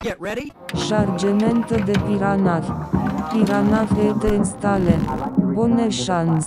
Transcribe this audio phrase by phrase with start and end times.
[0.00, 0.52] Get ready.
[0.76, 2.60] Chargement de piranha.
[3.32, 3.84] Piranha
[4.20, 4.94] te installe.
[5.56, 6.46] Bonne chance.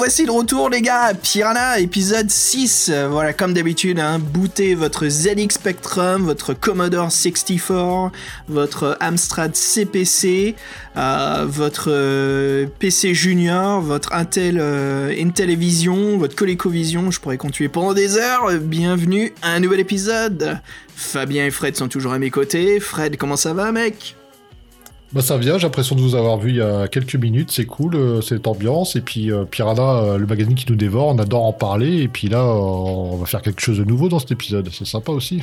[0.00, 2.88] Voici de retour les gars, Piranha épisode 6.
[2.90, 8.10] Euh, Voilà, comme d'habitude, hein, bootez votre ZX Spectrum, votre Commodore 64,
[8.48, 10.56] votre Amstrad CPC,
[10.96, 17.92] euh, votre euh, PC Junior, votre Intel euh, Intellivision, votre ColecoVision, je pourrais continuer pendant
[17.92, 18.50] des heures.
[18.58, 20.60] Bienvenue à un nouvel épisode.
[20.96, 22.80] Fabien et Fred sont toujours à mes côtés.
[22.80, 24.16] Fred, comment ça va mec?
[25.12, 27.66] Bah ça vient, j'ai l'impression de vous avoir vu il y a quelques minutes, c'est
[27.66, 31.18] cool, euh, cette ambiance, et puis euh, Piranha, euh, le magazine qui nous dévore, on
[31.18, 34.30] adore en parler, et puis là, on va faire quelque chose de nouveau dans cet
[34.30, 35.42] épisode, c'est sympa aussi.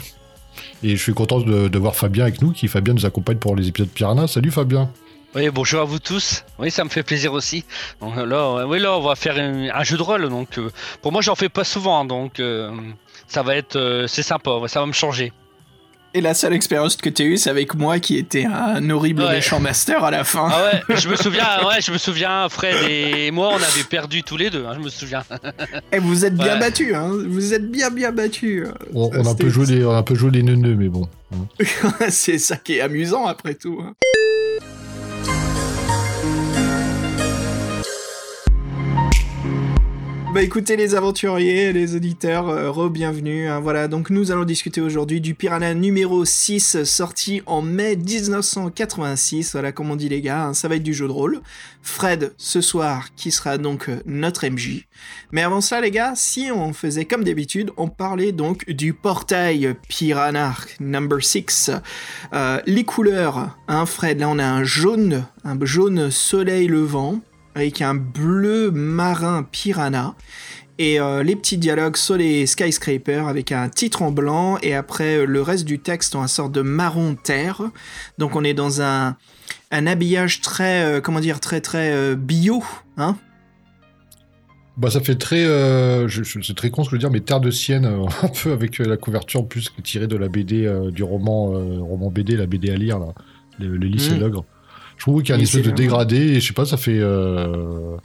[0.84, 3.68] Et je suis content de, voir Fabien avec nous, qui Fabien nous accompagne pour les
[3.68, 4.28] épisodes Piranha.
[4.28, 4.90] Salut Fabien
[5.36, 6.46] Oui, bonjour à vous tous.
[6.60, 7.66] Oui, ça me fait plaisir aussi.
[8.00, 10.30] Donc là, oui, là, on va faire un, un jeu de rôle.
[10.30, 10.60] Donc,
[11.02, 12.72] pour moi, j'en fais pas souvent, donc euh,
[13.28, 14.52] ça va être, c'est sympa.
[14.68, 15.34] Ça va me changer.
[16.14, 19.22] Et la seule expérience que tu as eue, c'est avec moi qui était un horrible
[19.24, 19.34] Ouais.
[19.36, 20.50] méchant master à la fin.
[20.52, 21.46] Ah ouais, je me souviens.
[21.68, 22.48] Ouais, je me souviens.
[22.50, 24.66] Fred et moi, on avait perdu tous les deux.
[24.66, 25.24] hein, je me souviens.
[25.92, 26.60] Et vous êtes bien Ouais.
[26.60, 27.12] battus, hein.
[27.28, 28.64] Vous êtes bien bien battus.
[28.96, 31.08] on, a un peu joué les, on a un peu joué les neuneux, mais bon.
[32.10, 33.80] c'est ça qui est amusant après tout.
[33.84, 33.94] hein.
[40.38, 43.48] Bah écoutez les aventuriers, les auditeurs, euh, re-bienvenue.
[43.48, 49.54] hein, voilà, donc nous allons discuter aujourd'hui du Piranha numéro 6, sorti en mai 1986.
[49.54, 51.42] Voilà, comme on dit les gars, hein, ça va être du jeu de rôle.
[51.82, 54.86] Fred, ce soir, qui sera donc euh, notre MJ.
[55.32, 59.74] Mais avant ça, les gars, si on faisait comme d'habitude, on parlait donc du portail
[59.90, 61.72] Piranha number 6.
[62.34, 67.22] Euh, les couleurs, hein, Fred, là on a un jaune, un jaune soleil levant,
[67.58, 70.14] avec un bleu marin piranha.
[70.78, 75.26] Et euh, les petits dialogues Soleil Skyscraper avec un titre en blanc et après euh,
[75.26, 77.64] le reste du texte en un sorte de marron terre.
[78.20, 79.18] Donc on est dans un,
[79.72, 82.64] un habillage très, euh, comment dire, très très euh, bio,
[82.98, 83.18] hein
[84.78, 87.40] Bah ça fait très, euh, c'est très con ce que je veux dire, mais Terre
[87.40, 90.72] de Sienne, euh, un peu avec euh, la couverture en plus tirée de la BD,
[90.92, 93.16] du roman, roman BD, la BD à lire, là,
[93.58, 94.20] le, le lycée Mm.
[94.20, 94.46] l'ogre.
[94.98, 96.98] Je trouve qu'il y a une espèce de dégradé, et je sais pas, ça fait...
[97.00, 97.98] euh,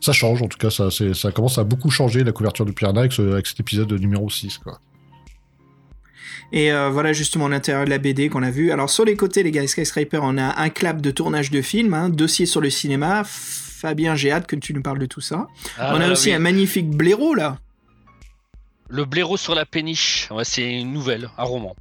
[0.00, 3.12] Ça change, en tout cas, ça, commence à beaucoup changer, la couverture de Piranha, avec,
[3.12, 4.80] ce- avec cet épisode numéro 6, quoi.
[6.50, 8.70] Et euh, voilà justement l'intérieur de la BD qu'on a vu.
[8.70, 11.92] Alors sur les côtés, les gars, Skyscraper, on a un clap de tournage de film,
[11.92, 13.22] hein, dossier sur le cinéma.
[13.26, 15.46] Fabien, j'ai hâte que tu nous parles de tout ça.
[15.78, 16.34] Ah, on a là, aussi oui.
[16.34, 17.58] un magnifique blaireau là.
[18.88, 20.28] Le blaireau sur la péniche.
[20.30, 21.76] Ouais, c'est une nouvelle, un roman.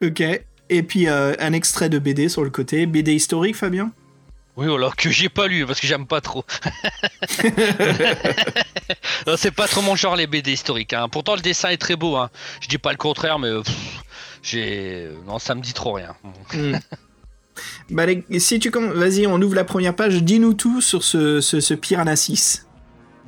[0.00, 0.22] Ok.
[0.70, 2.86] Et puis euh, un extrait de BD sur le côté.
[2.86, 3.90] BD historique, Fabien?
[4.56, 6.44] Oui, alors que j'ai pas lu parce que j'aime pas trop.
[9.36, 10.92] C'est pas trop mon genre les BD historiques.
[10.92, 11.08] hein.
[11.08, 12.16] Pourtant le dessin est très beau.
[12.16, 12.30] Hein.
[12.60, 13.50] Je dis pas le contraire, mais
[14.42, 16.14] j'ai non ça me dit trop rien.
[16.52, 16.76] Hmm.
[17.88, 18.02] Bah,
[18.38, 20.20] si tu vas-y, on ouvre la première page.
[20.24, 22.66] Dis-nous tout sur ce, ce, ce Piranha 6.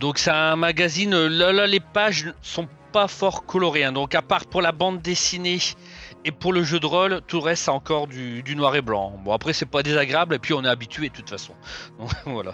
[0.00, 1.14] Donc c'est un magazine.
[1.14, 3.84] euh, Là, là les pages sont pas fort colorées.
[3.84, 3.92] hein.
[3.92, 5.60] Donc à part pour la bande dessinée
[6.26, 8.82] et pour le jeu de rôle, tout le reste c'est encore du, du noir et
[8.82, 9.18] blanc.
[9.24, 11.54] Bon après c'est pas désagréable et puis on est habitué de toute façon.
[11.98, 12.52] Donc voilà.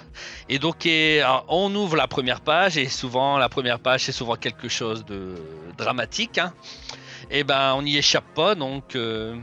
[0.48, 4.12] Et donc et, alors, on ouvre la première page et souvent la première page c'est
[4.12, 5.34] souvent quelque chose de
[5.78, 6.38] dramatique.
[6.38, 6.52] hein.
[7.30, 8.54] Et ben on n'y échappe pas.
[8.54, 9.36] Donc euh,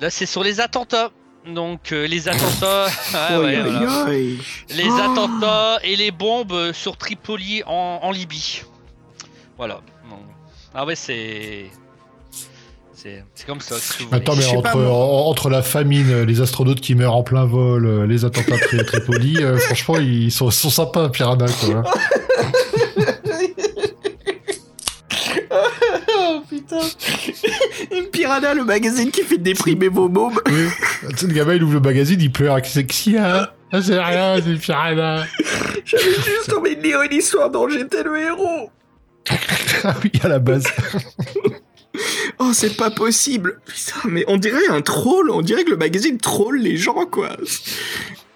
[0.00, 1.10] là c'est sur les attentats.
[1.46, 2.86] Donc euh, les attentats.
[3.14, 4.06] Ah, ouais, voilà.
[4.70, 8.62] Les attentats et les bombes sur Tripoli en, en Libye.
[9.58, 9.74] Voilà.
[10.08, 10.20] Donc,
[10.74, 11.70] Ah ouais, c'est.
[12.94, 13.74] C'est comme ça.
[14.12, 14.88] Attends, mais entre, pas, moi.
[14.90, 18.58] en- entre la famine, les astronautes qui meurent en plein vol, euh, les attentats à
[18.58, 21.74] Tri- Tripoli, euh, franchement, ils sont, sont sympas, Piranha, quoi.
[21.76, 21.82] hein.
[26.16, 26.78] Oh putain.
[27.92, 30.38] Une Piranha, le magazine qui fait déprimer vos mômes.
[30.46, 30.66] Oui.
[31.10, 33.82] Tu sais, le gamin, il ouvre le magazine, il pleure, c'est que si, hein Ah,
[33.82, 35.24] c'est rien, c'est Piranha.
[35.84, 38.70] J'avais juste envie de lire une histoire dont j'étais le héros.
[39.84, 40.64] Ah oui, à la base.
[42.38, 43.60] Oh, c'est pas possible.
[43.66, 45.30] Putain, mais on dirait un troll.
[45.30, 47.36] On dirait que le magazine troll les gens, quoi.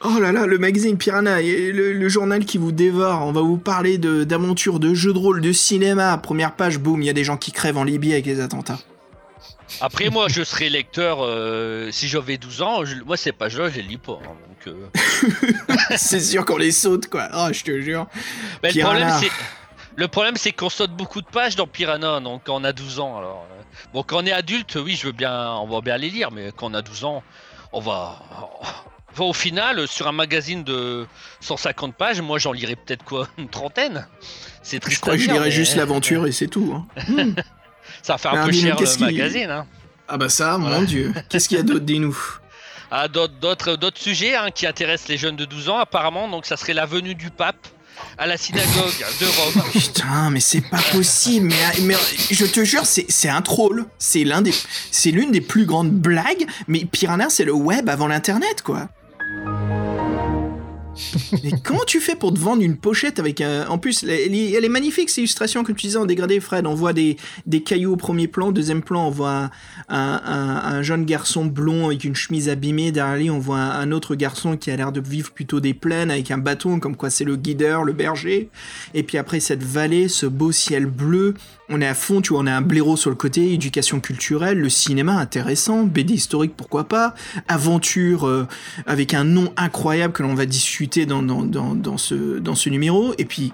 [0.04, 3.22] Oh là là, le magazine Piranha, et le, le journal qui vous dévore.
[3.22, 6.16] On va vous parler de- d'aventures, de, jeux de rôle, de cinéma.
[6.18, 8.78] Première page, boum, il y a des gens qui crèvent en Libye avec les attentats.
[9.80, 12.84] Après, moi, je serais lecteur euh, si j'avais 12 ans.
[12.84, 14.18] je- moi, ces pages-là, je les lis pas.
[14.24, 14.34] hein,
[14.66, 15.66] donc, euh.
[15.96, 17.28] c'est sûr qu'on les saute, quoi.
[17.36, 18.06] Oh, je te jure.
[18.62, 19.30] Mais le problème, c'est.
[19.96, 23.18] Le problème, c'est qu'on saute beaucoup de pages dans Piranha, donc on a 12 ans.
[23.18, 23.57] Alors, euh.
[23.92, 26.52] Bon, quand on est adulte, oui, je veux bien, on va bien les lire, mais
[26.56, 27.22] quand on a 12 ans,
[27.72, 28.18] on va.
[29.12, 31.06] Enfin, au final, sur un magazine de
[31.40, 34.06] 150 pages, moi, j'en lirais peut-être quoi, une trentaine.
[34.62, 35.00] C'est Je triste.
[35.00, 36.72] crois à que je mais- juste l'aventure et c'est tout.
[36.74, 37.02] hein.
[37.08, 37.34] Hmm.
[38.02, 39.50] Ça va faire un peu cher le magazine.
[39.50, 39.66] Hein.
[40.08, 40.78] Ah bah ça, Voilà.
[40.78, 41.12] mon dieu.
[41.28, 42.16] Qu'est-ce qu'il y a d'autre, dis-nous?
[42.90, 46.28] Ah, d'autres, d'autres, d'autres sujets hein, qui intéressent les jeunes de 12 ans, apparemment.
[46.28, 47.66] Donc, ça serait la venue du pape
[48.16, 49.64] à la synagogue de Rome.
[49.72, 51.52] Putain, mais c'est pas possible.
[51.82, 51.94] Mais,
[52.30, 53.86] je te jure, c'est un troll.
[53.98, 54.54] C'est l'un des,
[55.06, 56.46] l'une des plus grandes blagues.
[56.66, 58.88] Mais Piranha, c'est le web avant l'internet, quoi.
[61.44, 63.66] Mais comment tu fais pour te vendre une pochette avec un...
[63.68, 66.66] En plus, elle est, magnifique, cette illustration que tu disais en dégradé, Fred.
[66.66, 67.16] On voit des,
[67.46, 68.52] des cailloux au premier plan.
[68.52, 69.50] Deuxième plan, on voit un,
[69.88, 72.92] un- un- un jeune garçon blond avec une chemise abîmée.
[72.92, 75.74] Derrière lui, on voit un, un autre garçon qui a l'air de vivre plutôt des
[75.74, 78.48] plaines avec un bâton, comme quoi c'est le guideur, le berger.
[78.94, 81.34] Et puis après, cette vallée, ce beau ciel bleu.
[81.70, 84.58] On est à fond, tu vois, on a un blaireau sur le côté, éducation culturelle,
[84.58, 87.14] le cinéma intéressant, BD historique, pourquoi pas,
[87.46, 88.46] aventure euh,
[88.86, 93.14] avec un nom incroyable que l'on va discuter dans, ce, dans ce numéro.
[93.18, 93.52] Et puis,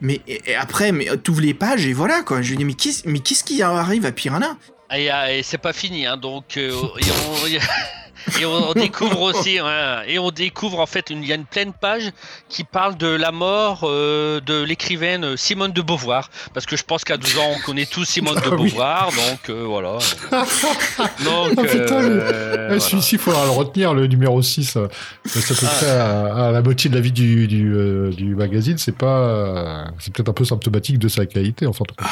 [0.00, 0.20] mais
[0.58, 2.42] après, mais euh, t'ouvres les pages et voilà quoi.
[2.42, 4.56] Je dis, mais qu'est-ce mais qu'est-ce qui arrive à Piranha?
[4.94, 6.72] Et, euh, et c'est pas fini, hein, donc euh,
[8.40, 11.44] et on, découvre aussi, ouais, et on découvre en fait, une- il y a une
[11.44, 12.10] pleine page
[12.48, 17.04] qui parle de la mort euh, de l'écrivaine Simone de Beauvoir, parce que je pense
[17.04, 18.56] qu'à 12 ans on connaît tous Simone de Ah oui.
[18.70, 19.98] Beauvoir, donc euh, voilà.
[21.24, 22.80] Donc, Ah, putain, mais- euh, Eh, voilà.
[22.80, 24.76] Celui-ci, il faudra le retenir, le numéro 6.
[24.76, 24.88] euh,
[25.24, 28.34] C'est à peu près à, à la moitié de la vie du, du, euh, du
[28.34, 28.76] magazine.
[28.78, 31.84] C'est pas, euh, c'est peut-être un peu symptomatique de sa qualité, enfin.
[31.96, 32.04] cas.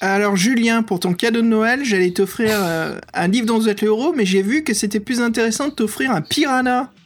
[0.00, 3.80] Alors Julien, pour ton cadeau de Noël, j'allais t'offrir euh, un livre dont vous êtes
[3.80, 6.90] le héros, mais j'ai vu que c'était plus intéressant de t'offrir un Piranha.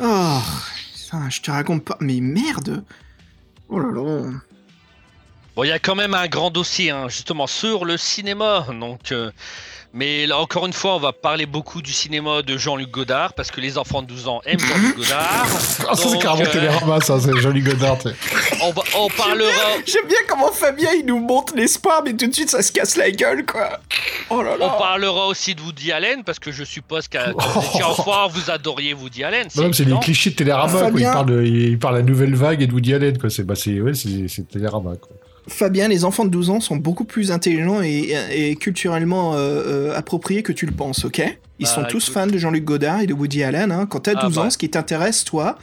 [0.00, 0.40] Oh,
[0.94, 2.84] putain, je te raconte pas, mais merde.
[3.68, 4.30] Oh là là.
[5.54, 8.66] Bon, il y a quand même un grand dossier, hein, justement, sur le cinéma.
[8.78, 9.30] Donc, euh,
[9.96, 13.50] mais là, encore une fois, on va parler beaucoup du cinéma de Jean-Luc Godard, parce
[13.50, 15.46] que les enfants de 12 ans aiment Jean-Luc Godard.
[15.88, 17.96] Ah, ça, c'est carrément euh, Télérama, ça, c'est joli Godard.
[18.62, 19.50] On, va- on parlera.
[19.86, 22.96] J'aime bien comment Fabien il nous montre l'espoir, mais tout de suite ça se casse
[22.96, 23.80] la gueule quoi.
[24.30, 24.76] Oh là On là.
[24.78, 28.50] parlera aussi de Woody Allen, parce que je suppose qu'à quand vous étiez enfant, vous
[28.50, 29.48] adoriez Woody Allen.
[29.56, 31.00] Non, mais c'est les clichés de Télérama, quoi.
[31.00, 33.30] Il parle, de, il parle de la nouvelle vague et de Woody Allen, quoi.
[33.30, 35.16] C'est, bah, c'est, ouais, c'est, c'est Télérama, quoi.
[35.48, 39.96] Fabien, les enfants de 12 ans sont beaucoup plus intelligents et, et culturellement euh, euh,
[39.96, 41.18] appropriés que tu le penses, ok?
[41.58, 42.14] Ils Bah, sont tous écoute.
[42.14, 43.70] fans de Jean-Luc Godard et de Woody Allen.
[43.70, 43.86] Hein.
[43.86, 44.42] Quand t'as Ah, 12 bah.
[44.42, 45.56] ans, ce qui t'intéresse, toi,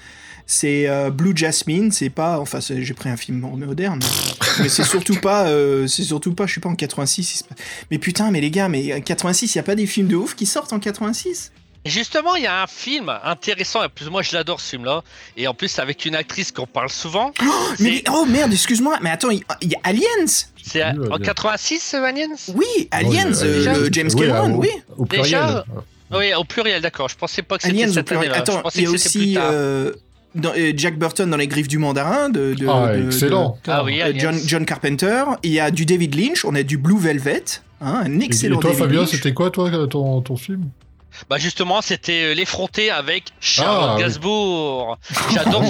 [0.46, 2.40] c'est euh, Blue Jasmine, c'est pas...
[2.40, 4.00] Enfin, j'ai pris un film moderne,
[4.60, 5.48] mais c'est surtout pas...
[5.48, 7.34] euh, c'est surtout pas, je suis pas en 86.
[7.34, 7.58] il se passe-
[7.92, 10.46] Mais putain, mais les gars, mais 86, y a pas des films de ouf qui
[10.46, 14.34] sortent en 86 Et Justement, il y a un film intéressant, et plus moi je
[14.34, 15.04] l'adore ce film-là,
[15.36, 17.32] et en plus avec une actrice qu'on parle souvent.
[17.80, 20.26] mais, C'est- Oh merde, excuse-moi, mais attends, il y a Aliens
[20.64, 21.26] C'est à- Oui, en bien.
[21.26, 22.28] 86, euh, Aliens?
[22.56, 24.70] Oui, Aliens, euh, déjà le James Oui, Cameron, oui.
[24.98, 25.26] Au pluriel.
[25.42, 25.66] Déjà
[26.12, 27.10] Oui, au pluriel, d'accord.
[27.10, 28.32] Je pensais pas que c'était Aliens au cette pluriel.
[28.32, 28.42] année-là.
[28.44, 29.92] Attends, il y a aussi euh,
[30.36, 33.58] dans- euh, Jack Burton dans Les Griffes du Mandarin de, de- Ah, de- excellent.
[33.68, 34.14] Ah oui, euh.
[34.16, 35.24] John, John Carpenter.
[35.44, 37.44] Il y a du David Lynch, on a du Blue Velvet,
[37.82, 40.64] hein, un Et, excellent et toi, David Fabien, c'était quoi, toi, ton, ton film?
[41.30, 44.02] Bah justement, c'était euh, l'effronté avec Charles Ah, oui.
[44.02, 44.98] Gainsbourg.
[45.34, 45.64] J'adore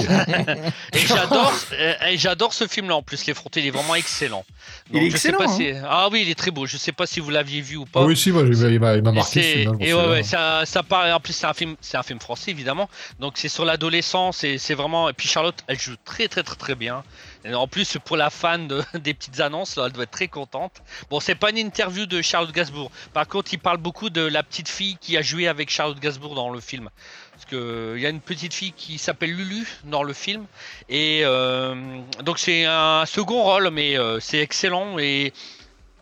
[0.94, 3.26] et j'adore euh, et j'adore ce film-là en plus.
[3.26, 4.46] L'effronté, il est vraiment excellent.
[4.92, 5.56] Il est je sais excellent, pas hein.
[5.58, 6.66] si- Ah oui, il est très beau.
[6.66, 8.02] Je sais pas si vous l'aviez vu ou pas.
[8.02, 9.42] Ah oui, si, moi, il m'a, Et marqué.
[9.42, 11.12] film-là, je et ouais, ça, ça parle.
[11.12, 12.90] En plus, c'est un film, c'est un film français évidemment.
[13.20, 15.10] Donc c'est sur l'adolescence et c'est vraiment.
[15.10, 17.04] Et puis Charlotte, elle joue très très très très bien.
[17.52, 20.82] En plus, pour la fan de- des petites annonces, elle doit être très contente.
[21.10, 22.90] Bon, c'est pas une interview de Charlotte Gainsbourg.
[23.14, 26.36] Par contre, il parle beaucoup de la petite fille qui a joué avec Charlotte Gainsbourg
[26.36, 26.90] dans le film.
[27.34, 30.46] Parce que il y a une petite fille qui s'appelle Lulu dans le film.
[30.88, 31.76] Et euh,
[32.24, 35.34] donc c'est un second rôle, mais euh, c'est excellent et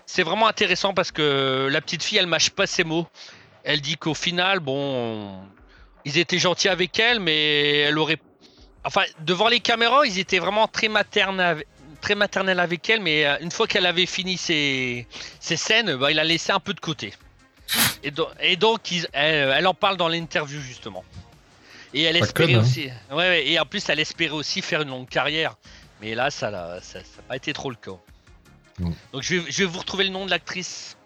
[0.06, 3.08] c'est vraiment intéressant parce que la petite fille, elle mâche pas ses mots.
[3.64, 5.40] Elle dit qu'au final, bon,
[6.06, 8.18] ils étaient gentils avec elle, mais elle aurait.
[8.84, 11.64] Enfin, devant les caméras, ils étaient vraiment très maternels,
[12.02, 12.16] très
[12.60, 15.08] avec elle, mais euh, une fois qu'elle avait fini ses,
[15.40, 17.14] ses scènes, bah, il a laissé un peu de côté.
[18.04, 21.06] Et, do- et donc, ils- elle, elle en parle dans l'interview justement.
[21.94, 22.66] Et elle Pas espérait conne, hein.
[22.66, 22.90] aussi.
[23.12, 25.56] Ouais, ouais, et en plus, elle espérait aussi faire une longue carrière.
[26.02, 27.92] Mais là, ça n'a ça, ça a pas été trop le cas.
[28.80, 28.92] Mm.
[29.14, 30.98] Donc, je vais, je vais vous retrouver le nom de l'actrice.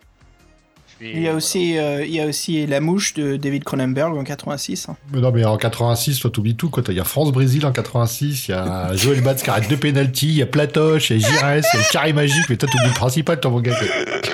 [1.00, 1.36] Puis, Il y a voilà.
[1.36, 4.88] aussi, euh, il y a aussi La Mouche de David Cronenberg en 86.
[4.88, 4.96] hein.
[5.12, 6.70] Mais non, mais en 86, toi, t'oublies tout.
[6.70, 6.84] quoi.
[6.88, 10.28] Il y a France-Brésil en 86, il y a Joël Batz qui arrête deux pénalties,
[10.28, 12.56] il y a Platoche, il y a Giresse, il y a le carré magique, mais
[12.56, 13.76] toi, t'oublies le principal, toi, mon gars.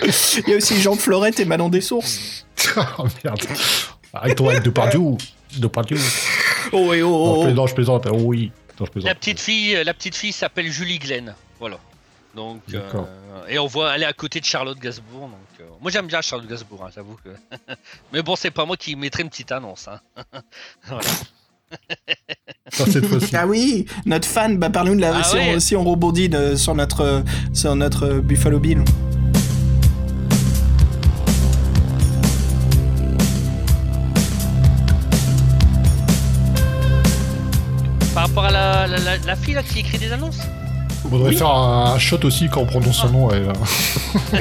[0.04, 2.46] Il y a aussi Jean Florette et Manon des Sources.
[2.78, 3.42] oh merde.
[4.14, 5.00] Arrête-toi avec Depardieu.
[5.58, 5.98] Depardieu.
[6.72, 7.44] Oh et oh, Non, oh, je oh.
[7.46, 8.08] plaisante, je plaisante.
[8.12, 8.52] Oh oui.
[8.80, 9.08] Non, je plaisante.
[9.10, 11.34] La petite fille, euh, la petite fille s'appelle Julie Glenn.
[11.60, 11.78] Voilà.
[12.36, 13.08] Donc, euh, D'accord.
[13.50, 15.28] et on voit, elle est à côté de Charlotte Gainsbourg.
[15.28, 15.51] Donc,
[15.82, 17.30] moi j'aime bien Charlotte Gainsbourg, hein, j'avoue que.
[18.14, 19.88] Mais bon, c'est pas moi qui mettrai une petite annonce.
[19.88, 20.00] Hein.
[20.88, 21.10] voilà.
[23.34, 25.56] Ah oui, notre fan, bah parle-nous de la Ah si, ouais.
[25.56, 28.84] on, si on rebondit de- sur notre sur notre euh, Buffalo Bill.
[38.14, 40.40] Par rapport à la, la, la- la fille là qui écrit des annonces?
[41.12, 41.38] On devrait Oui.
[41.38, 43.30] faire un, un shot aussi quand on prononce son nom.
[43.32, 43.52] elle.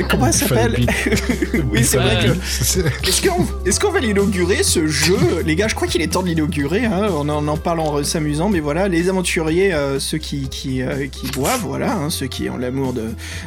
[0.08, 0.86] Comment elle s'appelle
[1.72, 3.08] Oui, c'est vrai que.
[3.68, 5.16] Est-ce qu'on est va l'inaugurer ce jeu?
[5.44, 6.84] Les gars, je crois qu'il est temps de l'inaugurer.
[6.84, 7.08] Hein.
[7.12, 11.06] On en, en parle en s'amusant, mais voilà, les aventuriers, euh, ceux qui qui, euh,
[11.08, 13.04] qui boivent, voilà, hein, ceux qui ont l'amour de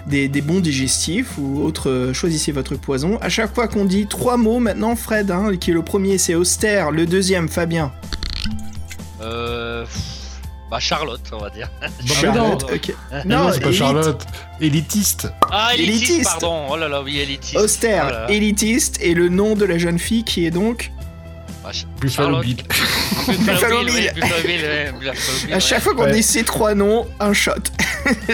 [0.07, 3.17] des, des bons digestifs ou autres, euh, choisissez votre poison.
[3.21, 6.35] À chaque fois qu'on dit trois mots, maintenant Fred, hein, qui est le premier, c'est
[6.35, 6.91] austère.
[6.91, 7.91] Le deuxième, Fabien.
[9.21, 10.01] euh, pff,
[10.73, 11.69] Bah Charlotte, on va dire.
[11.83, 12.63] Non, mais Charlotte.
[12.63, 12.95] ok.
[13.25, 13.77] Non, c'est pas élite.
[13.77, 14.25] Charlotte.
[14.59, 15.31] Élitiste.
[15.51, 16.31] Ah, élitiste, Élitiste.
[16.31, 16.65] pardon.
[16.71, 17.57] Oh là là, oui, élitiste.
[17.57, 18.31] Austère, Oh là là.
[18.31, 20.91] élitiste, et le nom de la jeune fille qui est donc.
[21.63, 21.69] Bah,
[22.01, 22.43] Buffalo Charlotte.
[22.43, 22.63] Bill.
[23.37, 26.11] Buffalo Bill, À chaque fois qu'on Ouais.
[26.11, 27.51] dit ces trois noms, un shot.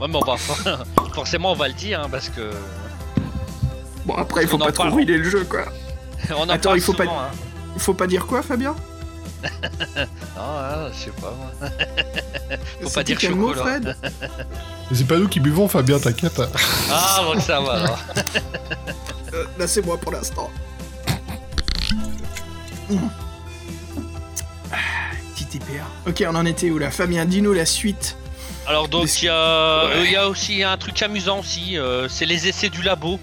[0.00, 0.36] Ouais, mais on va
[1.12, 2.52] forcément on va le dire hein, parce que
[4.06, 5.64] Bon, après, il faut On pas trop ruiner le jeu, quoi.
[6.30, 7.30] on en Attends, il faut pas- hein.
[7.74, 8.76] Il faut pas dire quoi, Fabien?
[10.36, 11.70] Ah, je sais pas moi.
[12.82, 13.62] Faut pas dire quel mot, chocolat.
[13.80, 13.96] Fred?
[14.90, 16.40] Mais c'est pas nous qui buvons, Fabien, t'inquiète.
[16.90, 17.98] Ah, bon, ça va alors.
[19.34, 20.50] Euh, Là, c'est moi pour l'instant.
[22.88, 22.96] Mmh.
[24.72, 24.76] Ah,
[25.34, 25.84] Petit TPA.
[26.06, 26.90] Ok, on en était où là?
[26.90, 28.16] Fabien, dis-nous la suite.
[28.66, 29.34] Alors donc Est-ce- il y a,
[29.86, 29.92] Ouais.
[29.96, 33.20] euh, il y a aussi un truc amusant aussi, euh, c'est les essais du labo.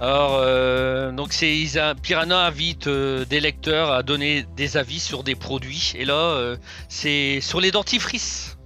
[0.00, 1.66] Alors euh, donc c'est
[2.02, 6.56] Piranha invite euh, des lecteurs à donner des avis sur des produits et là euh,
[6.88, 8.56] c'est sur les dentifrices.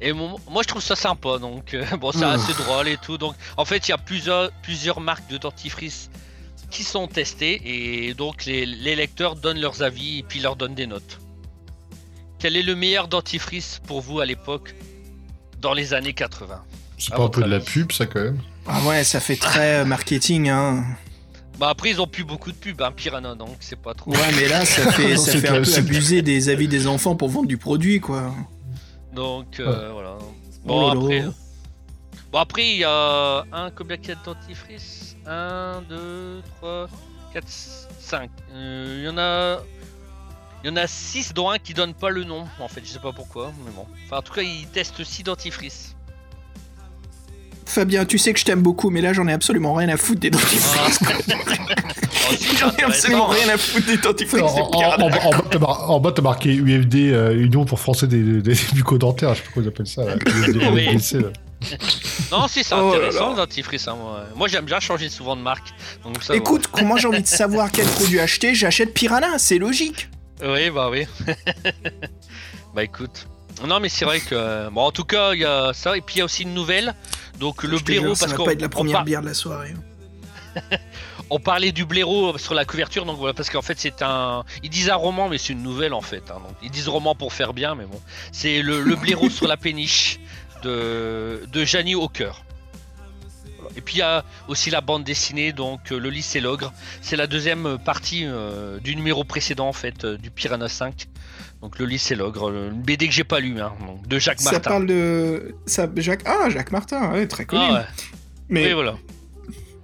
[0.00, 2.32] Et mon- moi je trouve ça sympa donc euh, bon c'est Ah.
[2.32, 6.10] assez drôle et tout donc en fait il y a plusieurs plusieurs marques de dentifrices
[6.70, 7.60] qui sont testées
[8.08, 11.18] et donc les, les lecteurs donnent leurs avis et puis leur donnent des notes.
[12.38, 14.74] Quel est le meilleur dentifrice pour vous à l'époque
[15.60, 16.62] dans les années 80
[16.98, 18.40] C'est pas un peu de la pub, ça, quand même?
[18.68, 20.84] Ah ouais, ça fait très euh, marketing, hein.
[21.58, 24.10] Bah après ils ont plus beaucoup de pubs, hein, Piranha donc c'est pas trop.
[24.12, 27.16] Ouais, mais là, ça fait, Non, ça fait un peu abuser des avis des enfants
[27.16, 28.34] pour vendre du produit, quoi.
[29.14, 30.18] Donc euh, voilà.
[30.20, 30.26] Oh
[30.64, 31.24] Bon après.
[32.30, 36.88] Bon après il y a un combien qu'il y a de dentifrice 1, 2, 3,
[37.32, 37.44] 4,
[38.00, 38.30] 5.
[38.54, 39.60] Il y en a.
[40.64, 42.90] Il y en a 6 dont un qui donne pas le nom en fait, je
[42.90, 43.86] sais pas pourquoi, mais bon.
[44.04, 45.95] Enfin en tout cas ils testent 6 dentifrices.
[47.66, 50.20] Fabien, tu sais que je t'aime beaucoup, mais là, j'en ai absolument rien à foutre
[50.20, 51.00] des dentifrices.
[52.28, 54.42] Oh, J'en ai absolument rien à foutre des dentifrices.
[54.42, 54.96] En, de en- Piranha.
[54.96, 58.40] en- en bas, t'as mar- en bas, t'as marqué UFD, euh, Union pour Français des,
[58.42, 60.04] des, bucco-dentaires, je sais pas comment ils appellent ça.
[60.04, 60.14] Là.
[60.16, 60.86] UFD, Oui.
[60.86, 61.28] UFDC, là.
[62.32, 63.86] Non si c'est Oh intéressant le dentifrice.
[63.86, 65.68] Hein, moi moi j'aime bien changer souvent de marque.
[66.02, 66.36] Donc, ça va.
[66.38, 70.08] Écoute, quand moi j'ai envie de savoir quel produit acheter, j'achète Piranha, c'est logique.
[70.44, 71.06] Oui, bah oui.
[72.74, 73.28] bah écoute.
[73.64, 74.34] Non, mais c'est vrai que.
[74.34, 75.96] euh, Bon, en tout cas, il y a ça.
[75.96, 76.94] Et puis il y a aussi une nouvelle.
[77.38, 79.20] Donc le Je blaireau, jure, ça parce va pas être la on première par- bière
[79.22, 79.74] de la soirée.
[81.30, 83.04] on parlait du blaireau sur la couverture.
[83.06, 84.44] Donc voilà, parce qu'en fait, c'est un.
[84.62, 86.30] Ils disent un roman, mais c'est une nouvelle en fait.
[86.30, 86.34] hein.
[86.40, 88.00] donc, ils disent roman pour faire bien, mais bon.
[88.32, 90.18] C'est le, le blaireau sur la péniche
[90.62, 92.42] de, de Janie Hawker.
[93.76, 96.72] Et puis il y a aussi la bande dessinée, donc euh, le lycée Logre.
[97.02, 101.08] C'est la deuxième partie euh, du numéro précédent en fait, euh, du Piranha 5.
[101.66, 103.72] Donc le lycée Logre, le- une BD que j'ai pas lu, hein,
[104.08, 104.70] de Jacques Ça Martin.
[104.70, 105.52] parle de.
[105.66, 106.22] Ça, Jacques...
[106.24, 107.64] Ah, Jacques Martin, ouais, très connu.
[107.68, 107.80] Ah ouais.
[108.48, 108.94] Mais, Oui, voilà.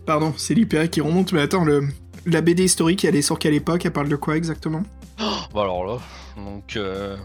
[0.06, 1.88] pardon, c'est l'IPA qui remonte, mais attends, le...
[2.24, 3.84] la BD historique, elle est sur quelle époque?
[3.84, 4.84] Elle parle de quoi exactement?
[5.18, 5.98] Bah alors là,
[6.36, 6.76] donc.
[6.76, 7.16] euh,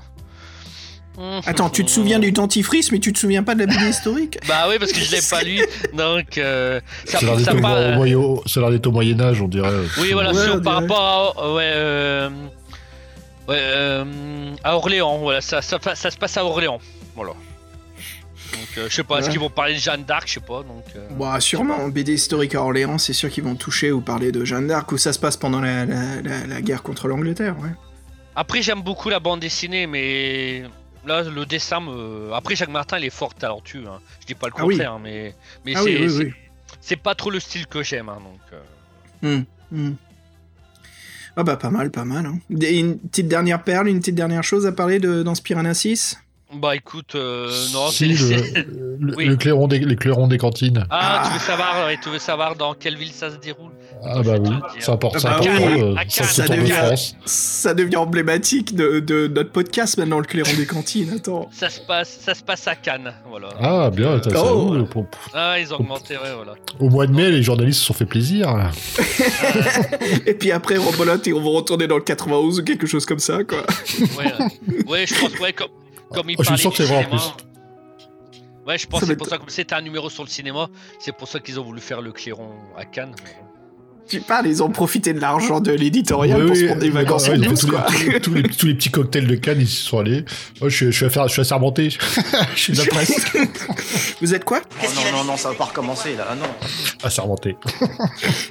[1.46, 4.40] Attends, tu te souviens du dentifrice, mais tu te souviens pas de la BD historique?
[4.48, 5.60] Bah oui, parce que je l'ai pas lu,
[5.96, 8.72] donc euh, ça, Ça a l'air ça d'être au, parle- au moyen- ça a l'air
[8.72, 9.70] d'être au Moyen-Âge, on dirait.
[10.02, 10.94] Oui, voilà, Ouais, sur- par dirait.
[10.94, 12.30] rapport à, ouais, euh,
[13.48, 16.80] ouais, euh, à Orléans, voilà, ça, ça, se passe à Orléans,
[17.16, 17.32] voilà.
[18.54, 20.64] Donc, euh, je sais pas, est-ce qu'ils vont parler de Jeanne d'Arc, je sais pas,
[20.64, 20.86] donc.
[20.96, 24.46] euh, Bah, sûrement, BD historique à Orléans, c'est sûr qu'ils vont toucher ou parler de
[24.46, 27.72] Jeanne d'Arc, où ça se passe pendant la, la- la- la guerre contre l'Angleterre, ouais.
[28.36, 30.64] Après, j'aime beaucoup la bande dessinée, mais
[31.06, 32.32] là, le dessin me.
[32.34, 34.00] Après, Jacques Martin, il est fort talentueux, hein.
[34.22, 34.76] je dis pas le Ah oui.
[34.76, 35.36] contraire, mais,
[35.66, 35.98] mais Ah c'est.
[35.98, 36.32] oui,
[36.90, 38.10] oui, pas trop le style que j'aime.
[38.10, 39.94] hein, donc, hmm.
[41.38, 42.26] Ah bah pas mal, pas mal.
[42.26, 42.40] hein.
[42.50, 46.18] Une petite dernière perle, une petite dernière chose à parler de, dans ce Piranha 6
[46.54, 48.36] Bah écoute, euh, non, Si, c'est.
[48.66, 49.26] le, le- Oui.
[49.26, 50.86] le clairon des, les clairons des cantines.
[50.90, 53.72] Ah, tu veux savoir, ouais, tu veux savoir dans quelle ville ça se déroule?
[54.04, 54.62] Ah bah oui, dire.
[54.80, 55.20] c'est important.
[55.24, 55.48] bah oui.
[55.82, 56.96] euh, ça ça de devient-.
[57.26, 61.14] Ça devient emblématique de, de notre podcast maintenant, le clairon des cantines.
[61.16, 61.50] Attends.
[61.52, 63.50] ça se, passe, ça se passe à Cannes, voilà.
[63.60, 64.68] Ah bien, ça, ça Oh.
[64.68, 64.86] roule.
[64.88, 66.54] Pour- pour- Ah, ils ont augmenté, ouais, voilà.
[66.80, 68.56] Au mois de mai, les journalistes se sont fait plaisir.
[70.26, 73.20] Et puis après, Robolote, et on va retourner dans le 91 ou quelque chose comme
[73.20, 73.64] ça, quoi.
[74.18, 75.68] Ouais, euh, ouais, je pense, ouais, comme,
[76.12, 77.22] comme il Oh, je parlait sens que c'est vrai en cinéma.
[77.22, 77.44] plus.
[78.68, 80.68] Ouais, je pense que c'est pour ça, comme c'était un numéro sur le cinéma,
[81.00, 83.16] c'est pour ça qu'ils ont voulu faire le clairon à Cannes.
[84.10, 87.28] Tu parles, ils ont profité de l'argent de l'éditorial pour oui, se prendre des vacances
[87.28, 87.86] ouais, tous, quoi.
[88.08, 90.24] les, tous, les, tous les petits cocktails de Cannes, ils s'y sont allés.
[90.62, 91.90] Moi, je, suis- je, suis affaire- je suis assermenté.
[92.56, 93.22] je suis de la presse.
[94.22, 94.62] Vous êtes quoi?
[94.82, 96.46] Oh non, non, non, ça va pas recommencer là, ah non.
[97.04, 97.58] Assermenté.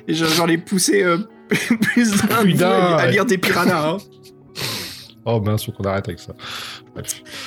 [0.07, 1.19] Et J'en j'en ai poussé euh,
[1.81, 2.13] plus
[2.55, 3.89] d'un à, lire des piranhas.
[3.93, 3.97] hein.
[5.25, 6.35] Oh mince, faut qu'on arrête avec ça.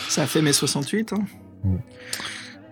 [0.09, 1.13] Ça a fait mai 68.
[1.13, 1.23] Hein.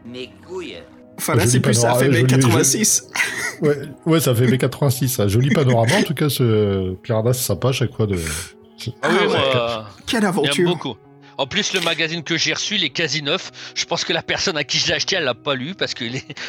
[0.05, 0.77] Mes couilles.
[1.17, 3.07] Enfin là, c'est plus ça a fait mai joli- 86.
[3.61, 5.27] Ouais, ouais, ça fait B86, ça.
[5.27, 5.95] Joli panorama.
[5.97, 8.15] En tout cas, ce Piranha, c'est sympa à chaque fois de.
[8.15, 9.25] Ah oui, Ah ouais.
[9.27, 10.95] moi, Quelle aventure beaucoup.
[11.37, 13.51] En plus, le magazine que j'ai reçu, il est quasi neuf.
[13.75, 15.93] Je pense que la personne à qui je l'ai acheté, elle l'a pas lu parce
[15.93, 16.05] qu'on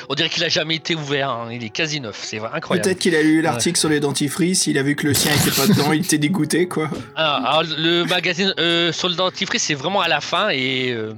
[0.09, 1.30] on dirait qu'il a jamais été ouvert.
[1.30, 1.49] hein.
[1.52, 2.18] Il est quasi neuf.
[2.23, 2.85] C'est vrai, incroyable.
[2.87, 5.50] Peut-être qu'il a lu l'article sur les dentifrices, il a vu que le sien était
[5.54, 6.90] pas dedans, il était dégoûté, quoi.
[7.16, 10.49] Ah, alors, le magazine euh, sur le dentifrice, c'est vraiment à la fin.
[10.50, 11.12] Et euh,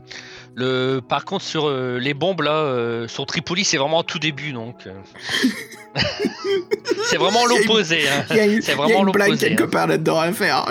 [0.57, 4.53] le, par contre, sur euh, les bombes, là, euh, sur Tripoli, c'est vraiment tout début.
[4.53, 4.93] Donc, euh.
[7.09, 8.09] c'est vraiment y a une- l'opposé.
[8.09, 8.25] hein.
[8.31, 9.69] Il y a une, C'est il y a vraiment une blague l'opposé, quelque hein.
[9.71, 10.67] part là-dedans à faire.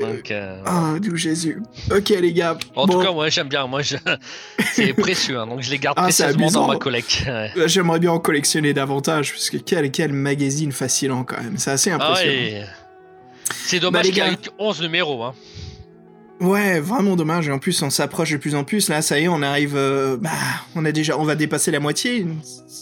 [0.00, 1.62] Donc, euh, Ah, d'où Jésus.
[1.90, 2.56] Ok, les gars.
[2.74, 3.66] En bon, tout cas, moi j'aime bien.
[3.66, 3.96] Moi, je...
[4.72, 7.24] c'est précieux, hein, donc je les garde Ah, c'est précieusement dans ma collecte.
[7.56, 7.68] Ouais.
[7.68, 11.56] J'aimerais bien en collectionner davantage, parce que quel, quel magazine fascinant quand même.
[11.58, 12.32] C'est assez Ah impressionnant.
[12.32, 12.64] ouais.
[13.66, 14.32] C'est dommage Bah, qu'il y a gars.
[14.32, 15.22] eu que 11 numéros.
[15.24, 15.34] Hein.
[16.44, 17.48] Ouais, vraiment dommage.
[17.48, 18.88] Et en plus, on s'approche de plus en plus.
[18.88, 19.74] Là, ça y est, on arrive.
[19.76, 20.30] euh, bah,
[20.74, 22.26] on a déjà, on va dépasser la moitié.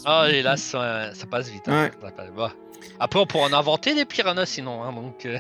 [0.05, 1.63] Ah, et là, ça, ça passe vite.
[1.69, 1.91] hein.
[2.03, 2.13] Ouais.
[2.37, 2.53] Bah.
[2.99, 4.83] Après, on pourra en inventer des piranhas sinon.
[4.83, 5.39] Hein, donc, euh,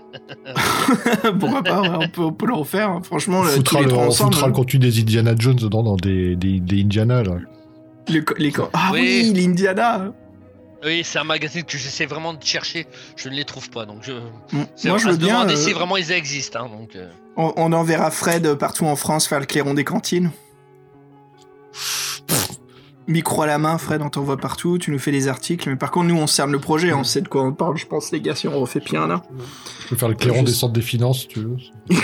[1.38, 2.90] Pourquoi pas ouais, on, peut, on peut le refaire.
[2.90, 3.00] hein.
[3.04, 4.34] Franchement, On le, foutra, le, trois on ensemble.
[4.34, 7.34] foutra le contenu des Indiana Jones dedans, dans des, des, des Indiana, là.
[8.08, 9.32] le les ah oui, Oui.
[9.34, 10.12] l'Indiana.
[10.85, 12.87] Oui, c'est un magazine que j'essaie vraiment de chercher.
[13.16, 13.87] Je ne les trouve pas.
[13.87, 14.12] Donc, je.
[14.53, 15.29] Moi, je veux bien.
[15.35, 16.64] demander euh, si vraiment ils existent.
[16.64, 17.09] Hein, donc, euh.
[17.37, 20.31] on, on enverra Fred partout en France faire le clairon des cantines.
[23.09, 25.90] Micro à la main, Fred, on t'envoie partout, tu nous fais des articles, mais par
[25.90, 28.21] contre, nous, on cerne le projet, on sait de quoi on parle, je pense, les
[28.21, 29.23] gars, si on refait bien là.
[29.83, 31.57] Je peux faire le clairon Je- des centres des finances, si tu veux.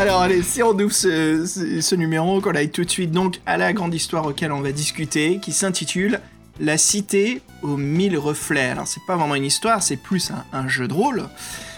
[0.00, 3.74] Alors allez, si on ouvre ce, numéro, qu'on aille tout de suite donc à la
[3.74, 6.20] grande histoire auquel on va discuter, qui s'intitule
[6.58, 8.70] La cité aux mille reflets.
[8.70, 11.24] Alors c'est pas vraiment une histoire, c'est plus un, jeu de rôle.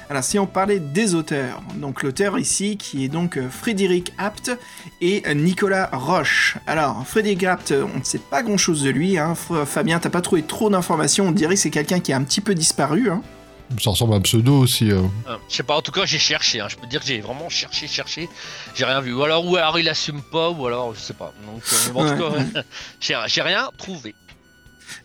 [0.08, 4.52] Alors si on parlait des auteurs, donc l'auteur ici qui est donc euh, Frédéric Apt
[5.00, 6.58] et euh, Nicolas Roche.
[6.68, 9.34] Alors Frédéric Apt, on ne sait pas grand chose de lui, hein.
[9.66, 12.40] Fabien, t'as pas trouvé trop d'informations, on dirait que c'est quelqu'un qui a un petit
[12.40, 13.10] peu disparu.
[13.10, 13.20] Hein.
[13.80, 14.90] Ça ressemble à un pseudo aussi.
[14.90, 15.02] euh.
[15.28, 16.66] Euh, Je sais pas, en tout cas j'ai cherché, hein.
[16.68, 18.28] je peux te dire que j'ai vraiment cherché, cherché,
[18.74, 19.12] j'ai rien vu.
[19.14, 21.32] Ou alors, ou alors il assume pas, ou alors je sais pas.
[21.46, 22.62] Donc euh, bon, en tout cas,
[23.28, 24.14] j'ai rien trouvé.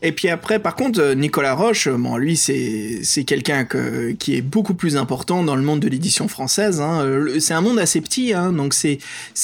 [0.01, 4.35] Et puis après, par contre, euh, Nicolas Roche, euh, bon, lui, c'est quelqu'un que- qui
[4.35, 6.81] est beaucoup plus important dans le monde de l'édition française.
[6.81, 7.01] hein.
[7.01, 8.99] Euh, C'est un monde assez petit, hein, donc c'est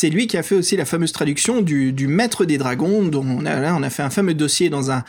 [0.09, 3.59] lui qui a fait aussi la fameuse traduction du, Maître des Dragons, dont on a,
[3.59, 5.03] là, on a fait un fameux dossier dans un,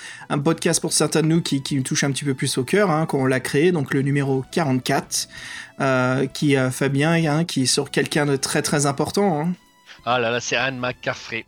[0.45, 3.07] podcast pour certains de nous qui, nous touche un petit peu plus au cœur, hein,
[3.07, 5.29] quand on l'a créé, donc le numéro 44,
[5.81, 9.49] euh, qui a Fabien, qui est sur quelqu'un de très très important.
[10.05, 11.45] Ah là là, c'est Anne McCaffrey.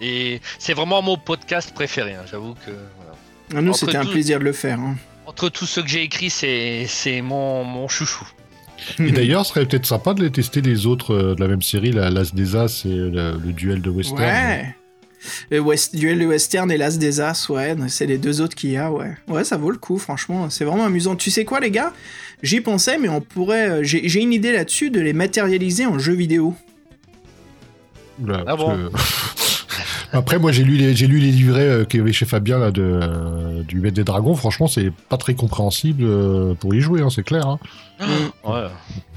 [0.00, 2.70] Et c'est vraiment mon podcast préféré, hein, j'avoue que.
[2.96, 3.12] voilà.
[3.54, 4.78] Ah, Nous, c'était un tous- plaisir de le faire.
[4.80, 4.96] hein.
[5.26, 8.26] Entre tous ceux que j'ai écrits, c'est c'est mon, mon chouchou.
[8.98, 11.62] Et d'ailleurs, ce serait peut-être sympa de les tester les autres euh, de la même
[11.62, 14.20] série, la- l'As des As et le, le duel de Western.
[14.20, 14.74] Ouais.
[15.50, 18.70] Le West, duel de western et l'As des As, ouais, c'est les deux autres qu'il
[18.70, 19.16] y a, ouais.
[19.26, 21.16] Ouais, ça vaut le coup, franchement, c'est vraiment amusant.
[21.16, 21.92] Tu sais quoi, les gars?
[22.44, 23.68] J'y pensais, mais on pourrait.
[23.70, 26.54] euh, J'ai j'ai une idée là-dessus de les matérialiser en jeu vidéo.
[28.22, 28.76] Oula, Ah bon?
[28.76, 28.90] que-
[30.12, 32.58] Après, moi, j'ai lu les, j'ai lu les livrets euh, qu'il y avait chez Fabien
[32.58, 34.34] là, de, euh, du Maître des Dragons.
[34.34, 37.46] Franchement, c'est pas très compréhensible euh, pour y jouer, hein, c'est clair.
[37.46, 37.58] Hein.
[38.44, 38.66] Ouais.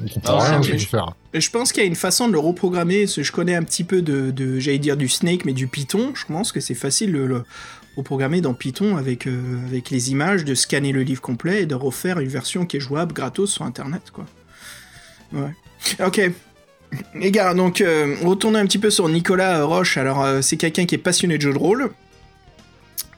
[0.03, 1.13] On comprend Ah, rien à ce faire.
[1.33, 3.01] Je pense qu'il y a une façon de le reprogrammer.
[3.01, 5.67] parce que Je connais un petit peu de, de j'allais dire du Snake, mais du
[5.67, 6.11] Python.
[6.15, 7.43] Je pense que c'est facile de le
[8.05, 11.75] programmer dans Python avec, euh, avec les images, de scanner le livre complet et de
[11.75, 14.25] refaire une version qui est jouable gratos sur Internet, quoi.
[15.33, 15.53] Ouais.
[16.05, 16.21] Ok.
[17.15, 19.97] Les gars, donc, euh, retournons un petit peu sur Nicolas Roche.
[19.97, 21.91] Alors, euh, c'est quelqu'un qui est passionné de jeux de rôle.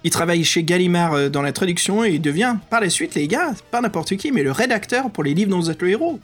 [0.03, 3.27] Il travaille chez Gallimard euh, dans la traduction et il devient, par la suite, les
[3.27, 6.19] gars, pas n'importe qui, mais le rédacteur pour les livres dont vous êtes le héros.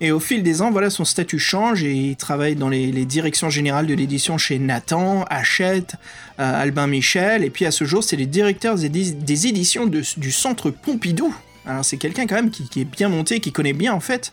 [0.00, 3.04] Et au fil des ans, voilà, son statut change et il travaille dans les, les
[3.04, 5.94] directions générales de l'édition chez Nathan, Hachette,
[6.40, 10.70] euh, Albin Michel, et puis à ce jour, c'est le directeur des, éditions du Centre
[10.70, 11.34] Pompidou.
[11.66, 14.32] Alors c'est quelqu'un quand même qui, qui est bien monté, qui connaît bien en fait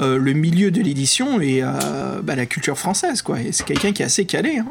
[0.00, 3.40] euh, le milieu de l'édition et euh, bah, la culture française, quoi.
[3.40, 4.58] Et c'est quelqu'un qui est assez calé.
[4.58, 4.66] Hein.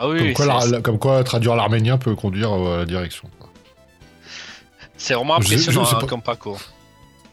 [0.00, 2.74] Ah oui, Comme oui, quoi, c'est- la- la- comme quoi traduire l'arménien peut conduire euh,
[2.74, 3.28] à la direction.
[4.96, 6.06] c'est vraiment Je- je impressionnant sais hein, pas.
[6.06, 6.60] comme parcours.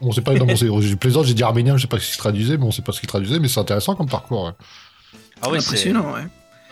[0.00, 2.06] On sait pas, non, bon, c'est- j'ai plaisant, j'ai dit arménien, je sais pas ce
[2.08, 4.44] qu'il traduisait, mais on sait pas ce qu'il traduisait, mais c'est intéressant comme parcours.
[4.44, 4.50] ouais.
[5.42, 6.20] Ah oui, c'est Impressionnant, ouais.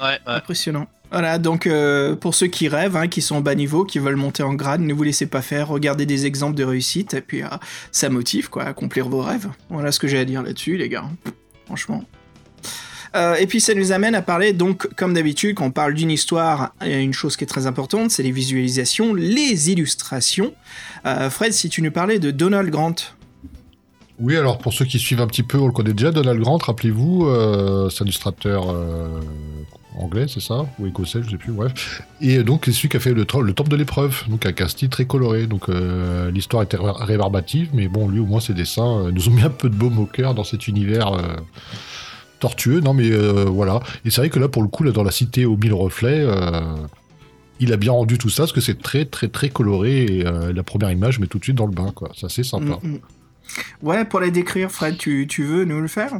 [0.01, 0.18] Ouais, ouais.
[0.27, 0.87] Impressionnant.
[1.14, 4.16] Voilà, donc euh, pour ceux qui rêvent, hein, qui sont au bas niveau, qui veulent
[4.16, 7.44] monter en grade, ne vous laissez pas faire, regardez des exemples de réussite, et puis
[7.44, 7.46] euh,
[7.92, 9.48] ça motive, quoi, accomplir vos rêves.
[9.70, 11.05] Voilà ce que j'ai à dire là-dessus, les gars.
[11.66, 12.03] Franchement.
[13.14, 16.11] Euh, et puis ça nous amène à parler, donc, comme d'habitude, quand on parle d'une
[16.11, 20.53] histoire, il y a une chose qui est très importante, c'est les visualisations, les illustrations.
[21.31, 22.96] Fred, si tu nous parlais de Donald Grant.
[24.20, 26.59] Oui, alors pour ceux qui suivent un petit peu, on le connaît déjà, Donald Grant,
[26.59, 29.09] rappelez-vous, euh, c'est un illustrateur euh,
[29.98, 30.66] anglais, c'est ça?
[30.79, 32.03] Ou écossais, je sais plus, bref.
[32.20, 34.68] Et donc, c'est celui qui a fait le, le Temple de l'épreuve, donc avec un
[34.68, 35.48] style très coloré.
[35.48, 39.33] Donc, euh, l'histoire était ré- rébarbative, mais bon, lui, au moins, ses dessins nous ont
[39.33, 41.11] mis un peu de baume au cœur dans cet univers
[42.38, 42.81] tortueux.
[42.81, 43.11] Non, mais
[43.46, 43.81] voilà.
[44.05, 46.24] Et c'est vrai que là, pour le coup, là, dans la cité aux mille reflets,
[47.59, 50.05] il a bien rendu tout ça, parce que c'est très, très, très coloré.
[50.05, 52.11] Et la première image met tout de suite dans le bain, quoi.
[52.16, 52.79] C'est assez sympa.
[52.83, 52.98] Mm, mm.
[53.83, 56.13] Ouais, pour les décrire, Fred, tu, veux nous le faire?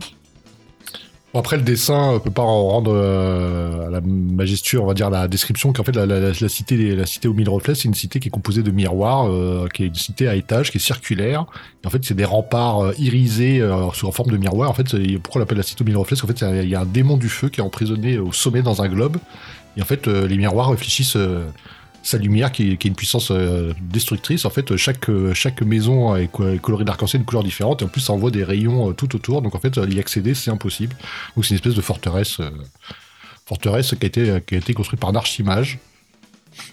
[1.37, 5.11] Après, le dessin euh, peut pas en rendre euh, à la majestueux, on va dire,
[5.11, 7.89] la description qu'en fait, la, la- la- la cité, la cité aux mille reflets, c'est
[7.89, 10.77] une cité qui est composée de miroirs, euh, qui est une cité à étages, qui
[10.79, 11.47] est circulaire.
[11.83, 14.71] Et en fait, c'est des remparts irisés sous forme de miroir.
[14.71, 14.85] En fait,
[15.19, 16.17] pourquoi on l'appelle la cité aux mille reflets?
[16.17, 18.63] Parce qu'en fait, il y a un démon du feu qui est emprisonné au sommet
[18.63, 19.17] dans un globe.
[19.77, 21.19] Et en fait, les miroirs réfléchissent
[22.05, 24.45] sa lumière qui est, qui est une puissance euh, destructrice.
[24.45, 27.87] En fait, chaque, euh, chaque maison est co- est colorée d'arc-en-ciel, une couleur différente, et
[27.87, 29.43] en plus, ça envoie des rayons euh, tout autour.
[29.43, 30.95] Donc, en fait, euh, y accéder, c'est impossible.
[31.35, 32.51] Donc, c'est une espèce de forteresse, euh,
[33.47, 35.79] forteresse qui a été, qui a été construite par Narchimage.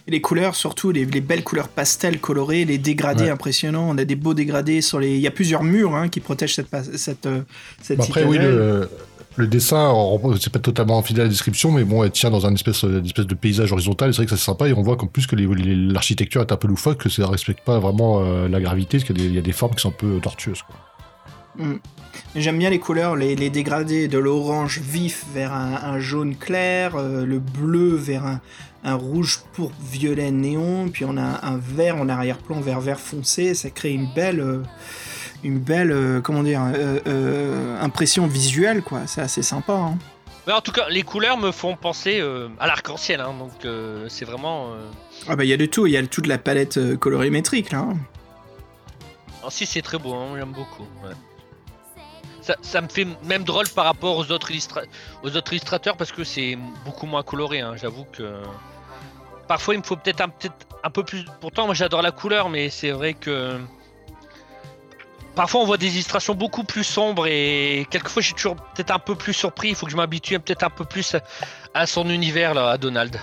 [0.07, 3.29] Et les couleurs, surtout les, les belles couleurs pastel colorées, les dégradés Ouais.
[3.31, 3.89] impressionnants.
[3.89, 5.15] On a des beaux dégradés sur les.
[5.15, 6.67] Il y a plusieurs murs hein, qui protègent cette,
[6.97, 7.41] cette, euh,
[7.81, 8.87] cette Bon, après, oui, le,
[9.37, 9.93] le dessin,
[10.39, 13.05] c'est pas totalement fidèle à la description, mais bon, elle tient dans un espèce, une
[13.05, 14.13] espèce de paysage horizontal.
[14.13, 16.57] C'est vrai que ça c'est sympa, et on voit qu'en plus que l'architecture est un
[16.57, 19.51] peu loufoque, que ça respecte pas vraiment euh, la gravité, parce qu'il y, a des-
[19.51, 20.63] formes qui sont un peu tortueuses.
[20.63, 20.75] Quoi.
[21.65, 21.79] Mm.
[22.35, 27.25] J'aime bien les couleurs, les, dégradés de l'orange vif vers un, un jaune clair, euh,
[27.25, 28.41] le bleu vers un,
[28.95, 33.53] rouge pour violet néon, puis on a un vert en arrière-plan vers vert foncé.
[33.53, 34.63] Ça crée une belle, euh,
[35.43, 39.01] une belle, euh, comment dire, euh, euh, impression visuelle, quoi.
[39.07, 39.73] C'est assez sympa.
[39.73, 39.97] hein.
[40.47, 42.19] Mais en tout cas, les couleurs me font penser
[42.59, 43.51] à l'arc-en-ciel, hein, donc
[44.09, 44.71] c'est vraiment.
[45.27, 47.79] Ah bah il y a de tout, il y a toute la palette colorimétrique là.
[47.79, 47.97] hein.
[49.43, 50.87] Ah, si, c'est très beau, hein, j'aime beaucoup.
[51.03, 51.13] ouais.
[52.41, 54.81] Ça, ça me fait même drôle par rapport aux autres, illustra-
[55.21, 57.59] aux autres illustrateurs parce que c'est beaucoup moins coloré.
[57.61, 58.41] hein, J'avoue que
[59.47, 60.49] parfois il me faut peut-être un, peut
[60.83, 61.23] un peu plus.
[61.39, 63.59] Pourtant, moi j'adore la couleur, mais c'est vrai que
[65.35, 68.99] parfois on voit des illustrations beaucoup plus sombres et quelquefois je suis toujours peut-être un
[68.99, 69.69] peu plus surpris.
[69.69, 71.15] Il faut que je m'habitue peut-être un peu plus
[71.73, 73.19] à, son univers là, à Donald.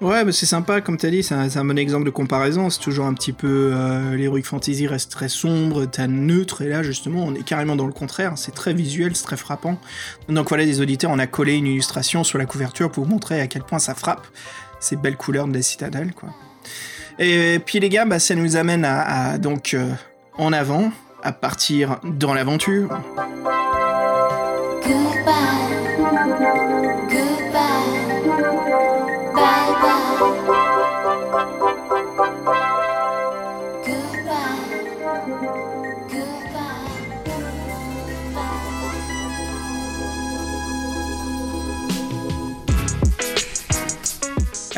[0.00, 2.70] Ouais, mais c'est sympa, comme t'as dit, c'est un, bon exemple de comparaison.
[2.70, 3.72] C'est toujours un petit peu.
[3.74, 7.86] Euh, L'Heroic Fantasy reste très sombre, t'as neutre, et là, justement, on est carrément dans
[7.86, 8.32] le contraire.
[8.36, 9.76] C'est très visuel, c'est très frappant.
[10.28, 13.40] Donc voilà, des auditeurs, on a collé une illustration sur la couverture pour vous montrer
[13.40, 14.24] à quel point ça frappe
[14.78, 16.28] ces belles couleurs de la citadelle, quoi.
[17.18, 19.92] Et puis, les gars, bah, ça nous amène à, à, donc euh,
[20.36, 22.90] en avant, à partir dans l'aventure.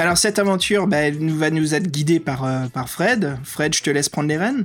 [0.01, 3.37] Alors, cette aventure bah, elle va nous être guidée par, euh, par Fred.
[3.45, 4.65] Fred, je te laisse prendre les rênes.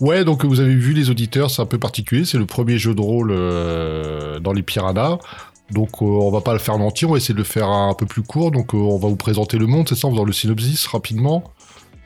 [0.00, 2.24] Ouais, donc vous avez vu les auditeurs, c'est un peu particulier.
[2.24, 5.18] C'est le premier jeu de rôle euh, dans les Piranhas.
[5.70, 7.94] Donc euh, on va pas le faire mentir, on va essayer de le faire un
[7.94, 8.50] peu plus court.
[8.50, 11.44] Donc euh, on va vous présenter le monde, c'est ça, en faisant le synopsis rapidement.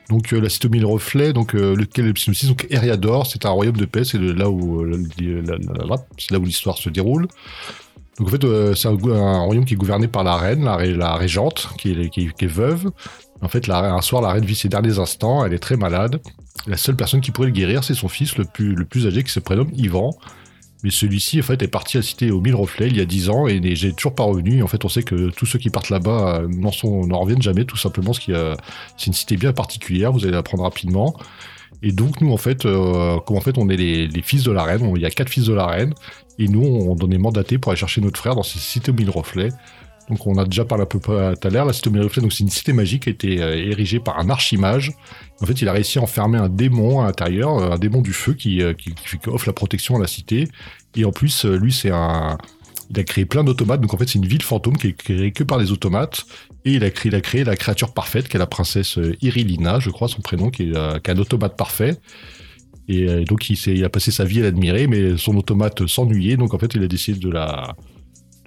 [0.09, 2.48] Donc euh, la cité aux mille reflets, donc lequel est le synopsis?
[2.48, 4.85] Donc Eriador, c'est un royaume de paix, c'est là où
[6.42, 7.29] l'histoire se déroule.
[8.18, 11.68] Donc en fait, c'est un, royaume qui est gouverné par la reine, la, la régente,
[11.79, 12.90] qui est, qui est- veuve.
[13.40, 16.20] En fait, un soir, la reine vit ses derniers instants, elle est très malade.
[16.66, 19.40] La seule personne qui pourrait le guérir, c'est son fils le plus, âgé, qui se
[19.40, 20.16] prénomme Ivan.
[20.83, 23.05] Mais celui-ci, en fait, est parti à la cité aux mille reflets il y a
[23.05, 24.62] 10 ans et n'est toujours pas revenu.
[24.62, 27.77] En fait, on sait que tous ceux qui partent là-bas euh, n'en reviennent jamais, tout
[27.77, 28.57] simplement, parce que
[28.96, 31.14] c'est une cité bien particulière, vous allez l'apprendre rapidement.
[31.83, 34.90] Et donc, nous, en fait, euh, en fait, on est les, fils de la reine,
[34.96, 35.94] il y a quatre fils de la reine,
[36.38, 38.94] et nous, on, on est mandatés pour aller chercher notre frère dans ces cités aux
[38.94, 39.51] mille reflets.
[40.11, 41.88] Donc, on a déjà parlé un peu tout à l'heure, la cité
[42.31, 44.92] c'est une cité magique qui a été euh, érigée par un archimage.
[45.40, 48.12] En fait, il a réussi à enfermer un démon à l'intérieur, euh, un démon du
[48.12, 48.92] feu qui, euh, qui,
[49.29, 50.49] offre la protection à la cité.
[50.96, 52.38] Et en plus, lui, c'est un.
[52.92, 55.31] Il a créé plein d'automates, donc en fait, c'est une ville fantôme qui est créée
[55.31, 56.25] que par des automates.
[56.64, 60.23] Et il a créé, la créature parfaite, qui est la princesse Irilina, je crois, son
[60.23, 61.96] prénom, qui est, un automate parfait.
[62.88, 66.53] Et donc, il, il a passé sa vie à l'admirer, mais son automate s'ennuyait, donc
[66.53, 67.77] en fait, il a décidé de la.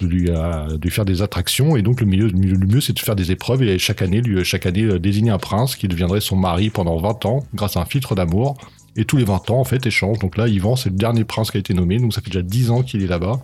[0.04, 1.76] De lui, euh, de lui faire des attractions.
[1.78, 4.84] Et donc le mieux, c'est de faire des épreuves et chaque année lui chaque année
[4.84, 8.16] euh, désigner un prince qui deviendrait son mari pendant 20 ans grâce à un filtre
[8.16, 8.58] d'amour.
[8.96, 10.20] Et tous les 20 ans en fait échange.
[10.20, 12.00] Donc là Yvan c'est le dernier prince qui a été nommé.
[12.00, 13.42] Donc ça fait déjà 10 ans qu'il est là-bas.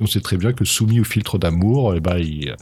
[0.00, 2.54] On sait très bien que soumis au filtre d'amour eh ben, il,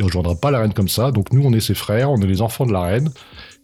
[0.00, 1.10] rejoindra pas la reine comme ça.
[1.10, 3.10] Donc nous on est ses frères on est les enfants de la reine.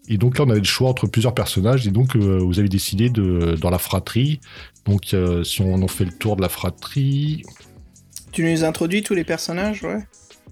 [0.08, 1.86] Et donc là on avait le choix entre plusieurs personnages.
[1.86, 4.40] Et donc euh, vous avez décidé de dans la fratrie.
[4.84, 7.42] Donc euh, si on en fait le tour de la fratrie
[8.32, 9.98] Tu nous introduis tous les personnages, ouais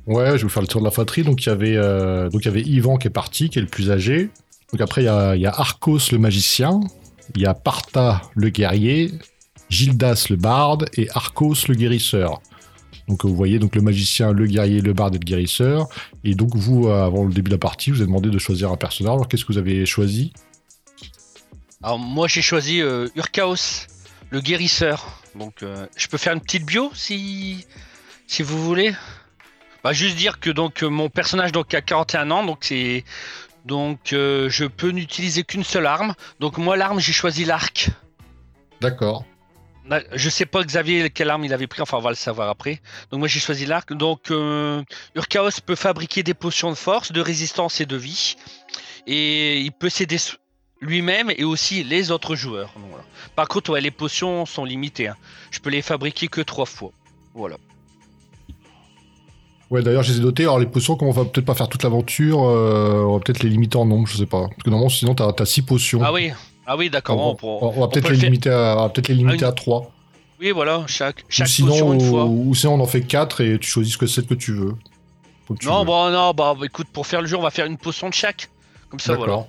[0.07, 1.23] Ouais, je vais vous faire le tour de la fratrie.
[1.23, 3.63] Donc il y avait, euh, donc il y avait Ivan qui est parti, qui est
[3.63, 4.31] le plus âgé.
[4.73, 6.81] Donc après il y a, il y a Arcos le magicien,
[7.35, 9.13] il y a Parta le guerrier,
[9.69, 12.41] Gildas le barde et Arcos le guérisseur.
[13.09, 15.89] Donc vous voyez donc le magicien, le guerrier, le barde et le guérisseur.
[16.23, 18.71] Et donc vous, euh, avant le début de la partie, vous avez demandé de choisir
[18.71, 19.13] un personnage.
[19.13, 20.33] Alors qu'est-ce que vous avez choisi?
[21.83, 23.87] Alors moi j'ai choisi euh, Urkaos,
[24.31, 25.20] le guérisseur.
[25.35, 27.67] Donc euh, je peux faire une petite bio si
[28.27, 28.95] si vous voulez.
[29.83, 33.05] Bah juste dire que donc euh, mon personnage donc a 41 ans donc c'est
[33.65, 36.15] donc euh, je peux n'utiliser qu'une seule arme.
[36.41, 37.91] Donc moi l'arme j'ai choisi l'arc.
[38.81, 39.25] D'accord.
[39.85, 42.49] Na- Je sais pas Xavier quelle arme il avait pris, enfin on va le savoir
[42.49, 42.81] après.
[43.11, 43.93] Donc moi j'ai choisi l'arc.
[43.93, 44.83] Donc euh,
[45.15, 48.37] Urkaos peut fabriquer des potions de force, de résistance et de vie.
[49.07, 50.19] Et il peut s'aider
[50.81, 52.71] lui-même et aussi les autres joueurs.
[52.77, 53.05] Donc, voilà.
[53.37, 55.09] Par contre ouais, les potions sont limitées.
[55.09, 55.17] hein.
[55.51, 56.91] Je peux les fabriquer que trois fois.
[57.35, 57.57] Voilà.
[59.71, 60.43] Ouais, d'ailleurs, je les ai notés.
[60.45, 63.43] Alors, les potions, comme on va peut-être pas faire toute l'aventure, euh, on va peut-être
[63.45, 64.49] les limiter en nombre, je sais pas.
[64.49, 66.01] Parce que normalement, sinon, t'as as 6 potions.
[66.03, 66.33] Ah oui,
[66.67, 67.19] ah oui d'accord.
[67.21, 69.49] On, on pour- on va peut-être peut les, le faire- limiter à, les limiter Ah,
[69.49, 69.93] à 3.
[70.41, 72.25] Oui voilà, chaque, Ou sinon, potion une fois.
[72.25, 74.75] ou sinon, on en fait 4 et tu choisis ce que c'est que tu veux.
[75.47, 75.87] Faut que tu Non, veux.
[75.87, 78.49] bah non, bah écoute, pour faire le jeu, on va faire une potion de chaque.
[78.89, 79.47] Comme ça, voilà.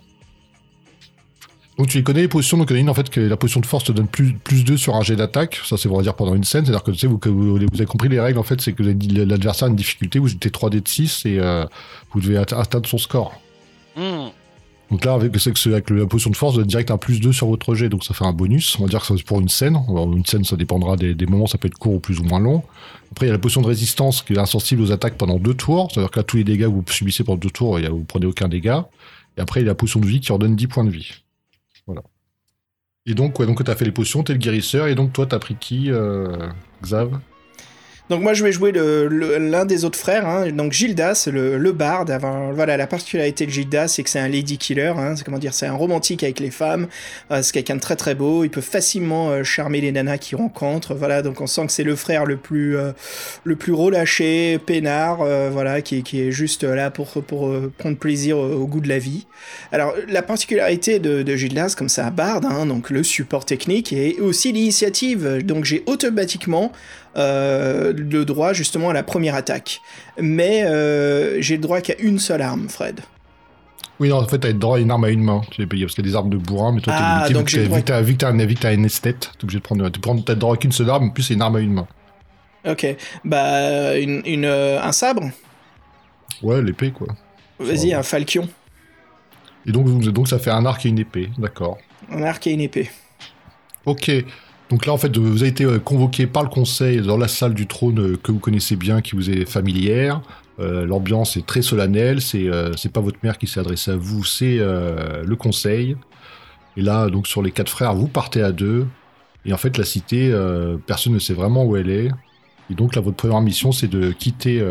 [1.77, 3.21] Donc tu les connais les potions, donc il y en a une en fait que
[3.21, 5.88] la potion de force te donne plus, plus 2 sur un jet d'attaque, ça c'est
[5.88, 7.86] on va dire pendant une scène, c'est-à-dire que tu sais, vous, que vous, vous avez
[7.86, 10.81] compris les règles en fait, c'est que l'adversaire a une difficulté, vous jetez 3 dés
[10.81, 11.65] de 6 et euh,
[12.12, 13.34] vous devez atte- atteindre son score.
[13.95, 14.27] Hmm.
[14.91, 17.21] Donc là, avec, c'est que avec la potion de force, vous avez direct un plus
[17.21, 18.77] 2 sur votre jet, donc ça fait un bonus.
[18.77, 19.77] On va dire que c'est pour une scène.
[19.88, 22.23] Alors, une scène, ça dépendra des, des moments, ça peut être court ou plus ou
[22.23, 22.62] moins long.
[23.12, 25.53] Après, il y a la potion de résistance qui est insensible aux attaques pendant deux
[25.53, 25.89] tours.
[25.91, 28.49] C'est-à-dire que là, tous les dégâts que vous subissez pendant deux tours, vous prenez aucun
[28.49, 28.89] dégât.
[29.38, 31.20] Et après, il y a la potion de vie qui redonne 10 points de vie.
[33.07, 35.39] Et donc, ouais, donc tu fait les potions, t'es le guérisseur, et donc toi, t'as
[35.39, 36.49] pris qui, euh,
[36.83, 37.19] Xav?
[38.12, 42.12] Donc moi je vais jouer l'un des autres frères, hein, donc Gildas, le, le barde.
[42.54, 44.91] Voilà, la particularité de Gildas, c'est que c'est un lady killer.
[44.97, 46.88] Hein, c'est comment dire, c'est un romantique avec les femmes.
[47.32, 48.43] Euh, c'est quelqu'un de très très beau.
[48.43, 50.93] Il peut facilement euh, charmer les nanas qu'il rencontre.
[50.93, 52.91] Voilà, donc on sent que c'est le frère le plus euh,
[53.45, 55.19] le plus relâché, peinard,
[55.50, 59.26] voilà, qui, est juste là pour pour prendre plaisir au, goût de la vie.
[59.71, 63.93] Alors la particularité de, de Gildas, comme c'est un barde, hein, donc le support technique
[63.93, 65.45] et aussi l'initiative.
[65.45, 66.74] Donc j'ai automatiquement
[67.17, 69.82] euh, le droit justement à la première attaque.
[70.19, 73.02] Mais euh, j'ai le droit qu'à une seule arme, Fred.
[74.00, 75.41] Oui, non, en fait, t'as le droit à une arme à une main.
[75.52, 77.34] Tu payé parce qu'il y a des armes de bourrin, mais toi, t'es Ah, limité.
[77.34, 78.02] vu droit- vu que t'as- un-
[78.84, 79.88] esthète, t'es obligé de prendre.
[79.89, 81.74] Tu prends, t'as le droit qu'une seule arme, en plus, c'est une arme à une
[81.74, 81.88] main.
[82.67, 82.86] Ok,
[83.26, 85.30] bah une, une, euh, un sabre?
[86.43, 87.08] Ouais, l'épée, quoi.
[87.60, 88.00] Vas-y, va.
[88.00, 88.47] un falchion,
[89.67, 91.78] Et donc, donc ça fait un arc et une épée, d'accord.
[92.12, 92.89] un arc et une épée.
[93.86, 94.12] Ok.
[94.71, 97.53] Donc là, en fait, vous avez été euh, convoqué par le conseil dans la salle
[97.53, 100.21] du trône euh, que vous connaissez bien, qui vous est familière.
[100.62, 102.21] Euh, L'ambiance est très solennelle.
[102.21, 105.97] C'est euh, pas votre mère qui s'est adressée à vous, c'est le conseil.
[106.77, 108.88] Et là, donc sur les quatre frères, vous partez à deux.
[109.43, 110.34] Et en fait, la cité,
[110.88, 112.10] personne ne sait vraiment où elle est.
[112.69, 114.63] Et donc là, votre première mission, c'est de quitter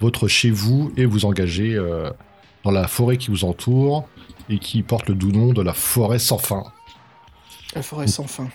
[0.00, 1.78] votre chez vous et vous engager
[2.64, 4.08] dans la forêt qui vous entoure
[4.48, 6.64] et qui porte le doux nom de la forêt sans fin.
[7.76, 8.48] La forêt sans fin.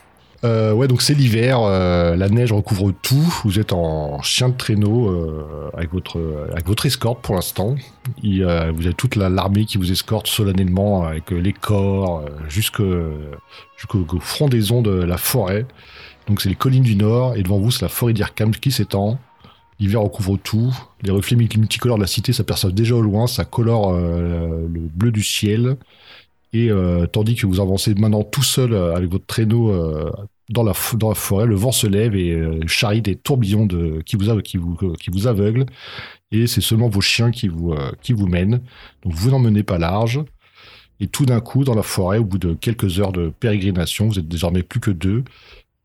[0.45, 3.41] Euh, ouais, donc c'est l'hiver, euh, la neige recouvre tout.
[3.43, 7.75] Vous êtes en chien de traîneau euh, avec votre escorte pour l'instant.
[8.23, 8.41] Vous
[8.85, 12.85] avez toute la- l'armée qui vous escorte solennellement avec les corps jusqu'au
[13.75, 15.65] jusqu'aux frondaisons de la forêt.
[16.27, 19.19] Donc c'est les collines du nord et devant vous c'est la forêt d'Irkam qui s'étend.
[19.81, 20.73] L'hiver recouvre tout.
[21.03, 23.27] Les reflets multicolores de la cité s'aperçoivent déjà au loin.
[23.27, 25.75] Ça colore le bleu du ciel.
[26.53, 30.11] Et euh, tandis que vous avancez maintenant tout seul euh, avec votre traîneau euh,
[30.49, 34.01] dans, la, dans la forêt, le vent se lève et euh, charrie des tourbillons de,
[34.05, 35.65] qui, vous, qui, vous, qui vous aveuglent.
[36.31, 38.61] Et c'est seulement vos chiens qui vous, euh, qui vous mènent.
[39.03, 40.23] Donc vous n'en menez pas large.
[40.99, 44.19] Et tout d'un coup, dans la forêt, au bout de quelques heures de pérégrination, vous
[44.19, 45.23] êtes désormais plus que deux,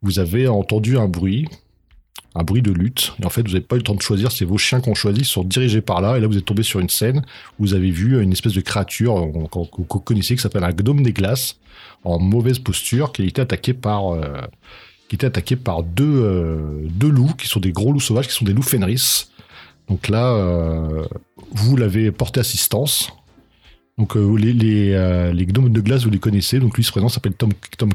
[0.02, 1.46] vous avez entendu un bruit,
[2.34, 3.12] un bruit de lutte.
[3.22, 4.94] Et en fait, vous n'avez pas eu le temps de choisir, c'est vos chiens qu'on
[4.94, 6.16] choisi, ils sont dirigés par là.
[6.16, 7.18] Et là, vous êtes tombé sur une scène
[7.58, 9.14] où vous avez vu une espèce de créature
[9.50, 11.58] qu'on- qu'on connaissait qui s'appelle un gnome des glaces
[12.02, 14.22] en mauvaise posture qui était attaqué par euh,
[15.12, 18.44] était attaqué par deux euh, deux loups qui sont des gros loups sauvages qui sont
[18.44, 19.28] des loups Fenris.
[19.88, 21.04] Donc là, euh,
[21.52, 23.10] vous l'avez porté assistance.
[23.96, 26.58] Donc euh, euh, les gnomes de glace vous les connaissez.
[26.58, 27.90] Donc lui ce présent s'appelle Tom Tom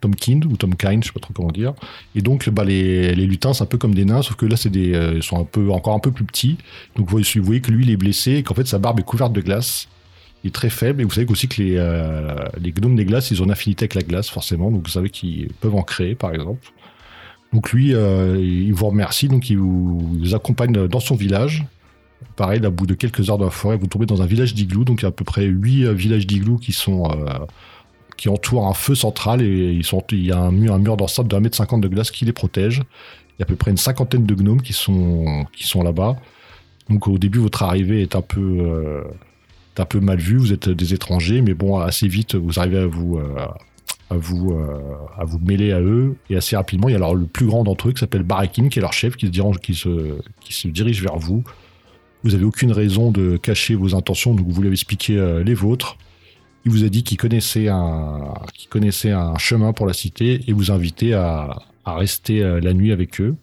[0.00, 1.74] Tom Kind ou Tom Kine, je sais pas trop comment dire.
[2.16, 4.70] Et donc bah, les, lutins c'est un peu comme des nains, sauf que là c'est
[4.70, 6.58] des euh, ils sont un peu encore un peu plus petits.
[6.96, 9.32] Donc vous voyez, que lui il est blessé et qu'en fait sa barbe est couverte
[9.32, 9.88] de glace.
[10.42, 13.46] Il est très faible et vous savez aussi que les, gnomes des glaces, ils ont
[13.46, 16.68] une affinité avec la glace forcément, donc vous savez qu'ils peuvent en créer par exemple.
[17.52, 21.64] Donc lui, il vous remercie, donc il vous accompagne dans son village.
[22.36, 24.54] Pareil, là, au bout de quelques heures dans la forêt, vous tombez dans un village
[24.54, 27.38] d'igloo, donc il y a à peu près huit euh, villages d'igloo qui sont euh,
[28.16, 30.96] qui entourent un feu central et ils sont, il y a un mur, un mur
[30.96, 32.82] d'enceinte de 1m50 de glace qui les protège.
[33.30, 36.16] Il y a à peu près une cinquantaine de gnomes qui sont, qui sont là-bas.
[36.88, 39.02] Donc au début, votre arrivée est un peu, euh,
[39.78, 40.36] un peu mal vue.
[40.36, 43.18] Vous êtes des étrangers, mais bon, assez vite, vous arrivez à vous,
[44.10, 44.56] à vous,
[45.16, 46.16] à vous mêler à eux.
[46.30, 48.68] Et assez rapidement, il y a alors le plus grand d'entre eux qui s'appelle Barakin,
[48.68, 51.42] qui est leur chef, qui se, dirige, qui, se, qui se dirige vers vous.
[52.24, 55.52] Vous n'avez aucune raison de cacher vos intentions, donc vous lui avez expliqué euh, les
[55.52, 55.98] vôtres.
[56.64, 60.54] Il vous a dit qu'il connaissait un, qu'il connaissait un chemin pour la cité et
[60.54, 63.36] vous invitait à, à rester euh, la nuit avec eux.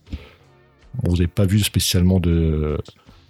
[0.96, 2.80] Bon, vous n'avez pas vu spécialement de,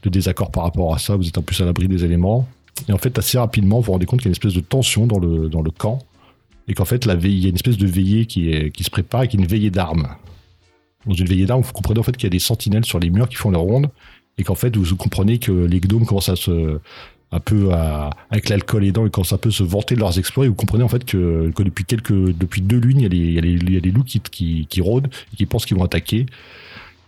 [0.04, 2.48] de désaccord par rapport à ça, vous êtes un peu à l'abri des éléments.
[2.88, 4.62] Et en fait, assez rapidement, vous vous rendez compte qu'il y a une espèce de
[4.62, 6.00] tension dans le, dans le camp
[6.70, 9.28] et qu'en fait, il y a une espèce de veillée qui, qui se prépare et
[9.28, 10.08] qui est une veillée d'armes.
[11.06, 13.10] Dans une veillée d'armes, vous comprenez en fait qu'il y a des sentinelles sur les
[13.10, 13.90] murs qui font leur ronde
[14.38, 16.80] et qu'en fait, vous comprenez que les gnomes commencent à se
[17.32, 17.70] un peu
[18.30, 20.50] avec l'alcool et dents, ils commencent un peu à se vanter de leurs exploits et
[20.50, 23.94] vous comprenez en fait que, depuis quelques depuis deux lunes, il y a les, il
[23.94, 26.26] loups qui, qui, rôdent et qui pensent qu'ils vont attaquer.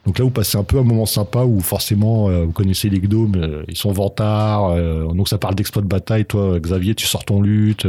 [0.06, 3.00] Donc là, vous passez un peu un moment sympa où forcément, euh, vous connaissez les
[3.00, 6.26] gnomes, euh, ils sont vantards, euh, donc ça parle d'exploits de bataille.
[6.26, 7.88] Toi, Xavier, tu sors ton lutte.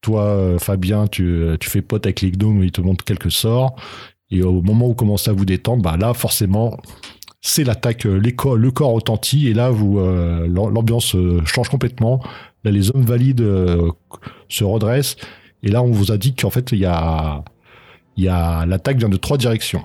[0.00, 3.76] toi, Fabien, tu, tu fais pote avec les gnomes, ils te montrent quelques sorts.
[4.30, 6.76] Et au moment où vous commencez à vous détendre, bah là, forcément,
[7.40, 11.40] c'est l'attaque, euh, les corps- le corps retentit, et là, vous, euh, l'am- l'ambiance euh,
[11.44, 12.20] change complètement.
[12.64, 13.90] Là, les hommes valides euh,
[14.48, 15.16] se redressent,
[15.62, 17.44] et là, on vous a dit qu'en fait, il y a,
[18.16, 19.84] il y a l'attaque vient de trois directions.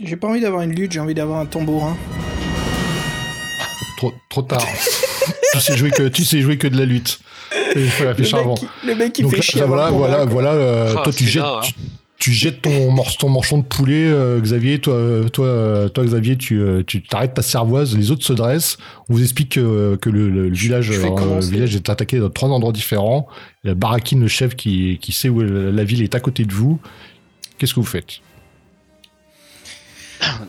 [0.00, 1.96] J'ai pas envie d'avoir une lutte, j'ai envie d'avoir un tambourin.
[3.96, 4.62] Trop, trop tard.
[5.52, 7.18] tu sais jouer que, tu sais jouer que de la lutte.
[7.74, 9.60] Il faut la Le mec, qui, le mec qui Donc fait là, chier.
[9.60, 10.50] là, avant voilà, voilà, voilà.
[10.50, 11.64] euh, Ah, toi, tu jettes, là, hein.
[11.64, 11.74] tu,
[12.18, 14.78] tu jettes ton, morceau, ton manchon de poulet, euh, Xavier.
[14.78, 17.96] Toi, toi, euh, toi, Xavier, tu, euh, tu t'arrêtes ta cervoise.
[17.96, 18.78] Les autres se dressent.
[19.08, 22.72] On vous explique que, que le, le village, euh, le est attaqué dans trois endroits
[22.72, 23.26] différents.
[23.64, 26.44] Il y a Barakin, le chef, qui, qui sait où la ville est à côté
[26.44, 26.80] de vous.
[27.58, 28.20] Qu'est-ce que vous faites?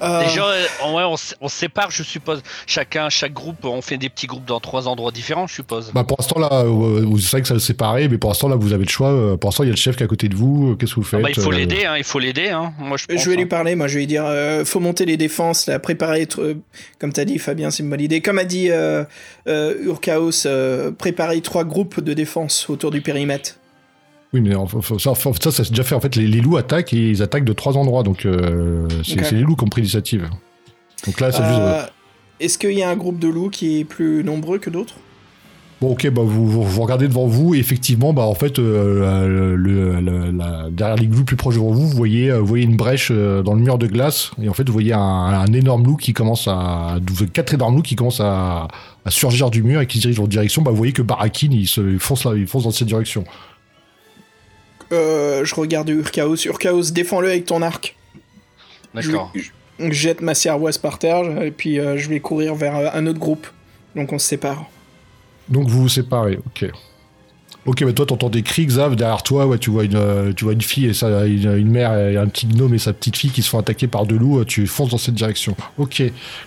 [0.02, 1.04] Euh, Déjà, ouais,
[1.42, 2.42] on, sépare, je suppose.
[2.66, 5.92] Chacun, chaque groupe, on fait des petits groupes dans trois endroits différents, je suppose.
[5.94, 8.56] bah, Pour l'instant, là, euh, vous savez que ça le séparé, mais pour l'instant, là,
[8.56, 9.10] vous avez le choix.
[9.10, 10.76] Euh, Pour l'instant, il y a le chef qui est à côté de vous.
[10.78, 12.50] Qu'est-ce que vous Ah faites bah, il faut Euh, l'aider, hein, il faut l'aider.
[12.50, 12.74] Hein.
[12.80, 13.48] Moi, je, pense, je vais lui hein.
[13.48, 16.56] parler, moi je vais lui dire euh, faut monter les défenses, là, préparer, euh,
[17.00, 18.22] comme t'as dit Fabien, c'est une bonne idée.
[18.22, 19.04] Comme a dit euh,
[19.48, 23.56] euh, Urkaos, euh, préparer trois groupes de défense autour du périmètre.
[24.34, 24.52] Oui, mais
[25.00, 25.96] ça, ça, s'est déjà fait.
[25.96, 28.04] En fait, les, les loups attaquent et ils attaquent de trois endroits.
[28.04, 30.28] Donc, euh, c'est c'est les loups qui ont pris l'initiative.
[31.06, 31.60] Donc là, c'est juste.
[31.60, 31.86] euh, Euh,
[32.42, 34.96] Est-ce qu'il y a un groupe de loups qui est plus nombreux que d'autres?
[35.80, 39.56] Bon, ok, bah, vous, vous, vous regardez devant vous et effectivement, bah, en fait, euh,
[39.56, 42.76] le, le- la- derrière les loups plus proches de vous, vous voyez, vous voyez une
[42.78, 45.96] brèche dans le mur de glace et en fait, vous voyez un, un énorme loup
[45.96, 46.98] qui commence à.
[47.32, 48.68] Quatre énormes loups qui commencent à,
[49.06, 50.64] à surgir du mur et qui se dirigent votre direction.
[50.64, 53.24] Bah, vous voyez que Barakin, il, se, il fonce, là, il fonce dans cette direction.
[54.92, 56.46] Euh, Je regarde Urkaos.
[56.46, 57.96] Urkaos, défends-le avec ton arc.
[58.94, 59.32] D'accord.
[59.36, 62.76] Je, je- je jette ma cervoise par terre et puis euh, je vais courir vers
[62.76, 63.46] euh, un autre groupe.
[63.96, 64.66] Donc on se sépare.
[65.50, 66.72] Donc vous vous séparez, ok.
[67.68, 70.46] Ok, mais toi, t'entends des cris, Xav, derrière toi, ouais, tu vois une, euh, tu
[70.46, 73.18] vois une fille et ça, une, une mère et un petit gnome et sa petite
[73.18, 75.54] fille qui se font attaquer par deux loups, euh, tu fonces dans cette direction.
[75.78, 76.02] Ok,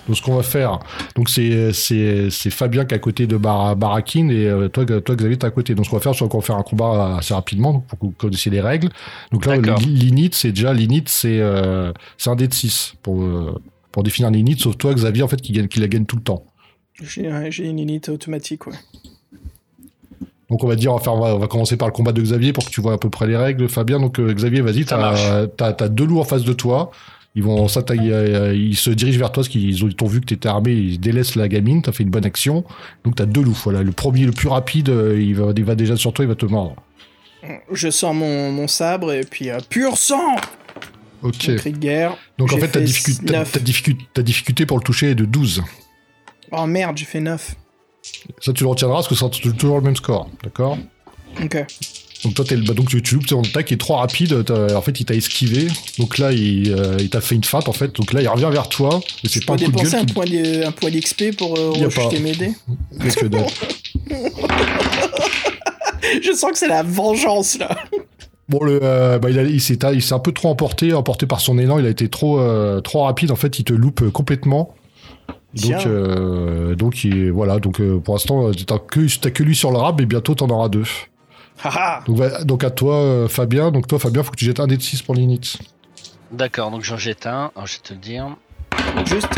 [0.08, 0.78] donc ce qu'on va faire,
[1.16, 4.86] donc c'est, c'est, c'est Fabien qui est à côté de Bar Barakin et euh, toi,
[4.86, 5.74] toi, Xavier, t'es à côté.
[5.74, 8.06] Donc ce qu'on va faire, c'est qu'on va faire un combat assez rapidement pour que
[8.06, 8.88] vous connaissiez les règles.
[9.30, 13.60] Donc là, l'init, c'est déjà, l'init, c'est, euh, c'est un dé de 6 pour, euh,
[13.92, 16.22] pour définir l'init, sauf toi, Xavier, en fait, qui, gagne, qui la gagne tout le
[16.22, 16.46] temps.
[17.02, 18.74] J'ai j'ai une init automatique, ouais.
[20.50, 22.12] Donc on va dire, on va, faire, on va, on va commencer par le combat
[22.12, 24.00] de Xavier pour que tu vois à peu près les règles, Fabien.
[24.00, 25.22] Donc euh, Xavier, vas-y, Ça marche.
[25.22, 26.90] t'as t'as- t'as deux loups en face de toi.
[27.36, 30.26] Ils vont s'attaquer, ils se dirigent vers toi parce qu'ils ont- ils t'ont vu que
[30.26, 32.64] t'étais armé, ils délaissent la gamine, t'as fait une bonne action.
[33.04, 33.84] Donc t'as deux loups, voilà.
[33.84, 36.34] Le premier, le plus rapide, euh, il va, il va déjà sur toi, il va
[36.34, 36.74] te mordre.
[37.72, 40.34] Je sors mon, mon sabre et puis euh, pur sang
[41.22, 41.48] Ok.
[41.48, 42.16] Mon cri de guerre.
[42.38, 43.52] Donc en fait, ta fait difficulté, ta, neuf.
[43.52, 45.62] ta difficulté, ta difficulté pour le toucher est de 12.
[46.50, 47.54] Oh merde, j'ai fait 9.
[48.40, 50.76] Ça, tu le retiendras parce que ça sera toujours le même score, d'accord
[51.42, 51.56] Ok.
[52.24, 54.44] Donc toi, le- bah, donc tu, tu loupes ton attaque, il est trop rapide.
[54.74, 55.68] En fait, il t'a esquivé.
[55.98, 57.94] Donc là, il, euh, il t'a fait une feinte en fait.
[57.96, 59.00] Donc là, il revient vers toi.
[59.24, 61.58] Et c'est pas un coup de gueule un qui point de- un point d'XP pour
[61.58, 62.22] euh, rejeter pas.
[62.22, 62.52] mes dés
[62.98, 63.26] que.
[66.22, 67.76] Je sens que c'est la vengeance là.
[68.48, 69.78] Bon, le, euh, bah, il, a- il s'est
[70.12, 71.78] un peu trop emporté, emporté par son élan.
[71.78, 73.30] Il a été trop, euh, trop rapide.
[73.30, 74.74] En fait, il te loupe euh, complètement.
[75.54, 77.58] Donc, euh, donc il- voilà.
[77.58, 80.48] Donc euh, pour l'instant, euh, t'as que, que lui sur le rab, et bientôt t'en
[80.48, 80.84] auras deux.
[82.06, 83.70] Donc, va- donc à toi, Fabien.
[83.70, 85.58] Donc toi, Fabien, faut que tu jettes un dé de 6 pour l'init.
[86.32, 87.50] D'accord, donc j'en jette un.
[87.54, 88.28] Alors, je vais te le dire.
[89.04, 89.28] Juste.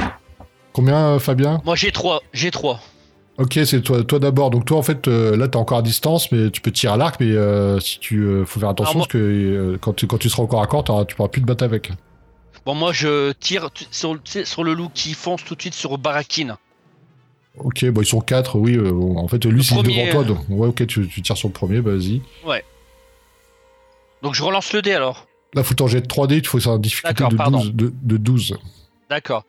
[0.73, 1.61] Combien, Fabien?
[1.65, 2.21] Moi, j'ai trois.
[2.33, 2.79] J'ai trois.
[3.39, 4.51] Ok, c'est toi, toi d'abord.
[4.51, 6.97] Donc toi, en fait, euh, là, t'es encore à distance, mais tu peux tirer à
[6.97, 9.95] l'arc, mais euh, si tu, euh, faut faire attention Alors, moi- parce que euh, quand,
[9.95, 11.91] tu, quand tu seras encore à corps, tu pourras plus te battre avec.
[12.65, 16.57] Bon, moi, je tire sur, le- sur loup qui fonce tout de suite sur Barakin.
[17.57, 18.77] Ok, bon, ils sont quatre, oui.
[18.77, 20.21] euh, en fait, lui, c'est devant toi.
[20.21, 20.25] euh.
[20.25, 22.23] Donc, ouais, ok, tu, tu tires sur le premier, bah, vas-y.
[24.23, 25.27] Donc, je relance le dé alors.
[25.55, 27.59] Là, faut t'en jeter 3D, il faut faire une difficulté de pardon.
[27.59, 28.57] 12, de, de 12.
[29.11, 29.45] D'accord.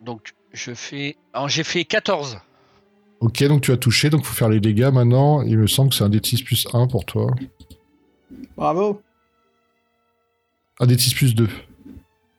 [0.00, 1.16] Donc, je fais.
[1.34, 2.38] Alors, j'ai fait 14.
[3.20, 5.42] Ok, donc tu as touché, donc faut faire les dégâts maintenant.
[5.42, 7.26] Il me semble que c'est un dé de 6 plus 1 pour toi.
[8.56, 9.02] Bravo.
[10.80, 11.48] Un dé de 6 plus 2.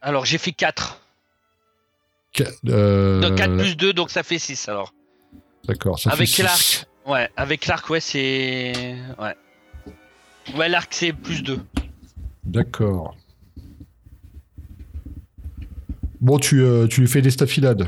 [0.01, 1.01] Alors, j'ai fait 4.
[2.33, 4.93] Qu- euh, Donc, 4 plus 2, donc ça fait 6 alors.
[5.67, 6.43] D'accord, ça Avec fait six.
[6.43, 6.85] l'arc.
[7.05, 8.95] Ouais, avec l'arc, ouais, c'est.
[9.19, 9.35] Ouais.
[10.55, 11.59] Ouais, l'arc, c'est plus 2.
[12.45, 13.15] D'accord.
[16.21, 17.87] Bon, tu, euh, tu lui fais des staphylades.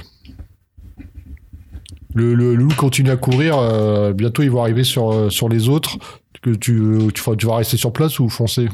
[2.14, 3.57] Le, le loup continue à courir.
[3.57, 5.97] euh, bientôt, ils vont arriver sur, euh, sur les autres.
[6.41, 8.68] Que tu, euh, tu, tu vas rester sur place ou foncer?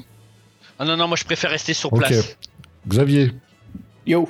[0.79, 1.99] Ah non, non, moi, je préfère rester sur Ok.
[1.99, 2.37] place.
[2.87, 3.31] Xavier,
[4.05, 4.29] Yo.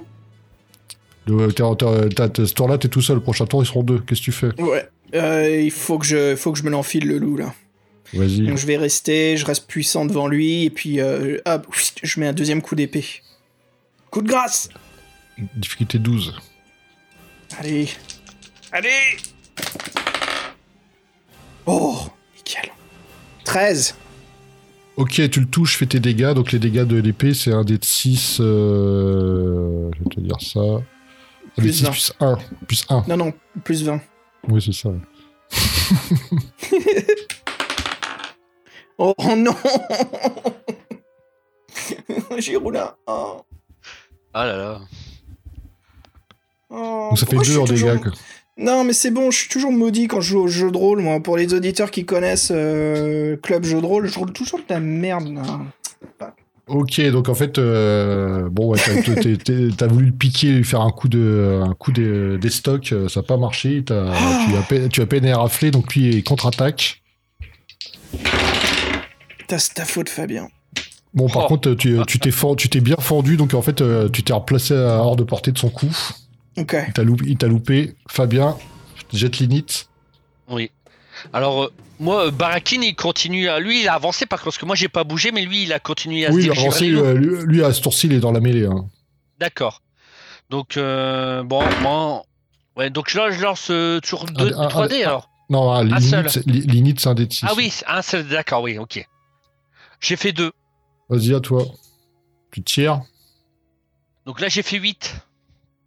[1.25, 3.17] t'as- ce tour-là, t'es tout seul.
[3.17, 3.99] Le prochain tour, ils seront deux.
[3.99, 4.61] Qu'est-ce que tu fais?
[4.61, 4.87] Ouais.
[5.15, 7.53] Euh, il faut que je, faut que je me l'enfile le loup là.
[8.13, 8.47] Vas-y.
[8.47, 11.67] Donc je vais rester, je reste puissant devant lui et puis euh, hop,
[12.03, 13.05] je mets un deuxième coup d'épée.
[14.11, 14.69] Coup de grâce.
[15.55, 16.33] Difficulté 12.
[17.59, 17.89] Allez.
[18.71, 18.89] Allez.
[21.65, 21.97] Oh,
[22.35, 22.71] nickel.
[23.43, 23.95] 13.
[24.97, 26.33] Ok, tu le touches, fais tes dégâts.
[26.33, 28.39] Donc les dégâts de l'épée, c'est un dé de 6.
[28.41, 30.59] euh, Je vais te dire ça.
[30.59, 30.81] Un
[31.61, 31.91] Plus 6 vingt.
[31.91, 32.37] plus 1.
[32.67, 33.03] Plus 1.
[33.07, 33.33] Non, non,
[33.63, 34.01] plus 20.
[34.49, 34.89] Oui, c'est ça.
[38.97, 39.55] Oh, oh non
[42.39, 42.93] J'ai roulé un.
[43.05, 43.41] Oh.
[44.33, 44.81] Ah là là.
[46.69, 48.03] Oh, Donc ça fait pourquoi je 2 en toujours- dégâts.
[48.03, 48.11] quoi.
[48.57, 51.01] Non, mais c'est bon, je suis toujours maudit quand je joue au jeu de rôle,
[51.01, 51.19] moi.
[51.19, 54.79] Pour les auditeurs qui connaissent euh, Club Jeu de rôle, je roule toujours de la
[54.79, 55.43] merde, là.
[56.67, 58.79] Ok, donc en fait, euh, bon, ouais,
[59.77, 63.07] t'as- voulu le piquer, lui faire un coup de, un coup des, des stocks, euh,
[63.07, 63.83] ça n'a pas marché.
[63.85, 64.45] t'as- Ah.
[64.49, 67.01] tu, as peine, tu as peine à rafler, donc lui il contre-attaque.
[69.47, 70.49] T'as c'est ta faute, Fabien.
[71.13, 71.47] Bon, par Oh.
[71.47, 74.73] contre, tu tu t'es tu t'es bien fendu, donc en fait, euh, tu t'es replacé
[74.75, 75.95] à hors de portée de son coup.
[76.57, 76.75] Ok.
[77.25, 77.95] Il t'a loupé.
[78.09, 78.57] Fabien,
[79.13, 79.87] jette l'init.
[80.49, 80.71] Oui.
[81.33, 83.59] Alors, euh, moi, euh, Barakin, il continue à.
[83.59, 85.73] Lui, il a avancé par contre, parce que moi, j'ai pas bougé, mais lui, il
[85.73, 88.13] a continué à Oui, se il a avancé, euh, lui, lui, à ce tour-ci, il
[88.13, 88.65] est dans la mêlée.
[88.65, 88.85] hein.
[89.39, 89.81] D'accord.
[90.49, 92.23] Donc, euh, bon, moi.
[92.75, 95.29] Ouais, donc là, je lance euh, toujours deux, un- 3D un- alors.
[95.49, 97.45] Non, ah, l'init, c'est- un dé de six.
[97.47, 99.07] Ah oui, c'est un seul, d'accord, oui, ok.
[99.99, 100.51] J'ai fait deux.
[101.09, 101.63] Vas-y, à toi.
[102.51, 103.01] Tu tires.
[104.25, 105.15] Donc là, j'ai fait 8.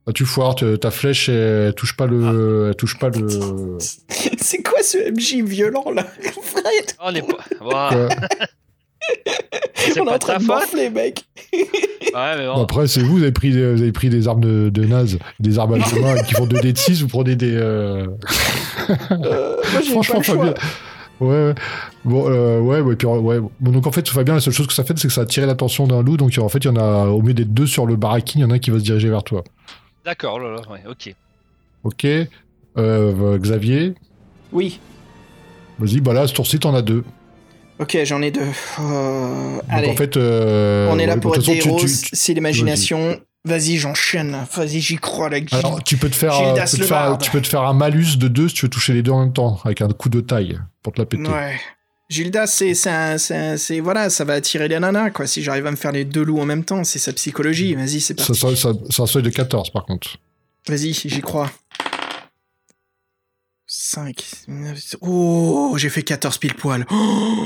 [0.07, 1.35] Ah, tu foires, ta flèche, elle,
[1.69, 3.27] elle touche pas le, elle touche pas le.
[4.39, 6.07] c'est quoi ce MJ violent, là?
[6.37, 6.41] Oh,
[7.05, 7.45] on est pas.
[7.61, 7.91] Quoi?
[9.75, 11.25] C'est On est pas en train de morfler, mec.
[11.53, 11.63] Ouais,
[12.37, 12.63] mais Bon, bon.
[12.63, 15.19] après, c'est vous, vous avez pris, des- vous avez pris des armes de, de naze,
[15.39, 17.55] des armes à mains qui font 2 dés de 6, vous prenez des.
[17.55, 18.07] euh,
[19.11, 20.37] Euh, moi, pas Franchement, le choix.
[20.37, 20.55] Fabien,
[21.21, 21.55] Ouais, ouais.
[22.05, 23.39] Bon, euh, ouais, ouais, puis, ouais.
[23.61, 25.25] Bon, donc en fait, Fabien, la seule chose que ça fait, c'est que ça a
[25.25, 26.17] attiré l'attention d'un loup.
[26.17, 28.45] Donc en fait, il y en a, au milieu des deux sur le baraquine, il
[28.45, 29.45] y en a un qui va se diriger vers toi.
[30.05, 31.15] D'accord, oh là là, ouais, ok.
[31.85, 32.07] Ok.
[32.79, 33.95] Euh, Xavier,
[34.53, 34.81] Oui.
[35.79, 37.05] vas-y, bah là, ce tour-ci, t'en as deux.
[37.79, 38.41] Ok, j'en ai deux.
[38.81, 41.81] Euh, Donc allez, en fait, euh, on est là ouais, pour être des héros.
[41.87, 43.19] C'est l'imagination.
[43.47, 44.37] Vas-y, j'enchaîne.
[44.55, 45.55] Vas-y, j'y crois, la Guy.
[45.55, 46.35] Alors, tu peux te faire,
[46.67, 48.71] tu peux te faire, tu peux te faire un malus de deux si tu veux
[48.71, 51.27] toucher les deux en même temps, avec un coup de taille pour te la péter.
[51.31, 51.59] Ouais.
[52.11, 55.27] Gildas, c'est, c'est, voilà, ça va attirer les nanas, quoi.
[55.27, 57.75] Si j'arrive à me faire les deux loups en même temps, c'est sa psychologie.
[57.75, 58.33] Vas-y, c'est parti.
[58.35, 60.17] c'est un seuil de 14 par contre.
[60.69, 61.51] Vas-y, j'y crois.
[63.73, 66.85] 5, 9, oh, j'ai fait 14 pile poil.
[66.91, 67.37] Oh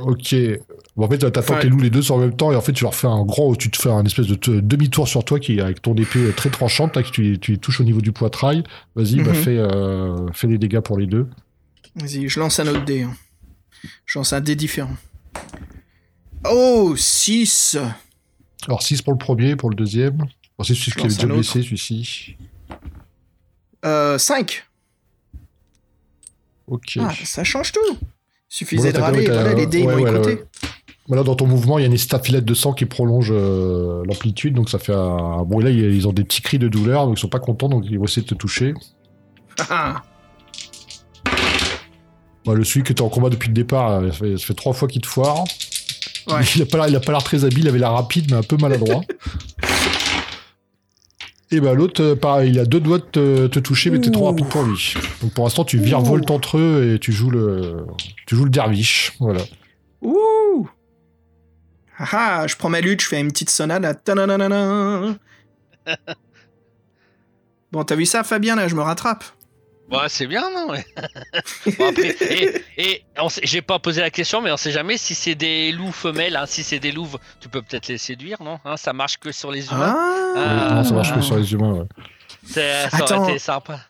[0.00, 0.34] Ok.
[0.96, 2.72] Bon, en fait, t'attends Enfin- les loups les deux en même temps et en fait,
[2.72, 5.60] tu leur fais un grand, tu te fais un espèce de demi-tour sur toi qui,
[5.60, 8.64] avec ton épée très tranchante, là, que tu, tu touches au niveau du poitrail.
[8.96, 9.34] Vas-y, bah, Mhm.
[9.34, 11.28] fais, euh, fais des dégâts pour les deux.
[11.94, 13.02] Vas-y, je lance un autre dé.
[13.02, 13.14] hein.
[14.06, 14.94] Je lance un dé différent.
[16.48, 17.76] Oh, 6
[18.66, 20.16] Alors 6 pour le premier, pour le deuxième.
[20.16, 22.36] Bon, c'est celui qui avait déjà blessé, celui-ci.
[23.84, 24.64] euh, 5
[26.66, 26.98] Ok.
[27.00, 27.98] Ah, ça change tout Bon,
[28.48, 30.34] Suffisait là, de râler, voilà, les dés ils ouais, m'ont ouais, écouté.
[30.34, 30.44] ouais.
[31.08, 34.54] Voilà, dans ton mouvement, il y a une staphylates de sang qui prolonge euh, l'amplitude,
[34.54, 35.42] donc ça fait un...
[35.44, 37.84] Bon, là, ils ont des petits cris de douleur, donc ils sont pas contents, donc
[37.88, 38.74] ils vont essayer de te toucher.
[39.68, 40.02] Ah,
[42.46, 44.72] Bah, le celui que t'es en combat depuis le départ, ça fait, ça fait trois
[44.72, 45.44] fois qu'il te foire.
[46.28, 46.42] Ouais.
[46.56, 48.36] Il a pas l'air- il a pas l'air très habile, il avait l'air rapide, mais
[48.36, 49.02] un peu maladroit.
[51.52, 54.12] Et bah l'autre, euh, pareil, il a deux doigts de te, te toucher, mais t'es
[54.12, 54.94] trop rapide pour lui.
[55.20, 57.86] Donc pour l'instant, tu virevoltes entre eux et tu joues le,
[58.26, 59.14] tu joues le derviche.
[59.18, 59.40] Voilà.
[60.00, 60.68] Ouh
[61.98, 63.94] Ah ah, je prends ma lutte, je fais une petite sonade à.
[67.72, 69.24] Bon, t'as vu ça, Fabien, là, je me rattrape.
[69.90, 70.84] Ouais, c'est bien, non ouais.
[71.78, 72.16] Bon, après,
[72.76, 73.04] et,
[73.42, 76.36] j'ai pas posé la question, mais on sait jamais si c'est des loups femelles.
[76.36, 77.08] hein, si c'est des loups,
[77.40, 79.94] tu peux peut-être les séduire, non Hein, Ça marche que sur les humains.
[79.96, 80.34] Ah,
[80.70, 80.74] Ah.
[80.74, 81.72] non, ça marche que sur les humains.
[81.72, 81.86] ouais.
[82.44, 83.22] C'est- Ça Attends.
[83.22, 83.80] aurait été sympa.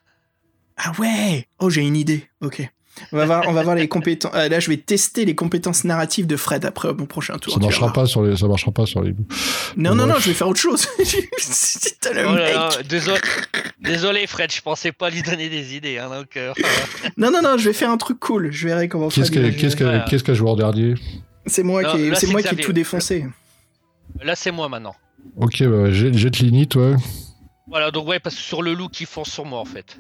[0.79, 2.29] Ah ouais Oh, j'ai une idée.
[2.41, 2.67] Ok.
[3.13, 4.33] On va voir, on va voir les compétences.
[4.35, 7.55] euh, là, je vais tester les compétences narratives de Fred après mon prochain tour.
[7.55, 9.13] Ça marchera pas sur les, ça marchera pas sur les.
[9.77, 10.11] Non, non, Ouais.
[10.11, 10.87] non, je vais faire autre chose.
[10.99, 12.55] Le Oh là mec.
[12.55, 13.21] là, désolé,
[13.81, 15.99] désolé, Fred, je pensais pas lui donner des idées.
[15.99, 16.53] Hein, donc, euh,
[17.17, 18.51] Non, non, non, je vais faire un truc cool.
[18.53, 20.05] Je verrai comment Qu'est-ce qu'a Ouais.
[20.09, 20.95] qu'est-ce qu'a joué en dernier
[21.47, 23.27] C'est moi Non, qui, c'est moi qui ai tout défoncé.
[24.23, 24.95] là, c'est moi maintenant.
[25.37, 26.97] Ok, bah, jette jette l'init, toi.
[27.69, 29.97] Voilà, donc ouais, parce que sur le loup qui fonce sur moi en fait.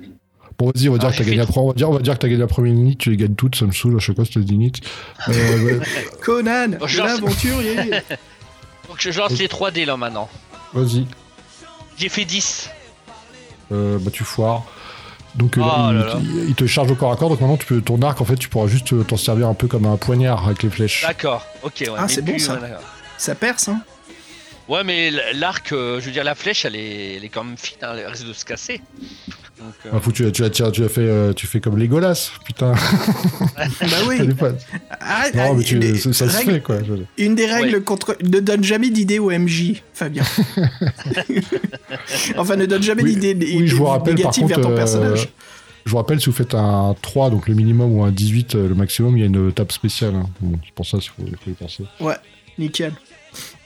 [0.60, 1.42] Bon, vas-y, on va dire Ah, que t'as gagné.
[1.56, 3.34] On va dire, on va dire que t'as gagné la première init, tu les gagnes
[3.34, 4.72] toutes, ça me saoule à chaque fois cette init.
[5.28, 5.80] Euh, ouais,
[6.22, 7.76] Conan, Oh, je lance- l'aventurier.
[8.88, 10.28] Donc je lance les 3D là maintenant.
[10.74, 11.06] vas-y,
[11.96, 12.68] J'ai fait 10.
[13.72, 14.64] euh, bah tu foires.
[15.34, 17.64] Donc euh, Oh là, il, là te charge au corps à corps, donc maintenant tu
[17.64, 19.96] peux, ton arc, en fait, tu pourras juste euh, t'en servir un peu comme un
[19.96, 21.04] poignard avec les flèches.
[21.06, 21.72] D'accord, ok.
[21.80, 22.54] Ouais, Ah, c'est bon, plus, ça.
[22.54, 22.68] ouais.
[23.16, 23.80] Ça perce, hein
[24.68, 27.56] Ouais, mais l'arc, euh, je veux dire, la flèche, elle est, elle est quand même
[27.56, 28.80] fine, hein, elle risque de se casser.
[29.60, 32.72] Donc, euh, Ah, tu, as fait, euh, tu fais comme Legolas, putain.
[33.56, 33.64] Bah
[34.08, 34.18] oui.
[35.00, 36.78] Arrête, non, mais tu, une, des ça, se règles- fait, quoi.
[37.18, 38.16] une des règles contre.
[38.22, 40.22] Ne donne jamais d'idées au MJ, Fabien.
[42.36, 44.76] enfin, ne donne jamais Oui, d'idées oui, je vous rappelle, par négatives vers ton euh,
[44.76, 45.28] personnage.
[45.84, 48.68] Je vous rappelle, si vous faites un 3, donc le minimum, ou un 18, euh,
[48.68, 50.14] le maximum, il y a une table spéciale.
[50.14, 50.28] hein.
[50.40, 51.84] Bon, c'est pour ça qu'il faut, il faut y penser.
[52.58, 52.92] Nickel.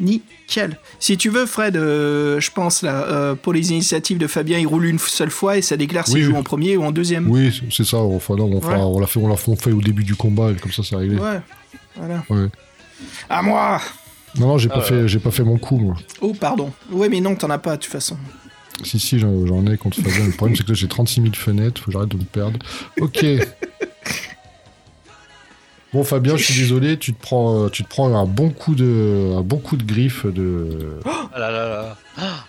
[0.01, 0.79] Nickel.
[0.99, 4.67] Si tu veux, Fred, euh, je pense là, euh, pour les initiatives de Fabien, il
[4.67, 6.39] roule une seule fois et ça déclare s'il Oui, joue oui.
[6.39, 7.31] en premier ou en deuxième.
[7.31, 7.99] Oui, c'est- ça.
[7.99, 8.83] Enfin, non, on, fera- Ouais.
[8.83, 10.83] on l'a fait, on l'a fait, on fait au début du combat, et comme ça,
[10.83, 11.17] c'est réglé.
[11.17, 11.41] Ouais.
[11.97, 12.25] Voilà.
[12.31, 12.49] Ouais.
[13.29, 13.81] À moi
[14.39, 14.85] Non, non, j'ai pas ouais.
[14.85, 15.95] fait, j'ai pas fait mon coup, moi.
[16.21, 16.73] Oh, pardon.
[16.91, 18.17] Ouais, mais non, t'en as pas de toute façon.
[18.83, 20.27] Si, si, j'en j'en ai contre Fabien.
[20.27, 22.59] Le problème, c'est que j'ai 36 000 fenêtres, faut que j'arrête de me perdre.
[23.01, 23.25] Ok.
[25.95, 28.75] Bon, Fabien, je suis désolé, tu te prends, euh, tu te prends un bon coup
[28.75, 30.99] de, un bon coup de griffe de.
[31.07, 31.97] ah là là là.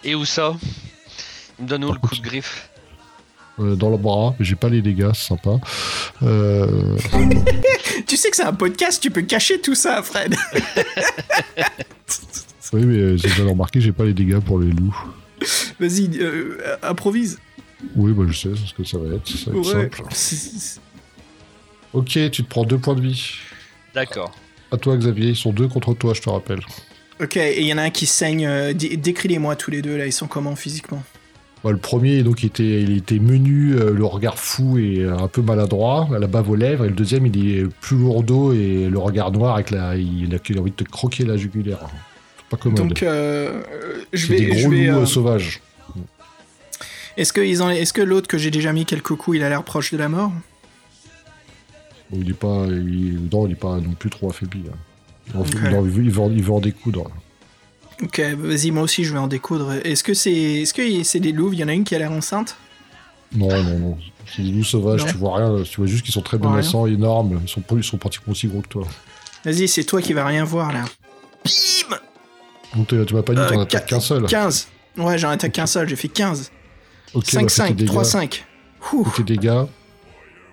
[0.04, 0.56] Et où ça?
[1.60, 2.70] Il me donne où le coup de griffe?
[3.60, 4.34] Euh, dans le bras.
[4.40, 5.60] J'ai pas les dégâts, c'est sympa.
[6.24, 6.98] Euh,
[8.08, 10.36] Tu sais que c'est un podcast, tu peux cacher tout ça, Fred.
[12.74, 14.98] oui, mais j'ai déjà remarqué, j'ai pas les dégâts pour les loups.
[15.80, 17.40] Vas-y, euh, improvise.
[17.96, 19.28] Oui, bah je sais, c'est ce que ça va être.
[19.28, 20.10] Ça va être Ouais.
[20.10, 20.82] simple.
[21.96, 23.32] Ok, tu te prends deux points de vie.
[23.94, 24.36] D'accord.
[24.72, 26.60] À toi, Xavier, ils sont deux contre toi, je te rappelle.
[27.22, 28.46] Ok, et il y en a un qui saigne.
[28.46, 31.02] euh, dé- Décris-les-moi tous les deux, là, ils sont comment physiquement?
[31.64, 35.18] Bah, le premier, donc, il était, il était menu, euh, le regard fou et euh,
[35.18, 36.84] un peu maladroit, la bave aux lèvres.
[36.84, 40.38] Et le deuxième, il est plus lourdeau et le regard noir avec la, il a,
[40.50, 41.80] il a envie de te croquer la jugulaire.
[42.38, 42.80] C'est pas commode.
[42.80, 43.62] Donc, je
[44.14, 44.36] C'est vais.
[44.42, 45.62] des je gros vais, loups sauvages.
[47.16, 47.70] Est-ce que, ils ont...
[47.70, 50.10] Est-ce que l'autre que j'ai déjà mis quelques coups, il a l'air proche de la
[50.10, 50.34] mort?
[52.14, 54.64] Il est pas, il, non, il est pas non plus trop affaibli.
[54.72, 54.76] hein.
[55.34, 55.48] Il, en- Ok.
[55.54, 55.86] il en-
[56.32, 57.10] il découdre.
[58.04, 59.74] Ok, vas-y, moi aussi je vais en découdre.
[59.86, 61.54] Est-ce que c'est est-ce que c'est des louves?
[61.54, 62.58] Il y en a une qui a l'air enceinte?
[63.36, 63.98] Non, non, non.
[64.36, 65.12] C'est des loups sauvages, Non.
[65.12, 65.64] tu vois rien.
[65.64, 67.40] Tu vois juste qu'ils sont très menaçants, énormes.
[67.44, 68.88] Ils sont, ils sont pratiquement aussi gros que toi.
[69.46, 70.84] Vas-y, c'est toi qui vas rien voir là.
[71.46, 71.98] Bim
[72.76, 74.26] Donc tu m'as pas dit Euh, t'en attaques qua- qu'un seul.
[74.26, 74.68] 15.
[74.98, 76.52] Ouais, j'en attaque qu'un seul, j'ai fait 15.
[77.14, 78.46] Ok, 5, bah, fais tes 5,
[79.26, 79.66] dégâts.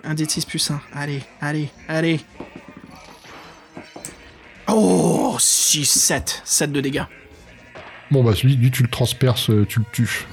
[0.03, 0.11] 3, 5.
[0.11, 0.11] Ouh, Fais tes dégâts.
[0.11, 0.80] 1 d 6 plus 1.
[0.94, 2.20] Allez, allez, allez.
[4.68, 6.42] Oh, 6, 7.
[6.44, 7.03] 7 de dégâts.
[8.11, 10.26] Bon, bah, lui, lui, tu le transperces, euh, tu le tues.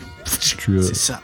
[0.58, 1.22] Tu, euh, C'est ça.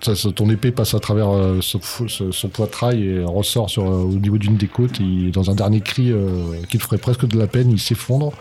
[0.00, 3.84] ça- ça- ton épée passe à travers euh, son, son- son poitrail et ressort sur,
[3.84, 5.00] euh, au niveau d'une des côtes.
[5.00, 8.32] Et dans un dernier cri euh, qui te ferait presque de la peine, il s'effondre.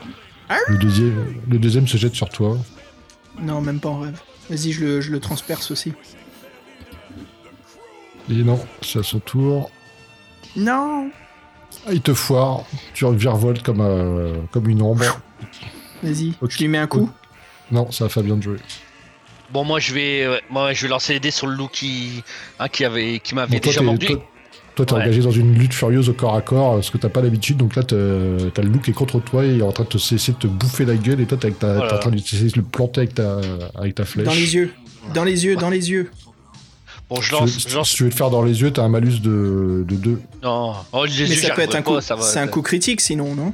[0.69, 2.57] Le deuxième, le deuxième se jette sur toi.
[3.39, 4.19] Non, même pas en rêve.
[4.49, 5.91] Vas-y, je le, je le transperce aussi.
[8.30, 9.69] Et non, c'est à son tour.
[10.55, 11.09] Non
[11.88, 12.63] Ah, il te foire.
[12.93, 15.03] Tu virevoltes comme, euh, comme une ombre.
[16.03, 17.09] Vas-y, je lui mets un coup.
[17.71, 18.57] Non, ça a Fabien de jouer.
[19.51, 22.21] Bon, moi je vais, ouais, moi je vais lancer les dés sur le loup qui,
[22.59, 24.05] hein, qui avait, qui m'avait Bon, toi, déjà mordu.
[24.07, 24.15] toi-
[24.86, 25.01] t'es Ouais.
[25.01, 27.57] engagé dans une lutte furieuse au corps à corps, euh, ce que t'as pas l'habitude.
[27.57, 29.89] Donc là, t'as le loup qui est contre toi et il est en train de
[29.89, 31.19] te, essayer de te bouffer la gueule.
[31.21, 31.95] Et toi, t'es Voilà.
[31.95, 33.39] en train d'essayer de le planter avec ta,
[33.75, 34.25] avec ta flèche.
[34.28, 34.73] Dans les yeux.
[35.13, 36.11] Dans les yeux, dans les yeux.
[37.09, 37.93] Bon, je Si tu veux- lance, si je lance.
[37.93, 40.21] tu veux te faire dans les yeux, t'as un malus de, de 2.
[40.43, 41.93] Non, oh, les Mais yeux, ça peut être un coup.
[41.95, 42.21] pas, ça va.
[42.23, 43.53] C'est un coup critique sinon, non?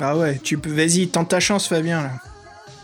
[0.00, 0.70] Ah ouais, tu peux.
[0.72, 2.10] Vas-y, tente ta chance, Fabien là.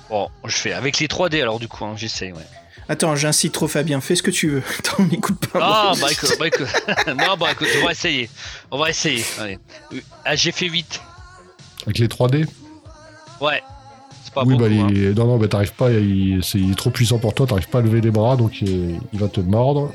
[0.09, 2.33] Bon, je fais avec les 3D alors du coup, hein, j'essaye.
[2.33, 2.47] Ouais.
[2.89, 4.63] Attends, j'incite trop Fabien, fais ce que tu veux.
[4.79, 5.59] Attends, on n'écoute pas.
[5.63, 6.69] Ah, bah écoute, bah, écoute.
[7.07, 8.29] non, bah écoute, on va essayer.
[8.71, 9.25] On va essayer.
[9.41, 9.59] Allez.
[9.93, 11.01] Euh, Ah, j'ai fait 8.
[11.85, 12.47] Avec les 3D
[13.41, 13.63] Ouais.
[14.31, 14.89] C'est pas Oui, bah, hein.
[14.93, 17.69] il- non, non, bah, t'arrives pas, il, c'est- il est trop puissant pour toi, t'arrives
[17.69, 19.93] pas à lever les bras, donc il, il va te mordre.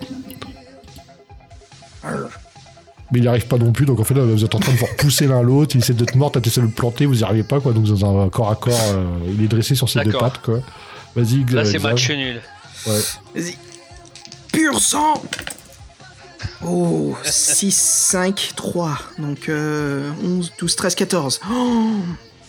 [3.11, 4.73] Mais il n'y arrive pas non plus, donc en fait là, vous êtes en train
[4.73, 7.05] de vous repousser l'un l'autre, il essaie de te mordre, t'as essayé de le planter,
[7.05, 9.05] vous y arrivez pas, quoi, donc dans un corps à corps, euh,
[9.37, 10.59] il est dressé sur ses deux pattes, quoi.
[11.15, 11.83] Vas-y, Là, c'est Xav.
[11.91, 12.41] match nul.
[12.87, 12.99] Ouais.
[13.35, 13.57] Vas-y.
[14.51, 15.21] Pur sang
[16.65, 18.97] Oh, 6, 5, 3.
[19.19, 21.39] Donc euh, 11, 12, 13, 14.
[21.51, 21.89] Oh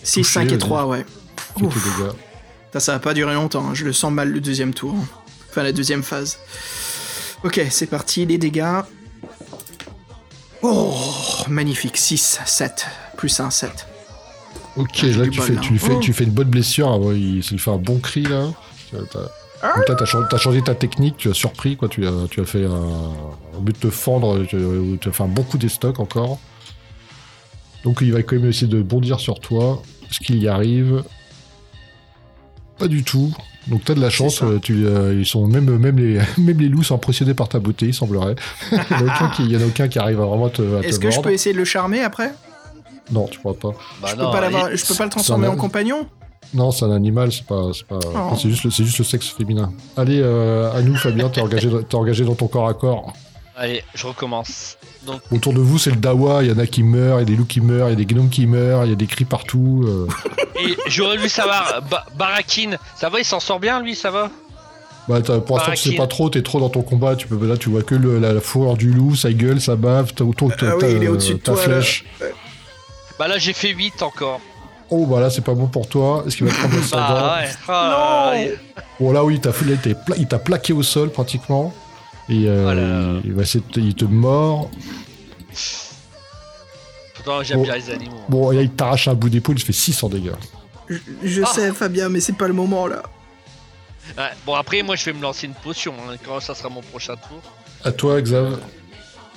[0.02, 0.58] 6, Touché, 5 et vas-y.
[0.58, 1.04] 3, ouais.
[1.36, 1.98] Fais tes Ouf.
[1.98, 2.10] dégâts.
[2.72, 3.74] Ça, ça va pas durer longtemps, hein.
[3.74, 4.94] je le sens mal le deuxième tour.
[4.94, 5.04] hein.
[5.50, 6.38] Enfin, la deuxième phase.
[7.44, 8.80] Ok, c'est parti, les dégâts.
[10.62, 10.94] Oh,
[11.48, 13.86] magnifique, 6, 7, plus 1, 7.
[14.76, 15.60] Ok, Ah, là tu bol, fais, là.
[15.60, 16.00] tu, lui fais, Oh.
[16.00, 18.48] tu fais une bonne blessure, il, fait un bon cri là.
[18.90, 19.94] Tu- t'as- Donc là,
[20.28, 21.88] t'as changé, ta technique, tu as surpris, quoi.
[21.88, 22.70] Tu as, tu as fait un.
[22.70, 24.58] Au lieu de te fendre, tu,
[25.00, 26.38] tu as fait un bon coup d'estoc encore.
[27.84, 29.82] Donc il va quand même essayer de bondir sur toi.
[30.10, 31.02] Est-ce qu'il y arrive
[32.78, 33.32] Pas du tout.
[33.68, 36.68] Donc t'as de la chance, euh, tu, euh, ils sont même, même, les, même les
[36.68, 38.36] loups sont impressionnés par ta beauté, il semblerait.
[38.72, 40.48] il n'y en, a aucun qui- il y en a aucun qui arrive à vraiment
[40.48, 42.32] te, à te Est-ce que je peux essayer de le charmer après?
[43.10, 43.70] Non, tu pourras pas.
[44.02, 46.06] Bah je, non, peux pas l'avoir- il- je peux pas le transformer en compagnon?
[46.54, 48.36] Non, c'est un animal, c'est pas, c'est pas, Oh.
[48.40, 49.72] c'est juste, le- c'est juste le sexe féminin.
[49.96, 53.12] Allez, euh, à nous, Fabien, t'es engagé, dans- t'es engagé dans ton corps à corps.
[53.58, 54.76] Allez, je recommence.
[55.06, 57.22] Donc, Autour de vous, c'est le dawa, il y en a qui meurent, il y
[57.22, 58.96] a des loups qui meurent, il y a des gnomes qui meurent, il y a
[58.96, 59.82] des cris partout.
[59.86, 60.06] euh.
[60.60, 64.30] et j'aurais voulu savoir, Ba- Barakin, ça va, il s'en sort bien lui, ça va?
[65.08, 66.02] Bah, t'as- pour l'instant, tu sais Barakin.
[66.02, 68.34] pas trop, t'es trop dans ton combat, tu peux, là, tu vois que le- la,
[68.34, 71.02] la fourrure du loup, sa gueule, sa bave, t'as autour t'as- Ah oui, t'as, il
[71.04, 71.80] est au-dessus de ta toi, là.
[71.80, 72.04] flèche.
[73.18, 74.40] Bah là, j'ai fait 8 encore.
[74.90, 76.22] Oh, bah là, c'est pas bon pour toi.
[76.26, 76.96] Est-ce qu'il va te prendre le Bah sang
[77.40, 77.50] ouais.
[77.68, 78.58] Ah, ouais.
[79.00, 81.72] Bon, là, oui, t'as fait- il t'a pla- il t'a plaqué au sol, pratiquement.
[82.28, 83.20] Et euh, Voilà.
[83.22, 84.70] il, il va essayer de te- il te mord.
[87.14, 87.64] Pourtant, j'aime Bon.
[87.64, 88.20] bien les animaux.
[88.28, 90.32] Bon, et là, il t'arrache un bout d'épaule, il fait 600 dégâts.
[90.88, 91.46] Je, je Ah.
[91.52, 93.02] sais, Fabien, mais c'est pas le moment là.
[94.16, 96.80] Ouais, bon, après, moi, je vais me lancer une potion hein, quand ça sera mon
[96.82, 97.40] prochain tour.
[97.84, 98.58] À toi, Xav.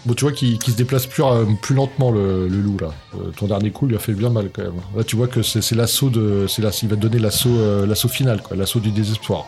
[0.06, 2.90] Bon, tu vois qu'il se déplace plus, euh, plus lentement, le, le loup, là.
[3.16, 4.80] Euh, ton dernier coup lui a fait bien mal, quand même.
[4.96, 6.46] Là, tu vois que c'est l'assaut de...
[6.48, 8.56] c'est la- il va te donner l'assaut euh, l'assaut final, quoi.
[8.56, 9.46] L'assaut du désespoir.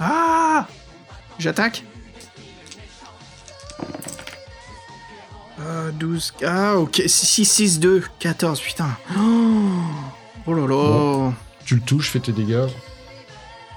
[0.00, 0.66] Ah
[1.38, 1.84] J'attaque?
[5.60, 6.34] Euh, 12.
[6.46, 7.02] Ah, ok.
[7.06, 8.88] 6, 6, 2, 14, putain.
[9.18, 9.20] Oh,
[10.46, 10.66] oh là là.
[10.68, 11.34] Bon.
[11.64, 12.66] Tu le touches, fais tes dégâts.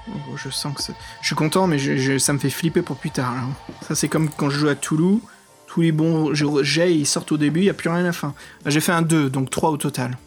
[0.08, 2.82] Oh, je sens que c'est- Je suis content, mais je- je- ça me fait flipper
[2.82, 3.34] pour plus tard.
[3.34, 3.42] là.
[3.86, 5.20] Ça, c'est comme quand je joue à Toulouse.
[5.66, 8.02] Tous les bons je- jets, ils sortent au début, il n'y a plus rien à
[8.02, 8.34] la fin.
[8.66, 10.18] J'ai fait un 2, donc 3 au total.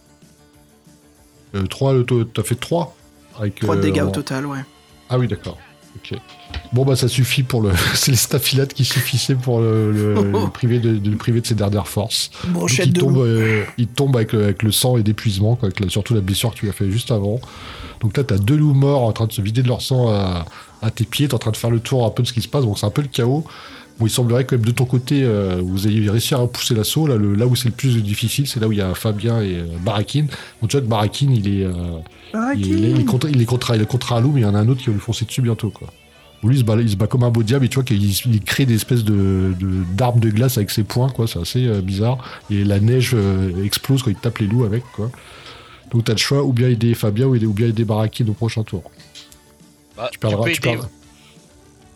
[1.54, 2.96] Euh, 3, le taux- t'as fait 3
[3.38, 4.66] avec, 3 de euh, dégâts en- au total, ouais.
[5.10, 5.60] Ah oui, d'accord.
[5.98, 6.18] Ok.
[6.74, 7.72] Bon, bah, ça suffit pour le.
[7.94, 11.46] c'est les staphylates qui suffisaient pour le, le- le priver de, de le priver de
[11.48, 12.32] ses dernières forces.
[12.44, 15.58] Donc, Brochette il, de tombe, euh, il tombe avec le, avec le sang et d'épuisement,
[15.62, 17.40] avec la- surtout la blessure que tu as fait juste avant.
[18.02, 20.46] Donc là, t'as deux loups morts en train de se vider de leur sang à,
[20.82, 22.42] à tes pieds, t'es en train de faire le tour un peu de ce qui
[22.42, 23.46] se passe, donc c'est un peu le chaos.
[23.98, 27.08] Bon, il semblerait quand même de ton côté, euh, vous ayez réussi à repousser l'assaut.
[27.08, 29.42] Là, le- là où c'est le plus difficile, c'est là où il y a Fabien
[29.42, 30.26] et euh, Barakin.
[30.62, 31.72] Donc tu vois que Barakin, il est, euh,
[32.58, 34.48] il, est, il est contre, il est contre, il est contre Alou, mais il y
[34.48, 35.88] en a un autre qui va lui foncer dessus bientôt, quoi.
[36.44, 38.04] Lui, il se bat, il se bat comme un beau diable, et tu vois qu'il
[38.04, 41.26] il crée des espèces de de- d'armes de, glace avec ses poings, quoi.
[41.28, 42.18] C'est assez euh, bizarre.
[42.52, 45.10] Et la neige euh, explose quand il tape les loups avec, quoi.
[45.92, 48.84] Donc t'as le choix, ou bien aider Fabien, ou, bien aider Barakin au prochain tour.
[49.96, 50.90] Bah, Tu perdras, tu aider- perdras.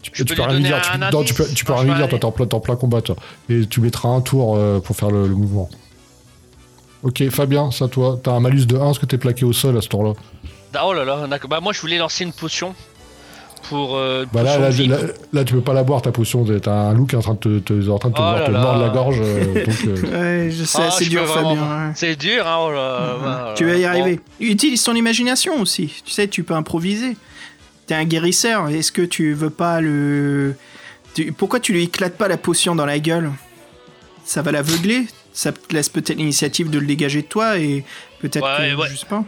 [0.02, 2.26] Tu, peux peux rien dire, tu, non, tu peux, tu peux rien dire, toi t'es
[2.26, 3.16] en plein, t'es en plein combat, toi.
[3.50, 5.70] Et tu mettras un tour euh, pour faire le, le mouvement.
[7.04, 8.20] Ok, Fabien, c'est à toi.
[8.22, 10.14] T'as un malus de 1 parce que t'es plaqué au sol à ce tour-là.
[10.74, 11.50] Ah, Oh là là, d'accord.
[11.50, 12.76] Bah moi je voulais lancer une potion
[13.70, 13.95] pour.
[13.95, 16.45] euh, Bah là, tu peux pas la boire ta potion.
[16.62, 18.45] T'as un loup qui est en train de te, te- en train de te, Oh
[18.47, 19.18] te mordre la gorge.
[19.22, 21.91] euh, donc, euh, Ouais, je sais, Ah, c'est je dur, Fabien.
[21.95, 22.58] C'est dur, hein.
[22.62, 23.54] Oh là, voilà.
[23.56, 23.88] Tu vas y Bon.
[23.88, 24.20] arriver.
[24.39, 26.02] Utilise ton imagination aussi.
[26.06, 27.16] Tu sais, tu peux improviser.
[27.90, 28.70] T'es un guérisseur.
[28.70, 30.54] Est-ce que tu veux pas le.
[31.16, 33.32] tu- Pourquoi tu lui éclates pas la potion dans la gueule?
[34.26, 35.08] Ça va l'aveugler.
[35.34, 37.84] Ça te laisse peut-être l'initiative de le dégager de toi et
[38.20, 38.76] peut-être Ouais, que.
[38.76, 38.90] ouais.
[38.92, 39.24] Je sais pas.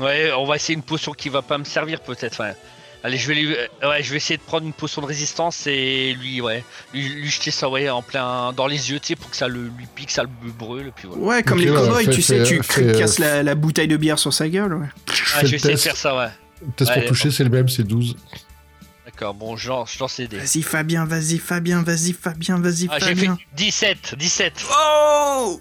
[0.00, 2.40] Ouais, on va essayer une potion qui va pas me servir peut-être.
[2.42, 2.54] Ouais.
[3.04, 3.54] Allez, je vais lui...
[3.54, 7.08] euh, ouais, je vais essayer de prendre une potion de résistance et lui, ouais, lui,
[7.08, 9.70] lui jeter ça, ouais, en plein dans les yeux, tu sais, pour que ça le,
[9.78, 11.22] lui pique, ça le brûle, puis voilà.
[11.22, 12.58] Ouais, comme les ouais, cowboys, tu sais, tu
[12.98, 14.74] casses la, la bouteille de bière sur sa gueule.
[14.74, 14.86] Ouais.
[15.06, 16.26] Ah, fais je vais essayer de faire ça, ouais.
[16.76, 18.16] Test pour toucher, c'est le même, c'est 12.
[19.04, 20.38] D'accord, bon, je lance, je lance les dés.
[20.38, 23.38] Vas-y, Fabien, vas-y, Fabien, vas-y, Fabien, vas-y, Ah, j'ai fait Fabien.
[23.56, 24.52] 17, 17.
[24.70, 25.60] Oh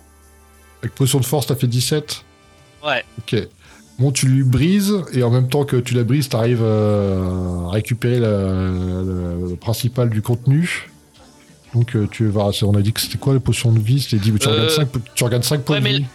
[0.82, 2.24] Avec potion de force, t'as fait 17.
[2.86, 3.04] Ouais.
[3.20, 3.36] Ok.
[4.00, 7.72] Bon, tu lui brises, et en même temps que tu la brises, t'arrives euh, à
[7.72, 10.90] récupérer le principal du contenu.
[11.74, 12.50] Donc, euh, tu vas.
[12.64, 14.00] On a dit que c'était quoi les potions de vie?
[14.02, 16.06] C'était dit, mais tu, Euh, regardes 5, tu regardes 5 points ouais, de mais vie.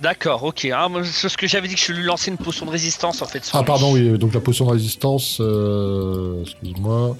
[0.00, 0.68] D'accord, ok.
[0.74, 3.26] Ah, c'est ce que j'avais dit que je lui lançais une potion de résistance en
[3.26, 3.48] fait.
[3.52, 3.64] Ah, lui.
[3.64, 5.38] pardon, oui, donc la potion de résistance.
[5.40, 7.16] euh, Excuse-moi.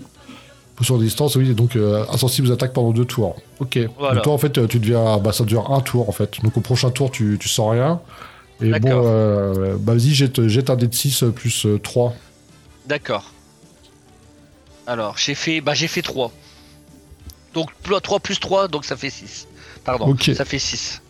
[0.75, 3.37] Potion de résistance, oui, donc euh, insensible aux attaques pendant deux tours.
[3.61, 3.79] Ok.
[3.99, 4.17] Voilà.
[4.17, 5.17] Donc toi, en fait, euh, tu deviens.
[5.19, 6.35] Bah, ça dure un tour, en fait.
[6.43, 8.01] Donc au prochain tour, tu, tu sens rien.
[8.61, 12.15] Et bon, euh, bah, vas-y, jette, jette un dé de 6 plus euh, 3.
[12.87, 13.33] D'accord.
[14.87, 16.31] Alors, j'ai fait, bah, j'ai fait 3.
[17.55, 17.71] Donc,
[18.03, 19.49] 3 plus 3, donc ça fait 6.
[19.85, 21.01] Pardon, ça fait 6.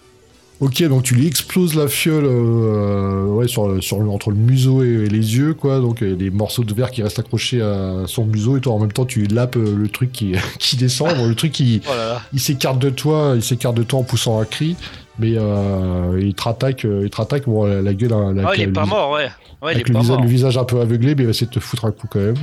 [0.58, 4.36] Ok, donc tu lui exploses la fiole euh, ouais, sur, le- sur, le- entre le
[4.36, 5.80] museau et, et les yeux, quoi.
[5.80, 8.60] Donc il y a des morceaux de verre qui restent accrochés à son museau, et
[8.62, 11.14] toi en même temps tu lapes euh, le truc qui, qui descend.
[11.16, 11.92] Bon, le truc qui, Oh
[12.32, 14.76] il s'écarte de toi, il s'écarte de toi en poussant un cri,
[15.18, 18.52] mais euh, il te rattaque, il te rattaque, bon, la, la gueule, hein, la, Ah,
[18.56, 19.28] il est le pas mort, ouais.
[19.60, 20.22] Ouais, il est le, pas visage, mort.
[20.24, 22.18] le visage un peu aveuglé, mais il va essayer de te foutre un coup quand
[22.20, 22.34] même.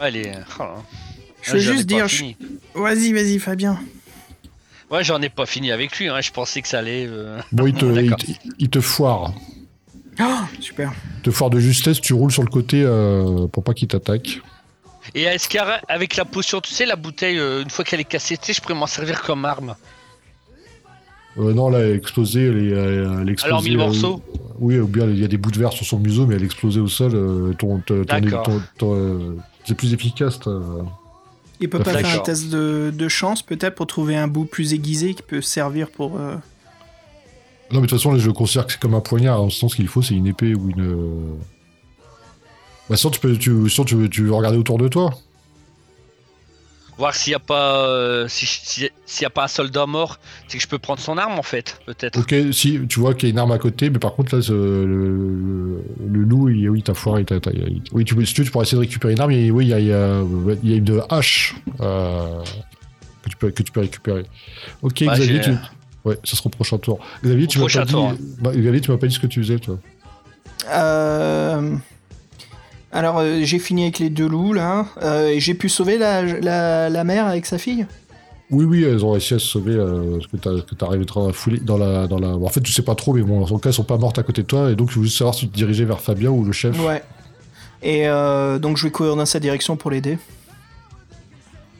[0.00, 0.32] Ouais, il est...
[0.58, 0.64] oh.
[1.42, 2.08] Je veux juste dire.
[2.08, 2.24] je-.
[2.74, 3.78] Vas-y, vas-y, Fabien.
[4.90, 6.20] Ouais, j'en ai pas fini avec lui, hein.
[6.20, 7.06] je pensais que ça allait...
[7.08, 9.32] euh, Bon, il te, il, te- il te foire.
[10.20, 10.24] Oh,
[10.60, 10.92] super.
[11.18, 14.40] Il te foire de justesse, tu roules sur le côté euh, pour pas qu'il t'attaque.
[15.14, 18.36] Et est-ce qu'avec la potion, tu sais, la bouteille, euh, une fois qu'elle est cassée,
[18.36, 19.74] tu sais, je pourrais m'en servir comme arme?
[21.38, 23.46] Euh, non, là, elle a explosé, elle, est, elle, explosé.
[23.46, 24.22] Alors, mille euh, morceaux?
[24.58, 26.42] Oui, ou bien il y a des bouts de verre sur son museau, mais elle
[26.42, 27.12] a explosé au sol.
[27.14, 28.42] euh, ton, ton, ton- D'accord.
[28.44, 30.40] ton- ton, euh, c'est plus efficace.
[31.60, 34.74] Il peut pas faire un test de, de chance, peut-être, pour trouver un bout plus
[34.74, 36.18] aiguisé qui peut servir pour.
[36.18, 36.34] euh,
[37.70, 39.42] Non, mais de toute façon, là, je considère que c'est comme un poignard.
[39.42, 40.80] En ce sens, ce qu'il faut, c'est une épée ou une.
[40.82, 41.34] euh,
[42.90, 45.14] Bah, sinon, tu peux, tu, sinon, tu, veux, tu veux regarder autour de toi.
[46.98, 47.86] Voir s'il y a pas...
[47.88, 50.18] euh, si- si- s'il y a pas un soldat mort,
[50.48, 52.18] c'est que je peux prendre son arme, en fait, peut-être.
[52.20, 54.42] Ok, si tu vois qu'il y a une arme à côté, mais par contre, là,
[54.48, 57.26] le, le, le loup, il, oui, t'as foiré.
[57.52, 59.32] il- oui, tu, peux- si tu veux, tu pourrais essayer de récupérer une arme.
[59.32, 60.22] Et oui, il y a, il y a,
[60.62, 62.40] il y a une hache euh,
[63.22, 64.24] que, tu peux, que tu peux récupérer.
[64.80, 65.50] Ok, Bah, Xavier, tu.
[66.06, 66.98] Ouais, ça sera au prochain tour.
[67.22, 67.94] Xavier, tu m'as pas dit.
[67.94, 68.16] hein.
[68.40, 69.78] bah, Xavier, tu m'as pas dit ce que tu faisais, toi.
[70.70, 71.76] Euh,
[72.92, 74.86] Alors, euh, j'ai fini avec les deux loups, là.
[75.02, 77.86] Euh, et j'ai pu sauver la, la, la mère avec sa fille?
[78.50, 81.58] Oui, oui, elles ont réussi à se sauver, euh, parce que arrivé dans la foulée,
[81.58, 82.36] dans la, dans la.
[82.36, 83.98] bon, en fait, tu sais pas trop, mais bon, en tout cas, elles sont pas
[83.98, 85.84] mortes à côté de toi, et donc je voulais juste savoir si tu te dirigeais
[85.84, 86.78] vers Fabien ou le chef.
[86.86, 87.02] Ouais.
[87.82, 90.16] Et euh, donc, je vais courir dans sa direction pour l'aider.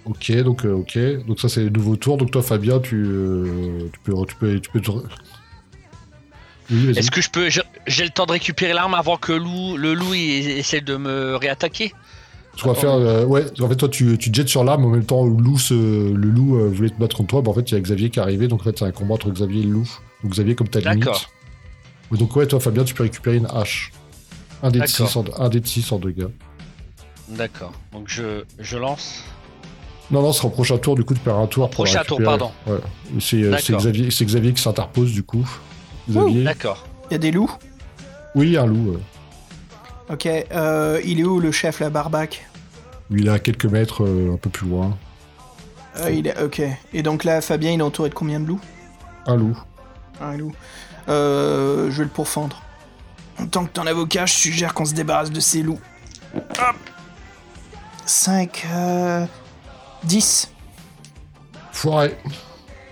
[0.06, 2.16] Ok, donc euh, ok, donc ça c'est le nouveau tour.
[2.16, 3.06] Donc toi, Fabien, tu,
[3.92, 4.80] tu peux, tu peux, tu peux.
[4.80, 4.90] te-
[6.70, 6.92] Oui.
[6.96, 7.48] Est-ce que je peux...
[7.86, 11.36] J'ai le temps de récupérer l'arme avant que loup, le loup il essaie de me
[11.36, 11.92] réattaquer?
[12.56, 13.44] Tu vas faire, euh, ouais.
[13.60, 15.24] En fait, toi, tu, tu te jettes sur l'arme en même temps.
[15.26, 17.42] Le loup, se- le loup euh, voulait te battre contre toi.
[17.42, 18.48] Bah, en fait, il y a Xavier qui est arrivé.
[18.48, 19.88] Donc en fait, c'est un combat entre Xavier et le loup.
[20.22, 21.08] Donc Xavier comme ta limite.
[22.12, 23.92] Donc ouais, toi, Fabien, tu peux récupérer une hache.
[24.62, 25.08] Un dé de D'accord.
[25.10, 26.28] 6 en, un dé de 6 en dégâts.
[27.28, 29.22] D'accord, donc je, je lance.
[30.10, 30.94] Non, non, ce sera au prochain tour.
[30.94, 31.68] Du coup, tu perds un tour.
[31.68, 32.52] Prochain tour, pardon.
[32.66, 32.78] Ouais.
[33.20, 33.56] C'est euh.
[33.56, 35.46] Xavier, c'est Xavier qui s'interpose du coup.
[36.08, 36.44] Xavier.
[36.44, 36.86] D'accord.
[37.10, 37.50] Il y a des loups
[38.34, 38.94] Oui, un loup.
[38.94, 40.12] euh.
[40.12, 40.26] Ok.
[40.26, 42.46] Euh, il est où le chef, la barbac
[43.10, 44.96] il est à quelques mètres, euh, un peu plus loin.
[45.94, 46.42] Ah, il est...
[46.42, 46.60] Ok.
[46.92, 48.60] Et donc là, Fabien, il est entouré de combien de loups
[49.26, 49.56] Un loup.
[50.20, 50.52] Un loup.
[51.08, 52.60] Euh, je vais le pourfendre.
[53.38, 55.78] En tant que ton avocat, je suggère qu'on se débarrasse de ces loups.
[56.34, 56.76] Hop
[58.06, 58.66] 5...
[58.72, 59.26] Euh...
[60.04, 60.50] 10.
[61.72, 62.16] Foiré.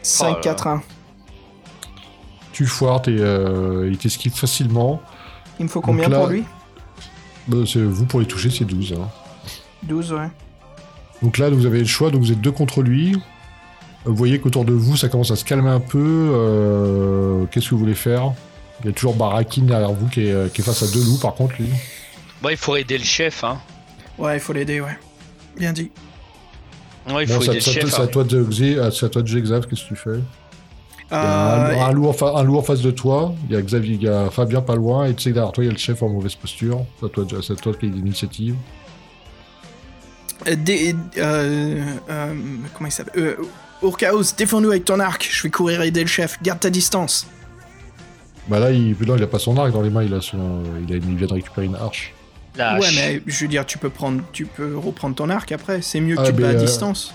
[0.03, 0.83] 5, Oh là 4, 1.
[2.55, 5.03] Tu foires, t'es, euh, il t'esquive facilement.
[5.59, 6.45] Il me faut combien là- pour lui?
[7.49, 8.95] Bah, c'est- vous, pour les toucher, c'est 12.
[8.97, 9.09] hein.
[9.83, 10.29] 12, ouais.
[11.21, 13.19] Donc là, vous avez le choix, donc vous êtes deux contre lui.
[14.05, 15.99] Vous voyez qu'autour de vous, ça commence à se calmer un peu.
[16.33, 18.33] Euh, Qu'est-ce que vous voulez faire?
[18.81, 21.19] Il y a toujours Barakin derrière vous qui est, qui est face à deux loups,
[21.19, 21.69] par contre, lui.
[22.43, 23.59] Bon, il faut aider le chef, hein.
[24.19, 24.97] Ouais, il faut l'aider, ouais.
[25.59, 25.91] Bien dit.
[27.09, 27.91] Ouais, il Bon, faut aider le c'est à toi- chef.
[27.91, 28.09] c'est à hein.
[28.09, 30.21] toi de Xé- c'est à toi de jouer, Xav, qu'est-ce que tu fais?
[31.11, 33.35] Il y a Euh, un, un loup en fa- un loup en face de toi,
[33.49, 35.53] il y a Xavier, il y a Fabien pas loin, et tu sais que derrière
[35.53, 36.85] toi, il y a le chef en mauvaise posture.
[36.99, 38.57] C'est à toi, c'est toi qui as l'initiative.
[40.49, 42.35] Euh, dé- euh, euh,
[42.75, 43.23] comment il s'appelle?
[43.23, 43.37] Euh,
[43.83, 45.29] Urkaos, défends-nous avec ton arc.
[45.31, 46.39] Je vais courir aider le chef.
[46.43, 47.27] Garde ta distance.
[48.49, 50.63] Bah là, il, non, il a pas son arc dans les mains, il a son,
[50.87, 52.13] il, a, il vient de récupérer une arche.
[52.59, 55.83] Ouais, mais je veux dire, tu peux prendre, tu peux reprendre ton arc après.
[55.83, 57.15] C'est mieux que Ah, tu te bats à euh, distance.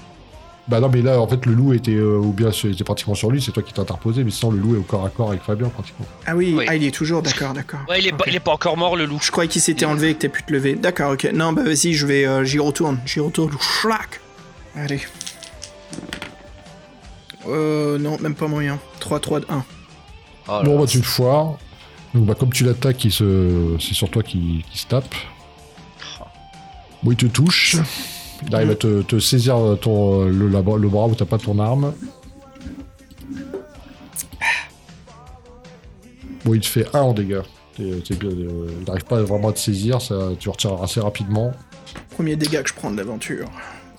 [0.70, 3.32] Bah non, mais là, en fait, le loup était, euh, ou bien était pratiquement sur
[3.32, 5.30] lui, c'est toi qui t'es interposé, mais sinon, le loup est au corps à corps
[5.30, 6.06] avec Fabien, pratiquement.
[6.28, 6.66] Ah oui, oui.
[6.68, 7.80] ah, il est toujours, d'accord, d'accord.
[7.90, 9.18] Ouais, il est, pas, il est pas encore mort, le loup.
[9.20, 10.76] Je croyais qu'il s'était enlevé et que t'as pu te lever.
[10.76, 11.28] D'accord, ok.
[11.34, 13.52] Non, bah vas-y, je vais, euh, j'y retourne, j'y retourne.
[14.76, 15.02] Allez.
[17.48, 18.80] Euh, non, même pas moyen.
[19.00, 19.44] 3, 3, 1.
[19.50, 20.82] Oh là Bon, là.
[20.82, 21.58] bah, tu le foires.
[22.14, 23.76] Donc, bah, comme tu l'attaques, il se...
[23.80, 25.16] c'est sur toi qu'il qu'il se tape.
[27.02, 27.78] Bon, il te touche.
[28.48, 31.60] Il arrive à te, te saisir ton, le, la- le bras où t'as pas ton
[31.60, 31.94] arme.
[36.46, 37.42] Bon, il te fait 1 en dégâts.
[37.76, 41.00] T'es- t'es bien, euh, il n'arrive pas vraiment à te saisir, ça, tu retires assez
[41.00, 41.52] rapidement.
[42.12, 43.48] Premier dégât que je prends de l'aventure.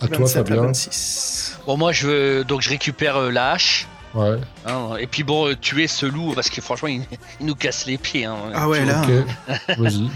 [0.01, 0.63] À toi, 27 à Fabien.
[0.63, 1.59] 26.
[1.67, 2.45] Bon, moi, je veux...
[2.45, 3.87] donc je récupère euh, la hache.
[4.15, 4.39] Ouais.
[4.67, 7.03] hein, et puis bon, euh, tuer ce loup, parce que franchement, il,
[7.41, 8.25] il nous casse les pieds.
[8.25, 8.37] Hein.
[8.55, 9.03] Ah ouais, là.
[9.03, 9.77] Ok.
[9.79, 10.09] Vas-y.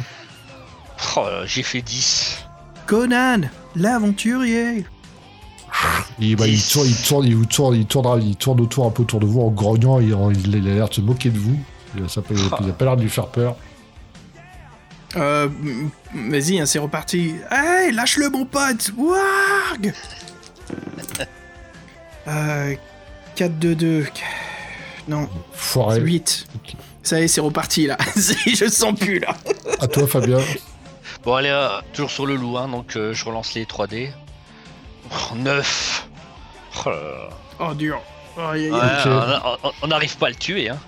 [1.17, 2.44] Oh j'ai fait 10.
[2.87, 3.43] Conan,
[3.77, 4.85] l'aventurier.
[6.21, 8.91] Il, bah, il, tourne, il, tourne, il, vous tourne, il, tourne, il tourne autour un
[8.91, 11.59] peu autour de vous en grognant, il, a l'air de se moquer de vous.
[11.97, 13.57] Il, ça peut- il a pas l'air de lui faire peur.
[15.17, 15.49] Euh,
[16.15, 17.35] vas-y, hein, c'est reparti.
[17.51, 18.93] Hey, lâche-le, mon pote.
[18.97, 19.93] Warg.
[22.29, 22.75] euh,
[23.37, 24.07] 4, 2, 2.
[25.09, 26.01] Non, Foiré.
[26.01, 26.47] 8.
[26.57, 26.75] Ok.
[27.03, 27.99] Ça y est, c'est reparti là.
[28.17, 29.37] je sens plus là.
[29.81, 30.39] À toi, Fabien.
[31.25, 34.11] Bon, allez, euh, toujours sur le loup, hein, donc euh, je relance les 3D.
[35.11, 36.09] Oh, 9.
[36.87, 37.29] Oh là là.
[37.61, 38.01] Oh, dur.
[38.37, 38.71] Aïe.
[39.83, 40.69] on- n'arrive pas à le tuer.
[40.69, 40.79] Hein.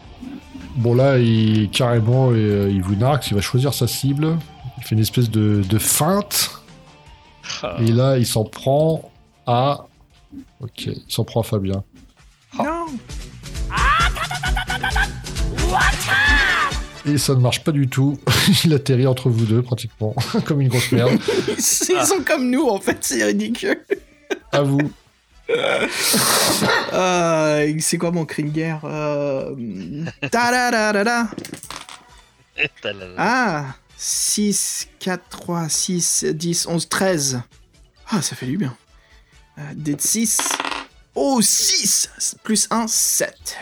[0.77, 4.37] Bon, là, il, carrément, euh, il vous narque, il va choisir sa cible.
[4.79, 6.51] Il fait une espèce de, de feinte.
[7.63, 7.77] Ah.
[7.79, 9.11] Et là, il s'en prend
[9.47, 9.87] à.
[10.61, 11.83] Ok, il s'en prend à Fabien.
[12.59, 12.87] Non.
[17.07, 18.19] Et ça ne marche pas du tout.
[18.65, 21.19] il atterrit entre vous deux, pratiquement, comme une grosse merde.
[21.49, 23.81] Ils sont comme nous en fait, c'est ridicule.
[24.53, 24.91] À vous.
[25.49, 25.87] Euh,
[27.79, 29.55] c'est quoi mon cri de guerre euh...
[33.17, 33.65] Ah
[33.97, 37.43] 6, 4, 3, 6, 10, 11, 13.
[38.11, 38.77] Ah, ça fait du bien.
[39.59, 40.41] Euh, Des 6.
[41.15, 43.57] Oh, 6 Plus 1, 7.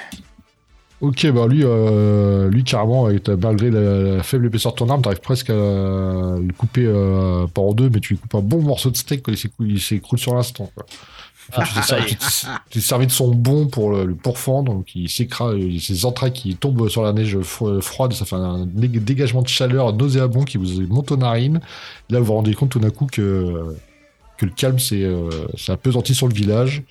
[1.04, 5.20] Ok, bah lui, euh, lui carrément, ta- malgré la, faible épaisseur de ton arme, t'arrives
[5.20, 8.90] presque à le couper, euh, pas en deux, mais tu lui coupes un bon morceau
[8.90, 10.70] de steak, quoi, il s'écroule- sur l'instant.
[11.66, 11.74] tu
[12.70, 16.56] t'es servi, de son bon pour le, le pourfendre, donc il s'écrase, ses entrailles qui
[16.56, 20.56] tombent sur la neige fro- froide, ça fait un dé- dégagement de chaleur nauséabond qui
[20.56, 21.60] vous monte aux narines.
[22.08, 23.62] Là, vous vous rendez compte tout d'un coup que,
[24.38, 25.28] que le calme s'est euh,
[25.58, 26.82] s'est appesanti sur le village.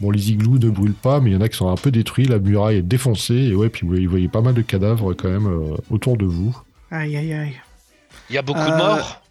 [0.00, 1.90] Bon, les igloos ne brûlent pas, mais il y en a qui sont un peu
[1.92, 5.28] détruits, la muraille est défoncée, et ouais, puis vous voyez- pas mal de cadavres quand
[5.28, 6.56] même euh, autour de vous.
[6.90, 7.54] Aïe, aïe, aïe.
[8.28, 9.22] Il y a beaucoup Euh, de morts.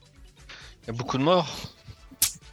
[0.84, 1.53] Il y a beaucoup de morts.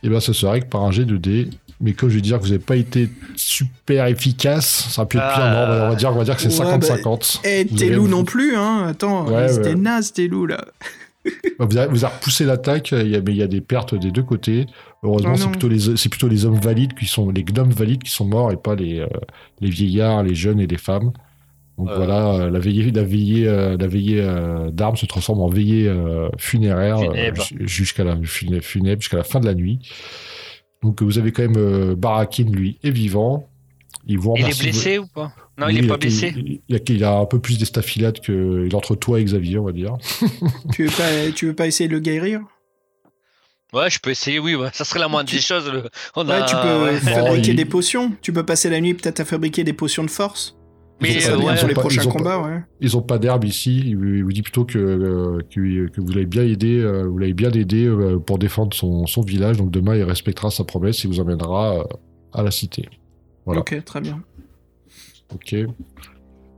[0.03, 1.49] Et bien, ça se règle par un jet de dés.
[1.83, 5.17] Mais comme je vais dire que vous n'avez pas été super efficace, ça aurait pu
[5.17, 5.45] être pire.
[5.45, 7.41] Non, on, va, dire, on va dire que c'est Ouais, 50-50.
[7.45, 8.87] Et avez- loups non plus, hein.
[8.89, 9.75] Attends, Ouais, c'était ouais.
[9.77, 10.63] naze tes loups là.
[11.59, 13.61] Bah, Vous avez, vous avez repoussé l'attaque, il y a- mais il y a des
[13.61, 14.67] pertes des deux côtés.
[15.03, 18.03] Heureusement, Oh c'est plutôt, les, c'est plutôt les hommes valides qui sont, les gnomes valides
[18.03, 19.07] qui sont morts et pas les, euh,
[19.61, 21.13] les vieillards, les jeunes et les femmes.
[21.79, 21.97] Donc Euh.
[21.97, 25.89] voilà, euh, la veillée, la veillée, euh, la veillée euh, d'armes se transforme en veillée
[25.89, 26.99] euh, funéraire
[27.61, 29.79] jusqu'à la funé- funèbre, jusqu'à la fin de la nuit.
[30.83, 33.50] Donc vous avez quand même euh, Barakin, lui, est vivant.
[34.37, 35.33] Il est blessé ou pas?
[35.59, 36.33] Non, Oui, il est a- pas blessé.
[36.37, 39.65] Il, il a, il a un peu plus d'estafilade que entre toi et Xavier, on
[39.65, 39.97] va dire.
[40.73, 42.41] tu, veux pas, tu veux pas essayer de le guérir?
[43.73, 44.69] Ouais, je peux essayer, oui, ouais.
[44.73, 45.71] ça serait la moindre Tu- des choses.
[45.71, 45.85] le-
[46.17, 46.97] On Ouais, a, tu peux ouais.
[46.99, 48.13] fabriquer des potions.
[48.21, 50.57] Tu peux passer la nuit peut-être à fabriquer des potions de force.
[51.03, 51.55] Mais, euh, ouais.
[51.55, 52.61] les Ils ont pas- prochains pas- combats, ouais.
[52.81, 53.83] Ils ont pas d'herbe ici.
[53.87, 57.05] Il vous il vous dit plutôt que, euh, que, que vous l'avez bien aidé, euh,
[57.07, 59.57] vous l'avez bien aidé euh, pour défendre son, son village.
[59.57, 61.85] Donc demain, il respectera sa promesse et vous emmènera euh,
[62.35, 62.87] à la cité.
[63.55, 63.61] Voilà.
[63.61, 64.23] Ok, très bien.
[65.35, 65.55] Ok.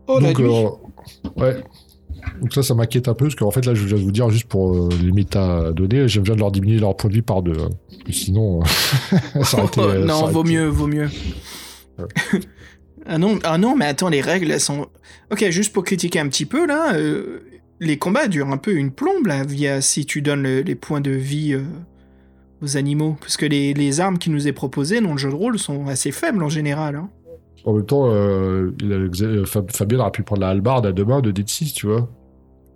[0.06, 0.48] Oh, la Donc, nuit.
[0.48, 0.68] euh,
[1.42, 1.62] ouais.
[2.40, 4.30] Donc ça, ça m'inquiète un peu parce qu'en fait là, je viens de vous dire
[4.30, 7.42] juste pour euh, les métadonnées, je viens de leur diminuer leur point de vie par
[7.42, 7.58] deux.
[7.60, 7.70] hein.
[8.10, 9.80] Sinon, euh, ça aurait été.
[9.80, 11.08] euh, ça non, vaut été- mieux, vaut mieux.
[13.06, 14.86] ah, non, ah non, mais attends, les règles, elles sont...
[15.30, 17.40] Ok, juste pour critiquer un petit peu, là, euh,
[17.80, 21.00] les combats durent un peu une plombe, là, via si tu donnes le- les points
[21.00, 21.62] de vie euh,
[22.62, 23.16] aux animaux.
[23.20, 25.86] Parce que les, les armes qui nous est proposées dans le jeu de rôle sont
[25.88, 26.96] assez faibles en général.
[26.96, 27.08] hein.
[27.64, 30.92] En même temps, euh, il a- euh, Fab- Fabien aurait pu prendre la hallebarde à
[30.92, 32.08] deux mains de D6, tu vois.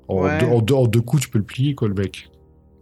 [0.08, 0.38] En, Ouais.
[0.38, 2.28] deux, en deux- en deux coups, tu peux le plier, quoi, le mec.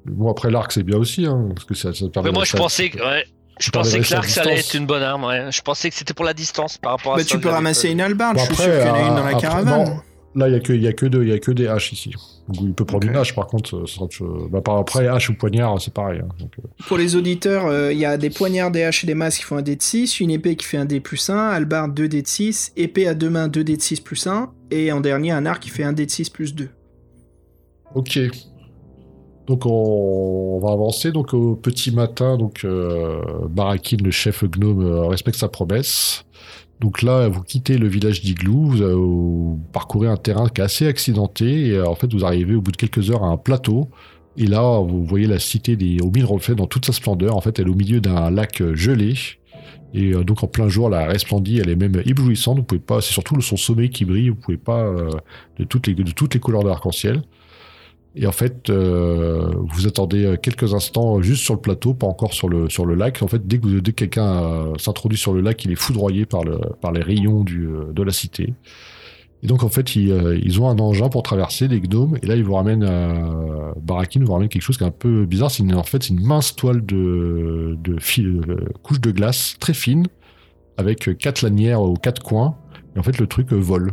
[0.05, 2.43] Bon, après, l'arc, c'est bien aussi, hein, parce que ça, ça te permet Après, moi,
[2.43, 3.25] de je pensais que, ouais,
[3.59, 5.25] je pensais que l'arc, ça allait être une bonne arme.
[5.25, 5.51] Ouais.
[5.51, 7.29] Je pensais que c'était pour la distance par rapport à Bah, ça.
[7.29, 9.15] tu peux ramasser une hallebarde, Bon, je suis après, sûr qu'il y en a une
[9.15, 9.85] dans la après, caravane.
[9.87, 9.97] non.
[10.37, 11.67] Là, il n'y a, que- il y a, que deux- il y a que des
[11.69, 12.13] haches ici.
[12.49, 13.75] Donc, il peut prendre une hache, par contre.
[13.75, 14.49] euh, ce sera autre chose.
[14.51, 16.21] Bah, par après, hache ou poignard, c'est pareil.
[16.23, 16.29] hein.
[16.39, 19.15] Donc, euh, Pour les auditeurs, euh, il y a des poignards, des haches et des
[19.15, 21.37] masques qui font un dé de 6, une épée qui fait un dé plus 1,
[21.49, 24.51] hallebarde 2 dé de 6, épée à deux mains 2 dé de 6 plus 1,
[24.71, 26.69] et en dernier un arc qui fait un dé de 6 plus 2.
[27.95, 28.19] Ok.
[29.47, 29.71] Donc on,
[30.57, 31.13] on va avancer.
[31.13, 36.24] Donc au petit matin, donc euh, Barakin, le chef gnome, euh, respecte sa promesse.
[36.85, 40.65] Donc là, vous quittez le village d'Igloo, vous, euh, vous parcourez un terrain qui est
[40.65, 43.39] assez accidenté, et euh, en fait vous arrivez au bout de quelques heures à un
[43.39, 43.89] plateau.
[44.37, 47.37] Et là, vous voyez la cité des, aux mille dans toute sa splendeur.
[47.37, 49.15] En fait, elle est au milieu d'un lac euh, gelé.
[49.95, 52.59] Et donc en plein jour, la resplendit, elle est même éblouissante.
[52.59, 54.29] Vous pouvez pas, c'est surtout son sommet qui brille.
[54.29, 54.93] Vous pouvez pas
[55.57, 57.23] de toutes les de toutes les couleurs de l'arc-en-ciel.
[58.17, 62.33] Et en fait, euh, vous attendez euh, quelques instants juste sur le plateau, pas encore
[62.33, 63.23] sur le, sur le lac.
[63.23, 66.25] En fait, dès que, dès que quelqu'un euh, s'introduit sur le lac, il est foudroyé
[66.25, 68.55] par, le, par les rayons du, euh, de la cité.
[69.43, 72.17] Et donc, en fait, ils, euh, ont un engin pour traverser les gnomes.
[72.23, 75.27] Et là, ils vous ramènent, euh, Barakin vous ramène quelque chose qui est un peu
[75.27, 75.51] bizarre.
[75.51, 79.75] C'est une- en fait, une mince toile de, de fil, de couche de glace très
[79.75, 80.07] fine,
[80.77, 82.57] avec euh, quatre lanières aux quatre coins.
[82.95, 83.93] Et en fait, le truc euh, vole.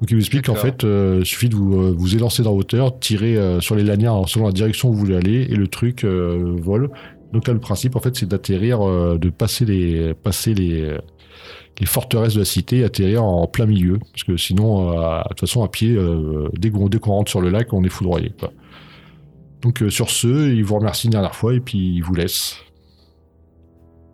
[0.00, 2.52] Donc il vous explique qu'en fait, euh, il suffit de vous, euh, vous élancer dans
[2.52, 5.56] la hauteur, tirer euh, sur les lanières selon la direction où vous voulez aller, et
[5.56, 6.90] le truc vole.
[7.32, 10.96] Donc là, le principe, en fait, c'est d'atterrir, de passer les, passer les,
[11.78, 15.40] les forteresses de la cité, et atterrir en plein milieu, parce que sinon, de toute
[15.40, 18.32] façon, à pied, euh, dès qu'on rentre sur le lac, on est foudroyé.
[18.38, 18.52] quoi.
[19.62, 22.56] Donc euh, sur ce, il vous remercie une dernière fois et puis il vous laisse.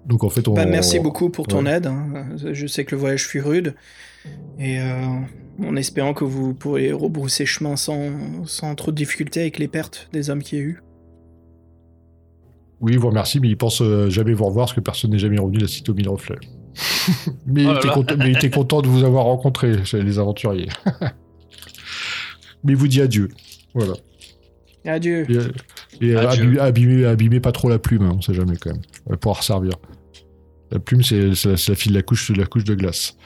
[0.07, 0.55] Donc en fait, on.
[0.55, 1.73] Bah, merci beaucoup pour ton Ouais.
[1.77, 1.87] aide.
[1.87, 2.27] hein.
[2.53, 3.75] Je sais que le voyage fut rude.
[4.59, 5.05] Et euh,
[5.65, 8.11] en espérant que vous pourrez rebrousser chemin sans,
[8.47, 10.83] sans trop de difficultés avec les pertes des hommes qu'il y a eu.
[12.81, 15.19] Oui, il vous remercie, mais il pense euh, jamais vous revoir parce que personne n'est
[15.19, 16.37] jamais revenu de la cité aux mille reflets.
[17.47, 20.19] mais, il Oh était content, mais il était content de vous avoir rencontré, chez les
[20.19, 20.69] aventuriers.
[22.65, 23.29] mais il vous dit adieu.
[23.75, 23.95] Voilà.
[24.85, 25.27] Adieu.
[25.31, 26.61] Et, et, euh, Adieu.
[26.61, 28.83] abîmez, abîmez- abîmez pas trop la plume, hein, on sait jamais quand même.
[29.07, 29.73] Elle va pouvoir servir.
[30.77, 33.17] La plume, c'est la, la file de la couche, de la couche de glace.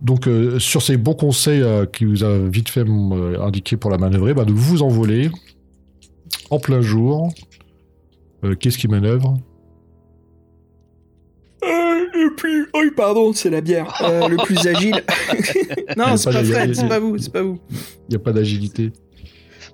[0.00, 3.90] Donc, euh, sur ces bons conseils euh, qui vous a vite fait euh, indiquer pour
[3.90, 5.30] la manœuvrer, bah, de vous envoler
[6.50, 7.32] en plein jour.
[8.44, 9.36] Euh, Qu'est-ce qui manœuvre?
[11.64, 12.68] Euh, le plus.
[12.72, 14.00] Oh, pardon, c'est la bière.
[14.02, 15.02] Euh, le plus agile.
[15.88, 17.58] A non, c'est pas pas a- Fred, a- c'est pas vous, c'est pas vous.
[17.70, 18.92] Il n'y a pas d'agilité.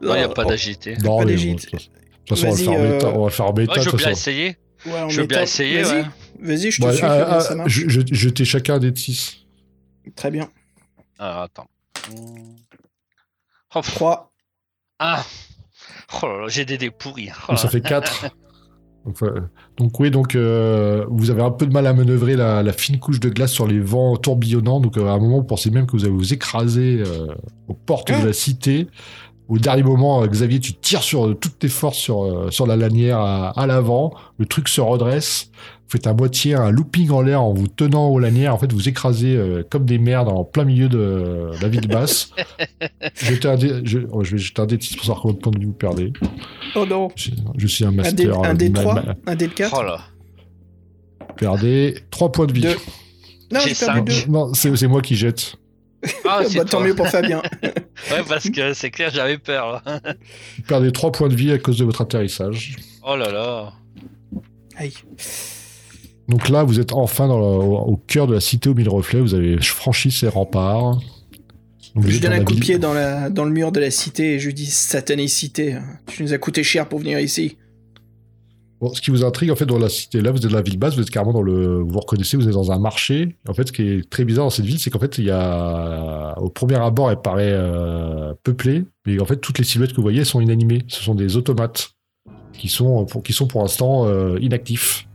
[0.01, 0.49] Non, il n'y a Oh, pas oh.
[0.49, 0.97] d'agilité.
[1.05, 1.69] Non, pas d'agilité.
[1.73, 1.79] de
[2.27, 3.09] toute façon, on va faire en euh, bêta.
[3.15, 4.57] On va le faire en bêta, je veux bien essayer.
[5.09, 6.05] Je veux bien essayer, ouais.
[6.41, 9.39] Vas-y, je te Ouais, suis ah, ah, je- je- Jetez chacun des 6.
[10.15, 10.49] Très bien.
[11.19, 11.67] Alors, attends.
[13.75, 13.95] Oh, pff.
[13.95, 14.33] 3.
[14.99, 15.25] Ah
[16.23, 17.31] Oh là là, j'ai des dés pourris.
[17.45, 18.27] Oh Donc ça fait 4.
[19.05, 19.41] donc, euh,
[19.77, 22.99] donc oui, donc euh, vous avez un peu de mal à manœuvrer la, la fine
[22.99, 24.81] couche de glace sur les vents tourbillonnants.
[24.81, 27.35] Donc euh, à un moment, vous pensez même que vous allez vous écraser euh,
[27.69, 28.21] aux portes Ah.
[28.21, 28.87] de la cité.
[29.49, 32.67] Au dernier moment, euh, Xavier, tu tires sur euh, toutes tes forces sur, euh, sur
[32.67, 34.15] la lanière à, à l'avant.
[34.39, 35.51] Le truc se redresse.
[35.89, 38.53] Vous faites à moitié un looping en l'air en vous tenant aux lanières.
[38.53, 42.31] En fait, vous écrasez euh, comme des merdes en plein milieu de la ville basse.
[43.23, 45.37] Jetez un dé- je, oh, je vais jeter un dé de 6 pour savoir combien
[45.37, 46.13] de points vous perdez.
[46.75, 47.09] Oh non.
[47.15, 48.43] Je, je suis un Un dé, master.
[48.43, 49.77] un dé de ma- 3, ma- un dé de 4.
[49.79, 50.01] Oh là.
[51.37, 52.61] Perdez 3 points de vie.
[52.63, 52.77] Deux.
[53.53, 54.27] Non, J'ai perdu cinq.
[54.27, 54.33] 2.
[54.33, 55.55] Non, c'est c'est moi qui jette.
[56.29, 57.43] Ah, bah, tant mieux pour Fabien.
[58.11, 59.83] Ouais, parce que c'est clair, j'avais peur.
[59.87, 60.01] là.
[60.59, 62.77] Vous perdez 3 points de vie à cause de votre atterrissage.
[63.03, 63.73] Oh là là.
[64.77, 64.93] Aïe.
[66.29, 69.21] Donc là, vous êtes enfin dans le- au, cœur de la cité aux mille reflets.
[69.21, 70.99] Vous avez franchi ces remparts.
[72.05, 74.39] Je donne un coup de pied dans, la, dans le mur de la cité et
[74.39, 75.85] je lui dis Satanicité, hein.
[76.07, 77.57] tu nous as coûté cher pour venir ici.
[78.81, 80.63] Bon, ce qui vous intrigue, en fait, dans la cité, là, vous êtes dans la
[80.63, 81.79] ville basse, vous êtes carrément dans le.
[81.79, 83.37] Vous vous reconnaissez, vous êtes dans un marché.
[83.49, 85.31] En fait, ce qui est très bizarre dans cette ville, c'est qu'en fait, il y
[85.31, 86.35] a.
[86.39, 90.03] Au premier abord, elle paraît euh, peuplée, mais en fait, toutes les silhouettes que vous
[90.03, 90.85] voyez sont inanimées.
[90.89, 91.93] Ce sont des automates
[92.53, 95.09] qui sont pour, qui sont pour l'instant euh, inactifs.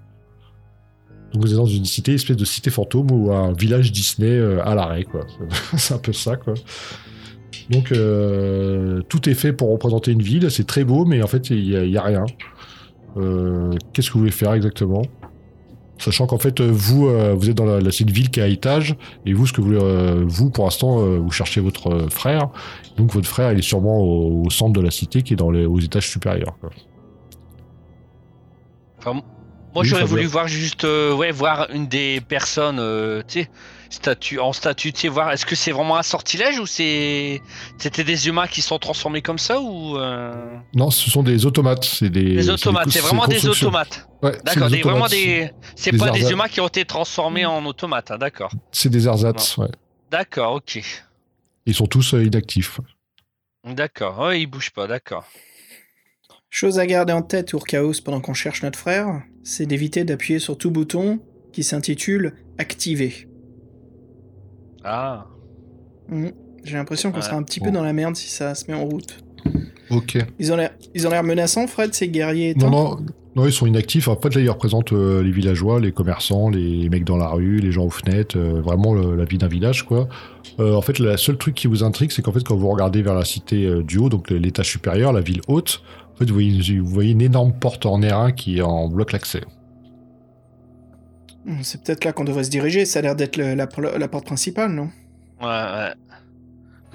[1.34, 4.66] Donc, vous êtes dans une cité, espèce de cité fantôme ou un village Disney euh,
[4.66, 5.22] à l'arrêt, quoi.
[5.78, 6.54] c'est un peu ça, quoi.
[7.70, 10.52] Donc, euh, tout est fait pour représenter une ville.
[10.52, 12.26] C'est très beau, mais en fait, il n'y a, a rien.
[13.18, 15.04] Euh, Qu'est-ce que vous voulez faire exactement?
[15.98, 17.08] Sachant qu'en fait, vous,
[17.38, 20.28] vous êtes dans la, la- ville qui est à étage, et vous, ce que vous,
[20.28, 22.50] vous, pour l'instant, vous cherchez votre frère.
[22.98, 25.66] Donc votre frère, il est sûrement au, centre de la cité, qui est dans les,
[25.66, 26.58] aux étages supérieurs.
[26.60, 26.72] quoi.
[29.74, 33.50] Moi, Oui, j'aurais voulu voir juste, euh, ouais, voir une des personnes, euh, tu sais,
[33.90, 37.42] statue, en statue, tu sais, voir est-ce que c'est vraiment un sortilège ou c'est,
[37.78, 40.34] c'était des humains qui sont transformés comme ça ou euh,
[40.74, 41.84] Non, ce sont des automates.
[41.86, 42.90] C'est des, des automates.
[42.90, 44.08] C'est vraiment des automates.
[44.22, 47.66] Ouais, c'est D'accord, des vraiment des, c'est pas des humains qui ont été transformés en
[47.66, 48.12] automates.
[48.12, 49.68] hein, d'accord, C'est des ersatz, ouais.
[50.10, 50.80] d'accord, ok,
[51.66, 52.80] Ils sont tous inactifs.
[53.66, 54.20] d'accord.
[54.20, 55.26] Ouais, ils bougent pas, d'accord.
[56.54, 60.58] Chose à garder en tête, Urchaos, pendant qu'on cherche notre frère, c'est d'éviter d'appuyer sur
[60.58, 61.20] tout bouton
[61.54, 63.14] qui s'intitule Activer.
[64.84, 65.28] Ah.
[66.10, 66.34] Mhm.
[66.66, 67.24] J'ai l'impression qu'on Ouais.
[67.24, 69.24] sera un petit peu dans la merde si ça se met en route.
[69.92, 70.18] Ok.
[70.40, 72.98] Ils ont l'air, ils ont l'air menaçants, Fred, ces guerriers Non, éteints non,
[73.36, 74.10] non, ils sont inactifs.
[74.10, 77.60] En fait, là, ils représentent euh, les villageois, les commerçants, les mecs dans la rue,
[77.60, 80.10] les gens aux fenêtres, euh, vraiment le- la vie d'un village, quoi.
[80.60, 83.02] Euh, en fait, le seul truc qui vous intrigue, c'est qu'en fait, quand vous regardez
[83.02, 85.82] vers la cité euh, du haut, donc l'étage supérieur, la ville haute,
[86.22, 89.42] fait, vous voyez, vous voyez une énorme porte en airain qui en bloque l'accès.
[91.46, 94.26] Hmm, C'est peut-être là qu'on devrait se diriger, ça a l'air d'être la, la porte
[94.26, 94.90] principale, non
[95.42, 95.92] Ouais, ouais.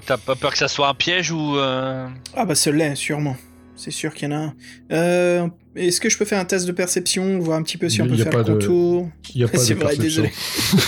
[0.05, 3.35] T'as pas peur que ça soit un piège ou euh, Ah bah ce l'est, sûrement.
[3.75, 4.53] C'est sûr qu'il y en a un.
[4.93, 8.01] Euh, Est-ce que je peux faire un test de perception, voir un petit peu si
[8.01, 9.75] on peut y a faire pas le de- contour Il n'y a pas de vrai,
[9.75, 10.23] perception.
[10.23, 10.31] désolé.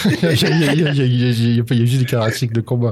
[0.05, 1.29] Il y a- il y a- il y a- il y a- il y a-
[1.49, 2.91] il y a pas- il y a juste des caractéristiques de combat.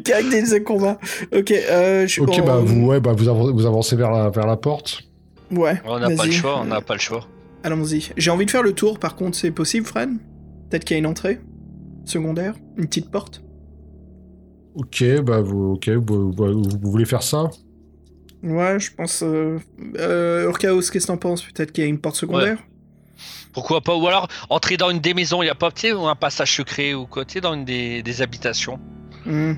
[0.00, 0.98] Caractères de combat.
[1.36, 2.20] Ok, euh, je...
[2.20, 5.02] Ok, on- bah vous, ouais, bah vous avancez, vous avancez vers la, vers la porte.
[5.50, 7.26] Ouais, on n'a pas le choix, on n'a pas le choix.
[7.64, 8.10] Allons-y.
[8.16, 10.10] J'ai envie de faire le tour, par contre, c'est possible, Fred?
[10.70, 11.40] Peut-être qu'il y a une entrée
[12.04, 13.42] secondaire Une petite porte?
[14.74, 17.50] Ok, bah vous, ok, vous, vous- vous voulez faire ça?
[18.42, 19.22] Ouais, je pense...
[19.22, 19.58] Euh...
[19.98, 21.42] Euh, Urchaos, qu'est-ce que t'en penses?
[21.42, 22.58] Peut-être qu'il y a une porte secondaire?
[23.52, 25.92] Pourquoi pas Ou alors entrer dans une des maisons, il y a pas tu sais,
[25.92, 28.80] ou un passage secret ou quoi, tu sais, dans une des, des habitations.
[29.26, 29.52] Hmm.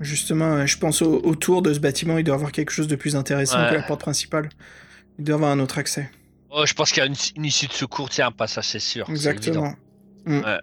[0.00, 2.86] Justement, euh, je pense au- autour de ce bâtiment, il doit y avoir quelque chose
[2.88, 3.70] de plus intéressant Ouais.
[3.70, 4.48] que la porte principale.
[5.18, 6.10] Il doit y avoir un autre accès.
[6.50, 8.78] Oh, je pense qu'il y a une, une issue de secours, sais, un passage, c'est
[8.78, 9.08] sûr.
[9.08, 9.72] Exactement.
[10.26, 10.58] évident.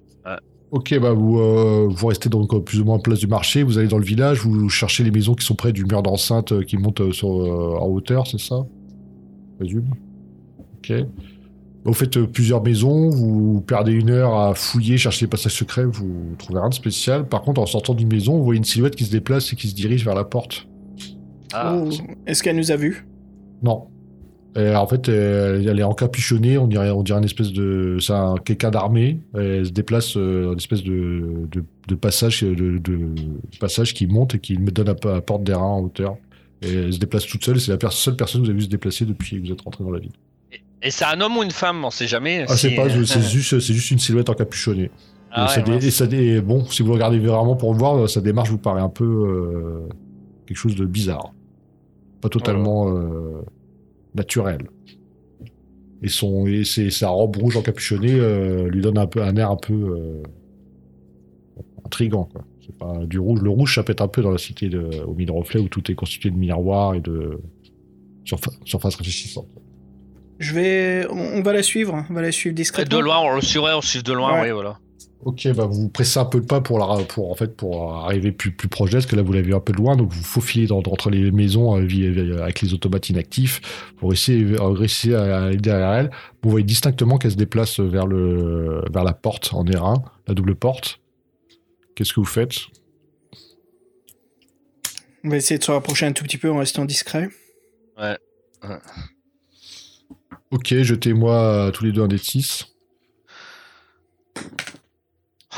[0.71, 3.61] Ok, bah vous, euh, vous restez donc euh, plus ou moins en place du marché,
[3.61, 6.51] vous allez dans le village, vous cherchez les maisons qui sont près du mur d'enceinte
[6.51, 8.65] euh, qui monte sur, en hauteur, c'est ça?
[9.51, 9.85] Je présume.
[10.79, 10.93] Ok.
[11.85, 15.83] Vous faites euh, plusieurs maisons, vous perdez une heure à fouiller, chercher les passages secrets,
[15.85, 17.27] vous trouvez rien de spécial.
[17.27, 19.67] Par contre, en sortant d'une maison, vous voyez une silhouette qui se déplace et qui
[19.67, 20.67] se dirige vers la porte.
[21.53, 21.89] Ah, Oh,
[22.25, 23.05] Est-ce qu'elle nous a vus?
[23.61, 23.87] Non.
[24.55, 27.97] Et en fait, elle, elle est encapuchonnée, on dirait, on dirait une espèce de.
[27.99, 29.19] C'est un- quelqu'un d'armé.
[29.33, 33.09] Elle se déplace, euh, une espèce de, de, de passage, de, de
[33.59, 36.17] passage qui monte et qui me donne à, à porte d'airain en hauteur.
[36.61, 38.65] Et elle se déplace toute seule, c'est la per- seule personne que vous avez vu
[38.65, 40.11] se déplacer depuis que vous êtes rentré dans la ville.
[40.83, 42.45] Et c'est un homme ou une femme On sait jamais.
[42.47, 44.91] Ah, c'est pas, c'est juste, c'est juste une silhouette encapuchonnée.
[45.31, 45.83] Ah et, ça ouais, dé- mince.
[45.85, 48.81] et ça dé- bon, si vous regardez vraiment pour le voir, sa démarche vous paraît
[48.81, 49.87] un peu euh,
[50.45, 51.33] quelque chose de bizarre.
[52.21, 53.41] Pas totalement euh,
[54.13, 54.67] naturel.
[56.03, 59.55] Et, son, et sa robe rouge encapuchonnée euh, lui donne un, peu, un air un
[59.55, 60.23] peu euh,
[61.85, 62.25] intrigant.
[62.25, 62.43] Quoi.
[62.65, 63.41] C'est pas du rouge.
[63.41, 65.89] Le rouge, ça pète un peu dans la cité de, au mille reflets où tout
[65.91, 67.39] est constitué de miroirs et de
[68.25, 69.47] surfa- surface réfléchissante.
[70.43, 71.07] Je vais...
[71.09, 72.97] On on va la suivre, on va la suivre discrètement.
[72.97, 74.47] De loin, on le suivait, on le suit de loin, Ouais.
[74.47, 74.77] oui, voilà.
[75.25, 78.33] Ok, bah vous pressez un peu le pas pour, la, pour, en fait, pour arriver
[78.33, 80.11] plus, plus proche d'elle, parce que là vous l'avez vu un peu de loin, donc
[80.11, 83.61] vous faufilez dans, entre les maisons euh, avec les automates inactifs
[83.95, 86.11] pour essayer, euh, réussir à aller derrière elle.
[86.43, 90.55] Vous voyez distinctement qu'elle se déplace vers, le, vers la porte en airain, la double
[90.55, 90.99] porte.
[91.95, 92.57] Qu'est-ce que vous faites?
[95.23, 97.29] On va essayer de se rapprocher un tout petit peu en restant discret.
[100.53, 102.67] Ok, jetez-moi euh, tous les deux un des 6.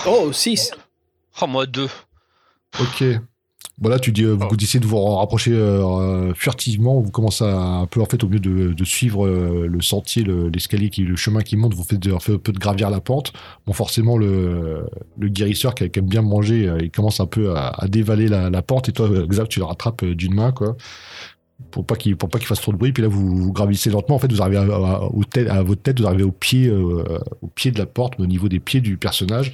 [0.08, 0.72] Oh, 6
[1.42, 1.90] Oh, moi deux.
[2.80, 3.04] Ok.
[3.78, 7.02] Bon là, tu dis, euh, vous essayez de vous rapprocher euh, furtivement.
[7.02, 10.24] Vous commencez à un peu, en fait, au mieux de, de suivre euh, le sentier,
[10.24, 12.90] le- l'escalier, qui, le chemin qui monte, vous faites, de- fait un peu de gravir
[12.90, 13.34] la pente.
[13.68, 14.86] Bon, forcément, le,
[15.18, 18.30] le guérisseur qui, qui aime bien manger, euh, il commence un peu à, à dévaler
[18.30, 18.88] la, la pente.
[18.88, 20.78] Et toi, Xav, tu le rattrapes d'une main, quoi,
[21.72, 22.91] pour pas qu'il pour pas qu'il fasse trop de bruit.
[22.91, 24.15] Puis là, vous, vous gravissez lentement.
[24.15, 26.68] En fait, vous arrivez à, à- au tête- à votre tête, vous arrivez au pied,
[26.68, 27.03] euh,
[27.41, 29.53] au pied de la porte, au niveau des pieds du personnage.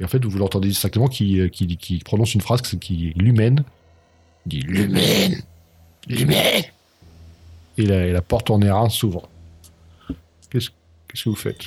[0.00, 3.64] Et en fait, vous l'entendez distinctement qui, qui, qui prononce une phrase qui l'humaine.
[4.46, 5.42] Il dit l'humaine,
[6.08, 6.64] l'humaine.
[7.78, 9.28] Et la, et la porte en airain s'ouvre.
[10.50, 10.70] Qu'est-ce
[11.08, 11.60] qu'est-ce que vous faites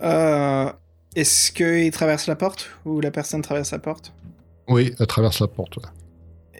[0.00, 0.72] Euh,
[1.14, 4.12] Est-ce qu'il traverse la porte ou la personne traverse la porte?
[4.68, 5.76] Oui, elle traverse la porte.
[5.76, 5.82] ouais.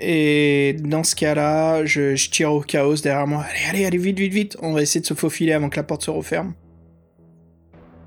[0.00, 3.44] Et dans ce cas-là, je, je tire au chaos derrière moi.
[3.50, 4.56] Allez, allez, allez, vite, vite, vite.
[4.62, 6.54] On va essayer de se faufiler avant que la porte se referme.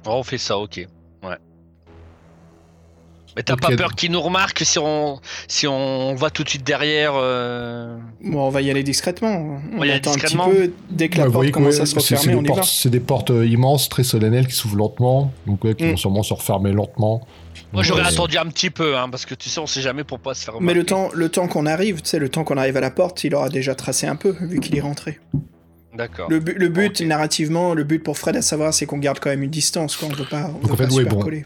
[0.07, 0.87] Oh, on fait ça, ok.
[1.23, 1.35] Ouais.
[3.35, 6.49] Mais t'as pas peur donc- qu'ils nous remarquent si on si on va tout de
[6.49, 9.59] suite derrière euh, Bon, on va y aller discrètement.
[9.73, 10.49] On va y aller attend un petit discrètement.
[10.49, 10.71] peu.
[10.89, 12.63] Dès que la Ouais, porte commence ouais, à se refermer, on y va.
[12.63, 15.31] C'est des portes euh, immenses, très solennelles, qui s'ouvrent lentement.
[15.47, 15.89] Donc, ouais, qui Mm.
[15.91, 17.27] vont sûrement se refermer lentement.
[17.75, 20.19] Moi j'aurais attendu un petit peu, hein, parce que tu sais, on sait jamais pour
[20.19, 20.73] pas se faire remarquer.
[20.73, 22.91] Mais le temps, le temps qu'on arrive, tu sais, le temps qu'on arrive à la
[22.91, 25.19] porte, il aura déjà tracé un peu, vu qu'il est rentré.
[25.95, 26.29] D'accord.
[26.29, 29.29] Le, bu- le but, narrativement, le but pour Fred à savoir, c'est qu'on garde quand
[29.29, 30.09] même une distance, quoi.
[30.11, 31.21] On veut pas, on Donc, veut en fait, pas ouais, super bon.
[31.21, 31.45] coller.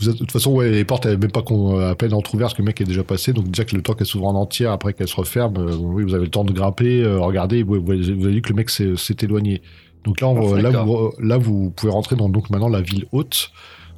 [0.00, 2.50] Vous êtes- de toute façon, ouais, les portes, elles même pas qu'on à peine entrouvertes,
[2.50, 3.32] parce que le mec est déjà passé.
[3.34, 6.02] Donc, déjà que le temps qu'elles s'ouvrent en entière, après qu'elles se referment, euh, oui,
[6.02, 7.62] vous avez le temps de grimper, euh, regarder.
[7.62, 9.60] Vous, vous, vous avez vu que le mec s'est éloigné.
[10.04, 10.86] Donc là, on, Parfait, là, d'accord.
[10.86, 13.50] vous, là, vous pouvez rentrer dans donc maintenant la ville haute.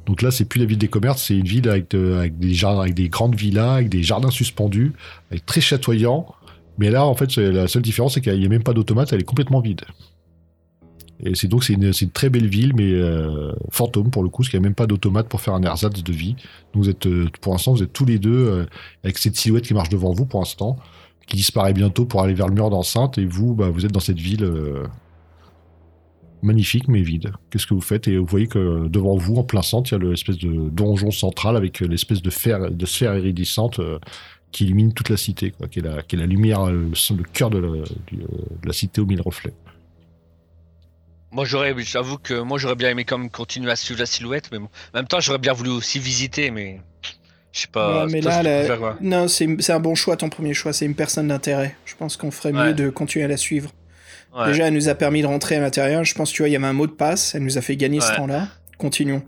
[0.07, 2.53] Donc là, c'est plus la ville des commerces, c'est une ville avec, de- avec des
[2.53, 4.93] jardins, avec des grandes villas, avec des jardins suspendus,
[5.29, 6.25] avec très chatoyant.
[6.79, 9.19] Mais là, en fait, la seule différence, c'est qu'il n'y a même pas d'automate, elle
[9.19, 9.81] est complètement vide.
[11.19, 14.59] Et donc c'est une, très belle ville, mais euh, fantôme pour le coup, parce qu'il
[14.59, 16.35] n'y a même pas d'automate pour faire un ersatz de vie.
[16.73, 18.65] Donc vous êtes, euh, pour l'instant, vous êtes tous les deux euh,
[19.03, 20.77] avec cette silhouette qui marche devant vous pour l'instant,
[21.27, 23.99] qui disparaît bientôt pour aller vers le mur d'enceinte, et vous, bah, vous êtes dans
[23.99, 24.83] cette ville euh,
[26.47, 27.31] magnifique mais vide.
[27.51, 28.07] Qu'est-ce que vous faites?
[28.07, 31.11] Et vous voyez que devant vous, en plein centre, il y a l'espèce de donjon
[31.11, 33.99] central avec euh, l'espèce de, fer, de sphère iridescente euh,
[34.51, 37.17] qui illumine toute la cité, quoi, qui, est la, qui est la lumière, euh, le,
[37.17, 37.69] le cœur de la,
[38.07, 38.27] du- euh,
[38.61, 39.53] de la cité aux mille reflets.
[41.31, 44.49] Moi j'aurais, j'avoue que moi j'aurais bien aimé quand même continuer à suivre la silhouette,
[44.51, 44.69] mais bon.
[44.93, 46.79] en même temps j'aurais bien voulu aussi visiter, mais
[47.51, 48.05] je sais pas.
[48.05, 50.71] Ouais, mais là, la- non, c'est c'est un bon choix, ton premier choix.
[50.73, 51.75] C'est une personne d'intérêt.
[51.85, 53.71] Je pense qu'on ferait mieux de continuer à la suivre.
[54.37, 54.47] Ouais.
[54.47, 56.03] Déjà, elle nous a permis de rentrer à l'intérieur.
[56.03, 57.33] Je pense, tu vois, il y avait un mot de passe.
[57.35, 58.47] Elle nous a fait gagner ce temps-là.
[58.77, 59.23] Continuons.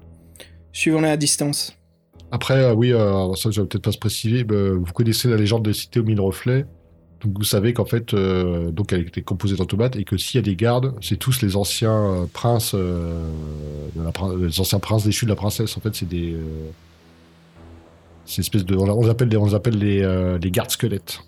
[0.72, 1.74] Suivons-la à distance.
[2.32, 4.44] Après, euh, oui, euh, ça, je vais peut-être pas se préciser.
[4.48, 6.66] mais vous connaissez la légende des cités aux mille reflets.
[7.22, 10.44] Donc, vous savez qu'en fait, euh, donc elle était composée d'automates et que s'il y
[10.44, 11.92] a des gardes, c'est tous les anciens
[12.22, 13.30] euh, princes, euh,
[13.96, 15.76] de la prin- les anciens princes déchus de la princesse.
[15.76, 16.70] En fait, c'est des, euh,
[18.38, 21.20] espèce de, on, on les appelle, des- on les appelle les, euh, les gardes squelettes.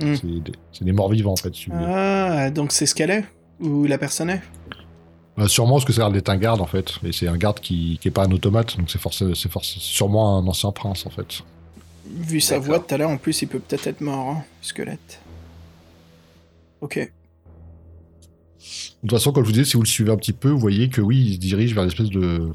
[0.00, 0.14] Hmm.
[0.14, 1.54] C'est des, c'est des morts vivants en fait.
[1.54, 1.66] si.
[1.72, 3.24] Ah, donc c'est ce qu'elle est
[3.60, 4.42] Ou la personne est?
[5.38, 7.36] Euh, sûrement parce que ça a l'air d'être un garde en fait, et c'est un
[7.36, 11.10] garde qui, qui est pas un automate, donc c'est forcément, sûrement un ancien prince en
[11.10, 11.42] fait.
[12.10, 15.20] Vu sa voix tout à l'heure, en plus, il peut peut-être être mort, hein, squelette.
[16.80, 16.96] Ok.
[16.98, 17.10] De
[19.02, 20.88] toute façon, comme je vous disais, si vous le suivez un petit peu, vous voyez
[20.88, 22.52] que oui, il se dirige vers l'espèce de,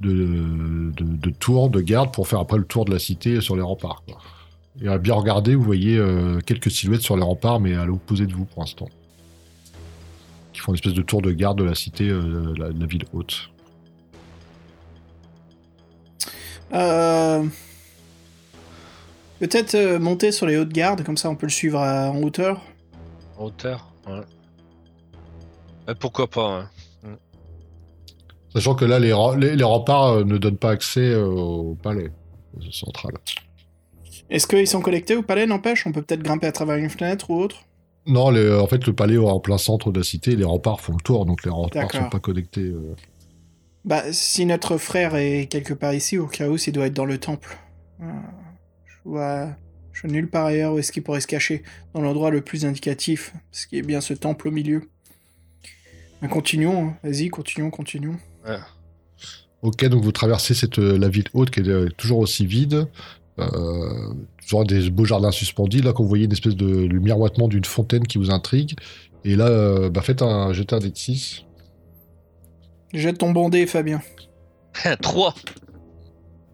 [0.00, 3.54] de, de, de tour de garde pour faire après le tour de la cité sur
[3.54, 4.02] les remparts.
[4.08, 4.18] quoi.
[4.82, 8.26] Et à bien regarder, vous voyez euh, quelques silhouettes sur les remparts, mais à l'opposé
[8.26, 8.88] de vous pour l'instant.
[10.52, 12.86] Qui font une espèce de tour de garde de la cité, euh, la, de la
[12.86, 13.50] ville haute.
[16.74, 17.44] Euh...
[19.38, 22.22] Peut-être euh, monter sur les hautes gardes, comme ça on peut le suivre à- en
[22.22, 22.62] hauteur.
[23.38, 25.94] En hauteur, ouais.
[26.00, 26.68] Pourquoi pas
[27.04, 27.16] hein.
[28.52, 31.74] Sachant que là, les, re- les, les remparts euh, ne donnent pas accès euh, au
[31.74, 32.10] palais
[32.70, 33.12] central.
[34.30, 35.86] Est-ce qu'ils sont connectés au palais, n'empêche?
[35.86, 37.64] On peut peut-être grimper à travers une fenêtre ou autre?
[38.06, 40.80] Non, les- en fait, le palais est en plein centre de la cité, les remparts
[40.80, 42.02] font le tour, donc les remparts D'accord.
[42.02, 42.60] sont pas connectés.
[42.60, 42.94] euh.
[43.84, 47.04] Bah, si notre frère est quelque part ici, au cas où, il doit être dans
[47.04, 47.56] le temple.
[48.02, 48.06] Euh,
[48.84, 49.48] je vois...
[49.92, 51.62] Je nulle part ailleurs où est-ce qu'il pourrait se cacher.
[51.94, 54.90] Dans l'endroit le plus indicatif, ce qui est bien ce temple au milieu.
[56.20, 56.96] Mais continuons, hein.
[57.02, 58.16] vas-y, continuons, continuons.
[59.62, 62.86] Ok, donc vous traversez cette, euh, la ville haute qui est toujours aussi vide.
[63.38, 65.80] Euh, toujours des beaux jardins suspendus.
[65.82, 68.74] Là, quand vous voyez une espèce de le miroitement d'une fontaine qui vous intrigue.
[69.24, 71.44] Et là, euh, bah, faites un jetez un dé de 6.
[72.94, 74.00] Jette ton bon dé, Fabien.
[75.02, 75.34] 3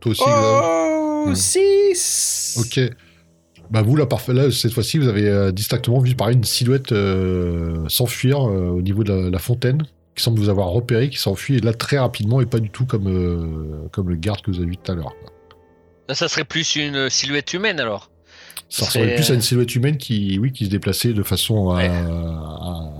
[0.00, 0.22] Toi aussi.
[0.26, 1.34] Oh Ouais.
[1.36, 2.80] 6 Ok.
[3.70, 6.92] Bah vous, là, parfait, là, cette fois-ci, vous avez euh, distinctement vu pareil une silhouette
[6.92, 9.82] euh, s'enfuir euh, au niveau de la, la fontaine,
[10.14, 12.84] qui semble vous avoir repéré, qui s'enfuit, et là, très rapidement, et pas du tout
[12.84, 15.14] comme, euh, comme le garde que vous avez vu tout à l'heure.
[15.22, 15.31] quoi.
[16.10, 18.10] Ça serait plus une silhouette humaine alors.
[18.68, 21.88] Ça serait, plus à une silhouette humaine qui, oui, qui se déplaçait de façon Ouais.
[21.88, 22.90] à-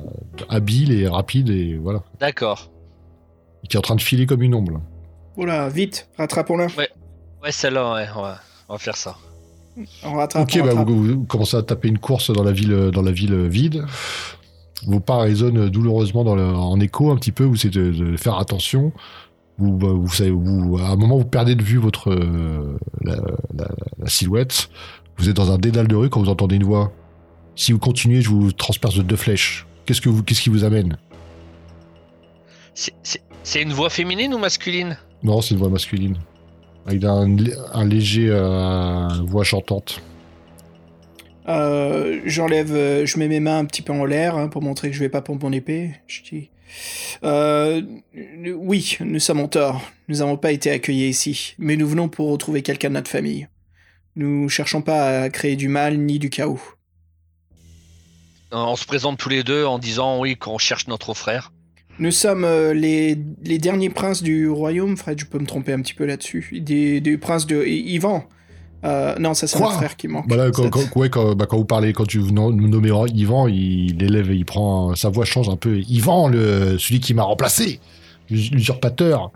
[0.48, 2.02] habile et rapide et voilà.
[2.20, 2.70] D'accord.
[3.64, 4.72] Et qui est en train de filer comme une ombre.
[4.72, 4.80] là.
[5.36, 6.66] Oula, vite, rattrapons-la.
[7.42, 8.38] Ouais, celle-là, ouais, on va,
[8.68, 9.16] on va faire ça.
[10.04, 10.42] On rattrape.
[10.42, 10.88] Ok, on bah, rattrape.
[10.88, 13.84] vous, vous commencez à taper une course dans la ville, dans la ville vide.
[14.86, 17.44] Vos pas résonnent douloureusement dans le- en écho un petit peu.
[17.44, 18.92] Vous essayez de, de faire attention.
[19.58, 23.16] Vous, bah, vous savez, vous, à un moment, vous perdez de vue votre euh, la,
[23.54, 24.68] la- la silhouette.
[25.18, 26.92] Vous êtes dans un dédale de rue quand vous entendez une voix.
[27.54, 29.66] Si vous continuez, je vous transperce de deux flèches.
[29.84, 30.96] Qu'est-ce que vous, qu'est-ce qui vous amène?
[32.74, 34.96] C'est- une voix féminine ou masculine?
[35.22, 36.16] Non, c'est une voix masculine.
[36.86, 37.36] Avec un,
[37.74, 40.00] un léger euh, voix chantante.
[41.48, 42.68] Euh, J'enlève,
[43.04, 45.08] je mets mes mains un petit peu en l'air hein, pour montrer que je vais
[45.08, 45.92] pas pour mon épée.
[46.06, 46.50] Je dis,
[47.24, 47.82] euh,
[48.56, 49.82] oui, nous sommes en tort.
[50.08, 53.48] Nous n'avons pas été accueillis ici, mais nous venons pour retrouver quelqu'un de notre famille.
[54.16, 56.60] Nous cherchons pas à créer du mal ni du chaos.
[58.50, 61.52] On se présente tous les deux en disant oui qu'on cherche notre frère.
[61.98, 65.80] Nous sommes euh, les, les derniers princes du royaume, Fred, je peux me tromper un
[65.80, 66.60] petit peu là-dessus.
[66.60, 68.26] Des, des princes de Ivan.
[68.84, 70.24] Euh, non, ça c'est notre frère qui manque.
[70.28, 73.46] Voilà, quand, Ça- quand- ouais, quand, bah, quand vous parlez, quand tu nous nommez Yvan,
[73.46, 75.78] il élève, il prend, sa voix change un peu.
[75.88, 77.80] Yvan, le, celui qui m'a remplacé,
[78.28, 79.30] l'usurpateur.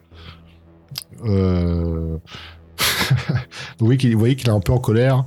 [1.24, 2.16] Euh...
[3.78, 3.97] vous voyez
[4.36, 5.24] qu'il est un peu en colère.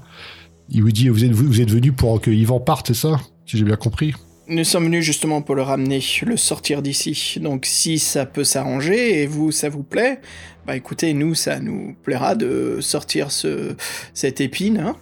[0.69, 3.19] Il vous dit, vous êtes, vous êtes venu pour que Yvan parte, c'est ça?
[3.45, 4.13] Si j'ai bien compris.
[4.51, 7.37] Nous sommes venus justement pour le ramener, le sortir d'ici.
[7.39, 10.19] Donc si ça peut s'arranger et vous, ça vous plaît,
[10.65, 13.75] bah écoutez, nous, ça nous plaira de sortir ce,
[14.15, 14.77] cette épine.
[14.79, 14.95] Hein.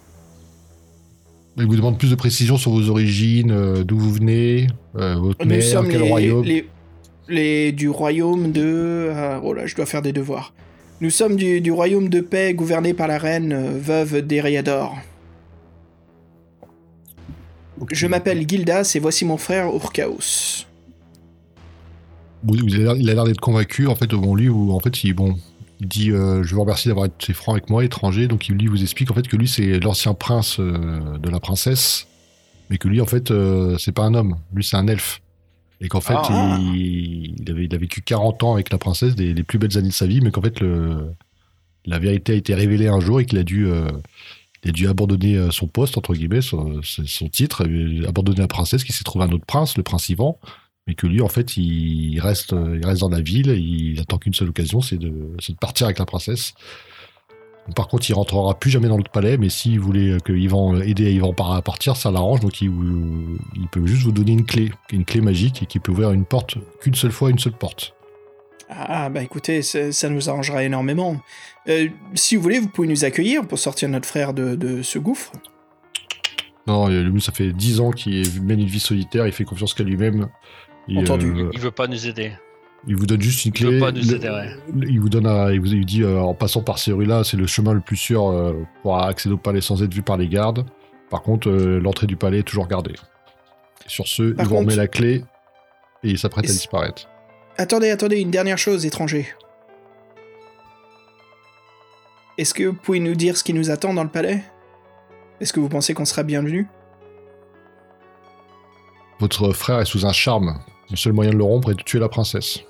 [1.56, 4.66] Il vous demande plus de précisions sur vos origines, euh, d'où vous venez,
[4.96, 6.44] euh, votre Nous mère, sommes quel les, royaume.
[6.44, 6.68] les,
[7.28, 8.62] les- du royaume de...
[8.64, 10.52] euh, oh là, je dois faire des devoirs.
[11.00, 14.96] Nous sommes du, du royaume de paix gouverné par la reine veuve d'Eriador.
[17.92, 20.66] Je m'appelle Gildas et voici mon frère Urkaos.
[22.48, 25.36] Il a l'air d'être convaincu, en fait, devant lui, où en fait, il, bon,
[25.80, 28.28] il dit euh, Je vous remercie d'avoir été franc avec moi, étranger.
[28.28, 31.40] Donc, il lui vous explique en fait que lui, c'est l'ancien prince euh, de la
[31.40, 32.06] princesse,
[32.70, 34.36] mais que lui, en fait, euh, c'est pas un homme.
[34.54, 35.20] Lui, c'est un elfe.
[35.80, 36.58] Et qu'en fait, Ah.
[36.60, 39.76] il, il avait, il a vécu 40 ans avec la princesse, des, les plus belles
[39.78, 41.12] années de sa vie, mais qu'en fait, le,
[41.86, 43.68] la vérité a été révélée un jour et qu'il a dû.
[44.58, 46.80] Euh, il a dû abandonner euh, son poste, entre guillemets, son,
[47.30, 47.64] titre,
[48.06, 50.38] abandonner la princesse, qui s'est trouvé un autre prince, le prince Ivan,
[50.86, 54.34] mais que lui, en fait, il reste, il reste dans la ville, il attend qu'une
[54.34, 55.12] seule occasion, c'est de,
[55.60, 56.54] partir avec la princesse.
[57.76, 61.12] Par contre, il rentrera plus jamais dans le palais, mais s'il voulait que Ivan, aider
[61.12, 62.72] Ivan à partir, ça l'arrange, donc il,
[63.54, 66.24] il peut juste vous donner une clé, une clé magique, et qui peut ouvrir une
[66.24, 67.94] porte qu'une seule fois, une seule porte.
[68.68, 71.20] Ah, bah écoutez, ça, nous arrangera énormément.
[71.68, 74.98] Euh, si vous voulez, vous pouvez nous accueillir pour sortir notre frère de, de ce
[74.98, 75.32] gouffre.
[76.66, 79.84] Non, lui, ça fait 10 ans qu'il mène une vie solitaire, il fait confiance qu'à
[79.84, 80.28] lui-même.
[80.94, 81.32] Entendu.
[81.34, 82.32] euh, Il veut pas nous aider.
[82.86, 83.80] Il vous donne juste une Il veut clé.
[83.80, 84.50] pas nous aider, ouais.
[84.74, 87.24] le- Il vous donne, un- il vous il dit euh, en passant par ces rues-là,
[87.24, 90.16] c'est le chemin le plus sûr euh, pour accéder au palais sans être vu par
[90.18, 90.64] les gardes.
[91.10, 92.92] Par contre, euh, l'entrée du palais est toujours gardée.
[93.84, 95.24] Et sur ce, Par il vous remet la clé
[96.04, 97.08] et il s'apprête à disparaître.
[97.58, 99.26] Attendez, attendez, une dernière chose, étranger.
[102.38, 104.44] Est-ce que vous pouvez nous dire ce qui nous attend dans le palais?
[105.40, 106.68] Est-ce que vous pensez qu'on sera bienvenu
[109.18, 110.60] Votre frère est sous un charme.
[110.90, 112.60] Le seul moyen de le rompre est de tuer la princesse.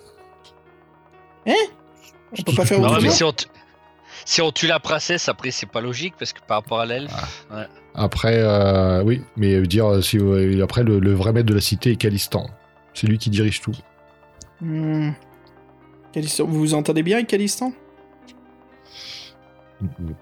[1.47, 3.33] On peut pas faire autrement mais si on,
[4.25, 7.13] si on tue la princesse, après c'est pas logique parce que par rapport à l'elfe.
[7.95, 10.19] Après, euh, oui, mais euh, dire euh, si
[10.63, 12.49] après le, le vrai maître de la cité est Calistan.
[12.95, 13.75] C'est lui qui dirige tout.
[14.61, 15.11] Hmm.
[16.13, 17.73] Calistan, vous vous entendez bien avec Calistan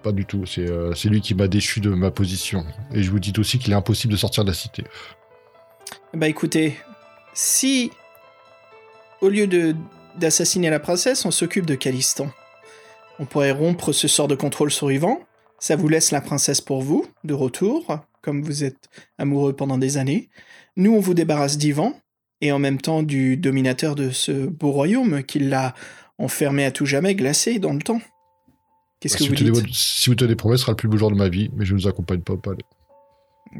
[0.02, 0.44] Pas du tout.
[0.46, 2.64] C'est euh, lui qui m'a déchu de ma position.
[2.92, 4.84] Et je vous dis aussi qu'il est impossible de sortir de la cité.
[6.12, 6.76] Bah écoutez,
[7.34, 7.90] si
[9.20, 9.74] au lieu de
[10.18, 12.30] d'assassiner la princesse, on s'occupe de Calistan,
[13.18, 15.20] on pourrait rompre ce sort de contrôle sur Yvan.
[15.58, 18.88] Ça vous laisse la princesse pour vous, de retour, comme vous êtes
[19.18, 20.28] amoureux pendant des années.
[20.76, 21.94] Nous, on vous débarrasse d'Ivan,
[22.40, 25.74] et en même temps du dominateur de ce beau royaume qui l'a
[26.18, 28.00] enfermé à tout jamais, glacé dans le temps.
[29.00, 29.74] Qu'est-ce Bah, que si, vous dites?
[29.74, 31.74] si vous tenez promesse, ce sera le plus beau jour de ma vie, mais je
[31.74, 32.64] ne vous accompagne pas au palais.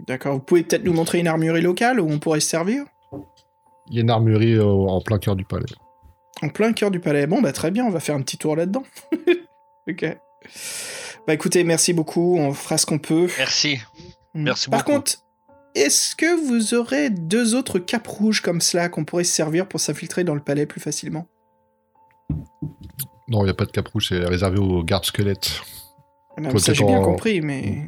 [0.06, 2.84] D'accord, vous pouvez peut-être nous montrer une armurerie locale où on pourrait se servir?
[3.88, 5.66] Il y a une armurerie euh, en plein cœur du palais.
[6.42, 7.26] En plein cœur du palais.
[7.26, 8.82] Bon, bah très bien, on va faire un petit tour là-dedans.
[9.88, 10.18] ok.
[11.26, 13.28] Bah écoutez, merci beaucoup, on fera ce qu'on peut.
[13.38, 13.78] Merci.
[14.34, 14.42] Mm.
[14.42, 14.92] Merci Par beaucoup.
[14.98, 15.12] contre,
[15.76, 19.80] est-ce que vous aurez deux autres capes rouges comme cela qu'on pourrait se servir pour
[19.80, 21.26] s'infiltrer dans le palais plus facilement?
[23.28, 25.60] Non, il n'y a pas de cap rouge, c'est réservé aux gardes squelettes.
[26.38, 27.82] Non, Faut Ça, j'ai bien en- compris, mais...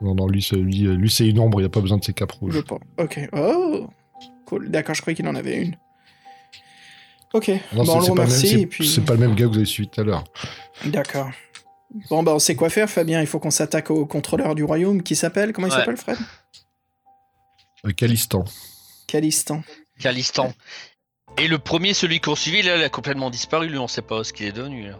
[0.00, 2.04] Non, non, lui, c'est- lui, lui, c'est une ombre, il n'y a pas besoin de
[2.04, 2.62] ses capes rouges.
[2.98, 3.20] Ok.
[3.32, 3.86] Oh
[4.46, 4.70] Cool.
[4.70, 5.76] D'accord, je croyais qu'il en avait une.
[7.32, 7.48] Ok.
[7.74, 8.86] Non, bon, c'est- on le c'est pas, le même- remercie c'est- et puis.
[8.86, 10.24] c'est pas le même gars que vous avez suivi tout à l'heure.
[10.86, 11.28] D'accord.
[12.10, 13.20] Bon, bah, on sait quoi faire, Fabien.
[13.20, 15.52] Il faut qu'on s'attaque au contrôleur du royaume qui s'appelle?
[15.52, 15.76] Comment il Ouais.
[15.78, 16.16] s'appelle, Fred?
[17.92, 18.44] Calistan.
[19.06, 19.62] Calistan.
[20.00, 20.52] Calistan.
[21.38, 23.68] Et le premier, celui qu'on suivi, là, il a complètement disparu.
[23.68, 24.88] Lui, on sait pas ce qu'il est devenu.
[24.88, 24.98] là.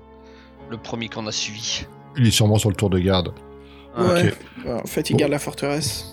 [0.71, 1.85] Le premier qu'on a suivi.
[2.17, 3.33] Il est sûrement sur le tour de garde.
[3.99, 4.29] Ouais.
[4.29, 4.37] Ok.
[4.65, 5.19] Bah, en fait, il Bon.
[5.21, 6.07] garde la forteresse.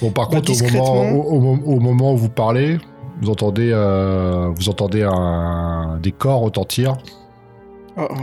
[0.00, 2.78] Bon, par Bah, contre, au moment, au, au- au moment où vous parlez,
[3.20, 6.96] vous entendez, euh, vous entendez un, des corps retentir.
[7.96, 8.14] Oh, oh.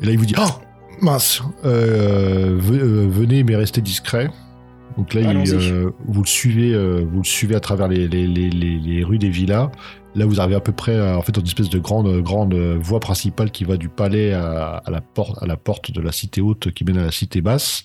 [0.00, 0.60] Et là, il vous dit Ah
[1.02, 4.30] Mince euh, euh, Venez, mais restez discret.
[5.00, 8.26] Donc là, il, euh, vous, le suivez, euh, vous le suivez à travers les, les-
[8.26, 9.70] les- les- les rues des villas.
[10.14, 12.52] Là, vous arrivez à peu près euh, en fait, dans une espèce de grande, grande
[12.52, 16.12] voie principale qui va du palais à, à la porte, à la porte de la
[16.12, 17.84] cité haute qui mène à la cité basse.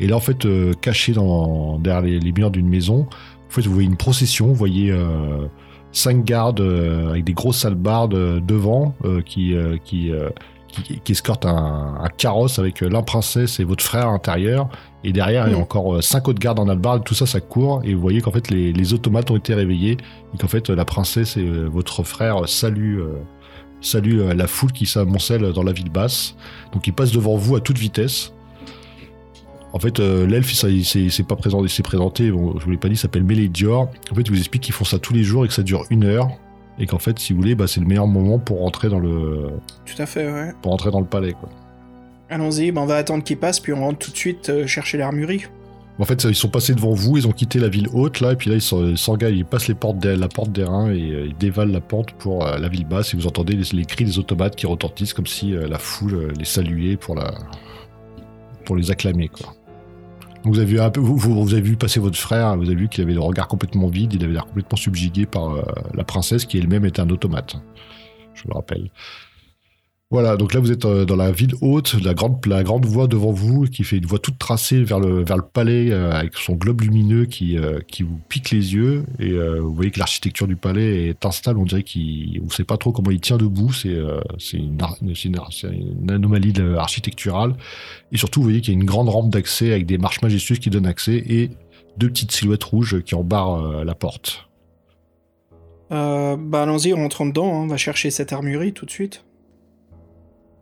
[0.00, 3.06] Et là, en fait, euh, caché dans, derrière les, murs d'une maison,
[3.46, 4.48] en fait, vous voyez une procession.
[4.48, 4.92] Vous voyez
[5.92, 6.60] cinq gardes
[7.08, 8.96] avec des grosses salbardes devant
[9.26, 9.54] qui,
[9.84, 10.10] qui,
[10.72, 14.68] qui, qui escortent un, un carrosse avec euh, la princesse et votre frère à l'intérieur.
[15.04, 17.04] Et derrière, il y a encore euh, cinq autres gardes en albarde.
[17.04, 17.82] Tout ça, ça court.
[17.84, 19.96] Et vous voyez qu'en fait, les, les automates ont été réveillés.
[20.34, 23.20] Et qu'en fait, la princesse et euh, votre frère saluent, euh,
[23.80, 26.34] saluent euh, la foule qui s'amoncelle dans la ville basse.
[26.72, 28.32] Donc, ils passent devant vous à toute vitesse.
[29.74, 32.64] En fait, euh, l'elfe, il s'est il s'est pas présenté, il s'est présenté, bon, je
[32.64, 33.88] vous l'ai pas dit, il s'appelle Mélédior.
[34.10, 35.86] En fait, il vous explique qu'ils font ça tous les jours et que ça dure
[35.88, 36.28] une heure.
[36.82, 39.48] Et qu'en fait, si vous voulez, bah, c'est le meilleur moment pour rentrer dans le,
[39.86, 40.52] Tout à fait, ouais.
[40.60, 41.32] pour rentrer dans le palais.
[41.32, 41.48] Quoi.
[42.28, 44.98] Allons-y, bah, on va attendre qu'il passe, puis on rentre tout de suite euh, chercher
[44.98, 45.44] l'armurerie.
[45.98, 48.36] En fait, ils sont passés devant vous, ils ont quitté la ville haute, là, et
[48.36, 51.10] puis là, ils s'en- ils s'engagent, ils passent les portes des- la porte d'airain et
[51.12, 53.84] euh, ils dévalent la pente pour euh, la ville basse, et vous entendez les, les
[53.84, 57.32] cris des automates qui retentissent comme si la foule les saluait pour, la,
[58.64, 59.54] pour les acclamer, quoi.
[60.44, 63.20] Vous avez, vous, vous- avez vu passer votre frère, vous avez vu qu'il avait le
[63.20, 65.62] regard complètement vide, il avait l'air complètement subjugué par euh,
[65.94, 67.56] la princesse qui elle-même est un automate.
[68.34, 68.90] Je le rappelle.
[70.12, 73.06] Voilà, donc là vous êtes euh, dans la ville haute, la grande, la grande voie
[73.06, 76.36] devant vous qui fait une voie toute tracée vers le, vers le palais euh, avec
[76.36, 79.06] son globe lumineux qui, euh, qui vous pique les yeux.
[79.18, 82.76] Et vous voyez que l'architecture du palais est instable, on dirait qu'il ne sait pas
[82.76, 83.72] trop comment il tient debout.
[83.72, 83.88] C'est
[84.52, 87.54] une, une, une anomalie architecturale.
[88.12, 90.58] Et surtout, vous voyez qu'il y a une grande rampe d'accès avec des marches majestueuses
[90.58, 91.52] qui donnent accès et
[91.96, 94.46] deux petites silhouettes rouges qui embarrent euh, la porte.
[95.88, 99.24] Bah allons-y, rentrons dedans, hein, on va chercher cette armurerie tout de suite.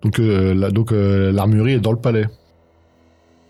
[0.02, 2.24] Donc, euh, la- donc euh, l'armurerie est dans le palais.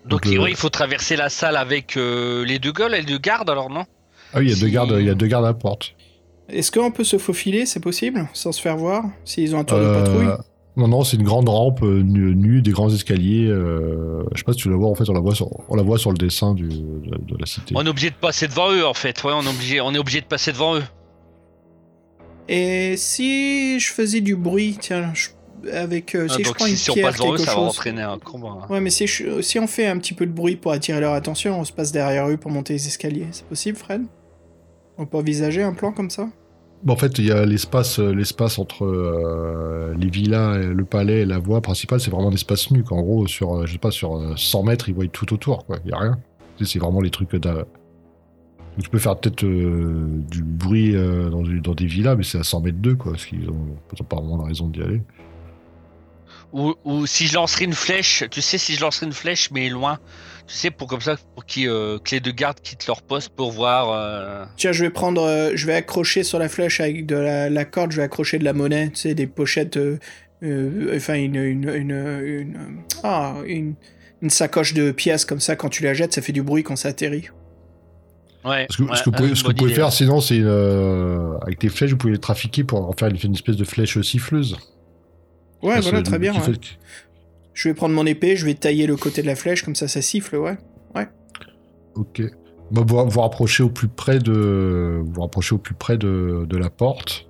[0.05, 3.05] Donc, Donc, le- il faut traverser la salle avec euh, les deux gueules et les
[3.05, 3.85] deux gardes, alors non?
[4.33, 5.53] Ah oui, il y a Si- deux gardes, il y a deux gardes à la
[5.53, 5.93] porte.
[6.49, 9.77] Est-ce qu'on peut se faufiler, c'est possible, sans se faire voir, s'ils ont un tour
[9.79, 10.27] de Euh, patrouille?
[10.77, 13.47] Non, non, c'est une grande rampe euh, nue, nue, des grands escaliers.
[13.47, 15.75] euh, je sais pas si tu la vois, en fait, on la voit sur, on
[15.75, 16.73] la voit sur le dessin du, de,
[17.17, 17.73] de la cité.
[17.77, 19.21] On est obligé de passer devant eux, en fait.
[19.23, 20.83] Ouais, on est obligé, on est obligé de passer devant eux.
[22.49, 25.29] Et si je faisais du bruit, tiens, je-
[25.71, 27.45] avec euh, Ah, si je prends si, une si on pierre, passe devant eux, quelque
[27.45, 27.69] ça va chose.
[27.69, 28.57] entraîner un combat.
[28.63, 28.67] hein.
[28.69, 31.13] Ouais, mais si, je- si on fait un petit peu de bruit pour attirer leur
[31.13, 33.27] attention, on se passe derrière eux pour monter les escaliers.
[33.31, 34.03] C'est possible, Fred?
[34.97, 36.27] On peut envisager un plan comme ça?
[36.83, 40.83] Bon, en fait, il y a l'espace, euh, l'espace entre euh, les villas, et le
[40.85, 42.83] palais et la voie principale, c'est vraiment un espace nu.
[42.89, 45.77] En gros, sur, je sais pas, sur euh, 100 mètres, ils voient tout autour, quoi.
[45.85, 46.19] Il y a rien.
[46.63, 47.53] C'est vraiment les trucs d'un.
[47.55, 47.65] Donc,
[48.83, 52.61] tu peux faire peut-être euh, du bruit euh, dans, des villas, mais c'est à 100
[52.61, 53.11] mètres d'eux, quoi.
[53.13, 55.01] Parce qu'ils ont, ils ont pas vraiment la raison d'y aller.
[56.53, 59.69] Ou, ou si je lancerais une flèche, tu sais, si je lancerais une flèche, mais
[59.69, 59.99] loin,
[60.47, 63.29] tu sais, pour comme ça, pour qu'ils, euh, que les deux gardes quittent leur poste
[63.29, 63.89] pour voir.
[63.91, 67.49] euh, Tiens, je vais prendre, euh, je vais accrocher sur la flèche avec de la,
[67.49, 69.97] la corde, je vais accrocher de la monnaie, tu sais, des pochettes, euh,
[70.43, 72.57] euh, enfin une, une, une, une-
[73.03, 73.75] ah, une,
[74.21, 76.75] une sacoche de pièces comme ça, quand tu la jettes, ça fait du bruit quand
[76.75, 77.29] ça atterrit.
[78.43, 78.65] Ouais.
[78.71, 79.79] Ce que, ouais, ce que vous pouvez, une ce que vous bonne pouvez idée.
[79.79, 83.17] faire, sinon, c'est euh, avec des flèches, vous pouvez les trafiquer pour en faire une,
[83.23, 84.57] une espèce de flèche siffleuse.
[85.63, 86.33] Ouais, voilà, très bien.
[86.33, 86.39] ouais.
[87.53, 89.87] Je vais prendre mon épée, je vais tailler le côté de la flèche, comme ça,
[89.87, 90.57] ça siffle, ouais.
[91.95, 92.21] Ok.
[92.71, 96.57] Bah, vous vous rapprochez au plus près de, vous rapprochez au plus près de, de
[96.57, 97.27] la porte.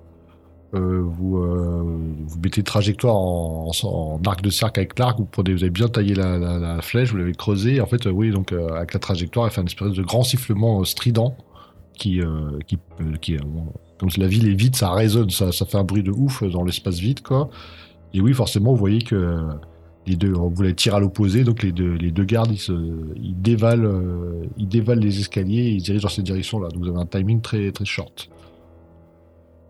[0.74, 1.82] Euh, vous, euh,
[2.26, 5.18] vous mettez trajectoire en, en- en arc de cercle avec l'arc.
[5.18, 7.80] Vous prenez, vous avez bien taillé la, la- la flèche, vous l'avez creusée.
[7.80, 10.84] En fait, euh, oui, donc avec la trajectoire, elle fait un espèce de grand sifflement
[10.84, 11.36] strident
[11.94, 12.20] qui,
[12.68, 12.78] qui,
[13.20, 13.36] qui,
[13.98, 16.62] comme la ville est vide, ça résonne, ça, ça fait un bruit de ouf dans
[16.64, 17.50] l'espace vide, quoi.
[18.14, 19.48] Et oui, forcément, vous voyez que euh,
[20.06, 22.72] les deux, vous les tirez à l'opposé, donc les deux, les deux gardes, ils, se,
[23.16, 26.68] ils, dévalent, euh, ils dévalent les escaliers et ils se dirigent dans cette direction-là.
[26.68, 28.28] Donc vous avez un timing très, très short.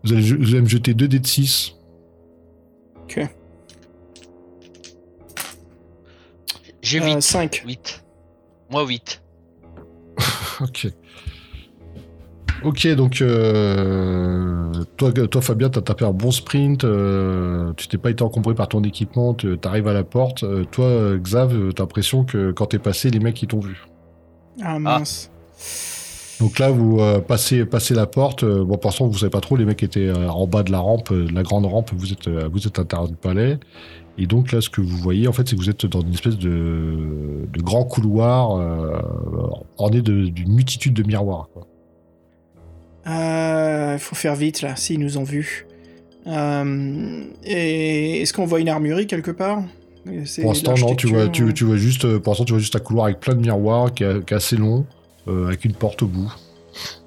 [0.03, 1.75] Vous allez, vous allez me jeter 2 dés de 6.
[3.03, 3.27] Ok.
[6.81, 7.21] J'ai Euh, 8.
[7.21, 7.63] 5.
[7.65, 8.03] 8.
[8.69, 9.21] Moi 8.
[10.61, 10.87] Ok.
[12.63, 18.09] Ok, donc euh, toi, toi, Fabien, t'as tapé un bon sprint, euh, tu t'es pas
[18.09, 20.43] été encombré par ton équipement, tu arrives à la porte.
[20.43, 23.85] Euh, toi, Xav, euh, t'as l'impression que quand t'es passé, les mecs ils t'ont vu.
[24.63, 25.29] Ah mince.
[26.39, 28.43] Donc là, vous euh, passez, passez la porte.
[28.43, 29.55] euh, bon, pour l'instant, vous savez pas trop.
[29.55, 31.91] Les mecs étaient euh, en bas de la rampe, euh, de la grande rampe.
[31.93, 33.59] Vous êtes, euh, vous êtes à l'intérieur du palais.
[34.17, 36.13] Et donc là, ce que vous voyez, en fait, c'est que vous êtes dans une
[36.13, 38.99] espèce de, de grand couloir euh,
[39.77, 41.49] orné d'une multitude de miroirs.
[41.53, 41.67] quoi.
[43.05, 45.65] Il faut faire vite là, s'ils nous ont vus.
[46.27, 49.61] Euh, et est-ce qu'on voit une armurerie quelque part?
[50.25, 50.95] C'est Pour l'instant, non.
[50.95, 53.19] Tu vois, tu, tu vois juste, euh, pour l'instant, tu vois juste un couloir avec
[53.19, 54.85] plein de miroirs, qui est, qui est assez long,
[55.27, 56.33] euh, avec une porte au bout.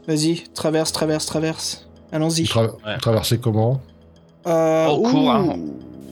[0.07, 1.89] Vas-y, traverse, traverse, traverse.
[2.13, 2.45] Allons-y.
[2.45, 2.97] Tra- Ouais.
[3.01, 3.81] traversez comment?
[4.47, 5.57] Euh, On court, hein.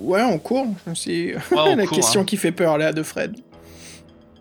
[0.01, 0.67] Ouais, on court.
[0.95, 2.25] C'est Ouais, la court, question hein.
[2.25, 3.37] qui fait peur là de Fred.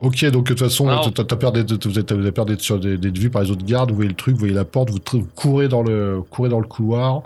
[0.04, 0.86] Ok, donc de toute façon,
[1.16, 3.90] t'as d'être, vous êtes- d'être sur des, d'être vu par les autres gardes.
[3.90, 5.00] Vous voyez le truc, vous voyez la porte, vous,
[5.34, 7.24] courez dans le, courez dans le couloir.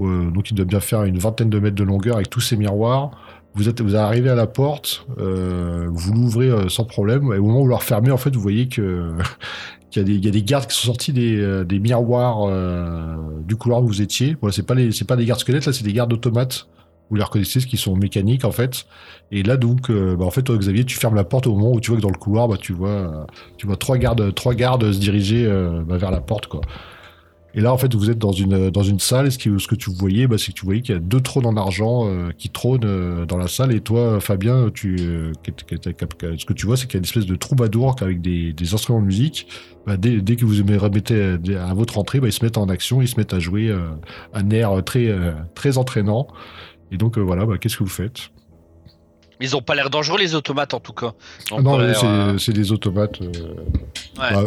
[0.00, 2.56] Euh, donc il doit bien faire une vingtaine de mètres de longueur avec tous ces
[2.56, 3.10] miroirs.
[3.54, 7.30] Vous êtes, vous arrivez à la porte, euh, vous l'ouvrez euh, sans problème.
[7.34, 9.12] Et au moment où vous la refermez, en fait, vous voyez que
[9.90, 11.78] qu'il y a des, il y a des gardes qui sont sortis des, euh, des
[11.78, 14.34] miroirs euh, du couloir où vous étiez.
[14.40, 16.68] Voilà, c'est pas les, c'est pas des gardes squelettes, là, c'est des gardes automates.
[17.10, 18.86] Vous les reconnaissez, qui sont mécaniques en fait.
[19.30, 21.72] Et là donc, euh, bah, en fait, toi, Xavier, tu fermes la porte au moment
[21.72, 23.24] où tu vois que dans le couloir, bah, tu vois, euh,
[23.58, 26.62] tu vois trois gardes, trois gardes se diriger euh, bah, vers la porte, quoi.
[27.56, 29.28] Et là, en fait, vous êtes dans une dans une salle.
[29.28, 31.00] Et ce, qui, ce que tu voyais, bah, c'est que tu voyais qu'il y a
[31.00, 33.72] deux trônes en argent qui trônent dans la salle.
[33.72, 37.36] Et toi, Fabien, tu, ce que tu vois, c'est qu'il y a une espèce de
[37.36, 39.46] troubadour avec des, des instruments de musique.
[39.86, 43.00] Bah, dès, dès que vous remettez à votre entrée, bah, ils se mettent en action,
[43.02, 43.72] ils se mettent à jouer
[44.32, 45.14] un air très
[45.54, 46.26] très entraînant.
[46.94, 48.30] Et donc euh, voilà, bah, qu'est-ce que vous faites?
[49.40, 51.12] Ils ont pas l'air dangereux, les automates, en tout cas.
[51.50, 53.20] Ah Non, euh, c'est des automates.
[53.20, 53.32] euh,
[54.16, 54.32] Ouais.
[54.32, 54.44] bah,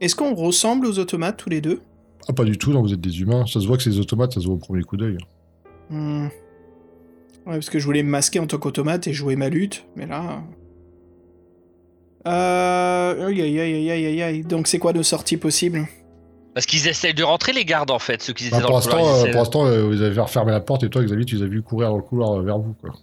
[0.00, 1.82] Est-ce qu'on ressemble aux automates tous les deux?
[2.28, 3.44] Ah, pas du tout, non, vous êtes des humains.
[3.46, 5.18] Ça se voit que c'est des automates, ça se voit au premier coup d'œil.
[5.90, 6.24] Hmm.
[7.44, 10.06] Ouais, parce que je voulais me masquer en tant qu'automate et jouer ma lutte, mais
[10.06, 10.42] là.
[12.26, 13.26] Euh.
[13.28, 14.42] Aïe aïe aïe aïe aïe aïe aïe.
[14.42, 15.86] Donc c'est quoi nos sorties possibles
[16.56, 18.78] Parce qu'ils essayent de rentrer, les gardes, en fait, ceux qui étaient Bah, dans pour
[18.78, 19.00] le couloir.
[19.02, 21.36] ils euh, essaient- pour l'instant, euh, vous avez refermé la porte et toi, Xavier, tu
[21.36, 22.74] les as vus courir dans le couloir euh, vers vous.
[22.80, 22.94] Quoi.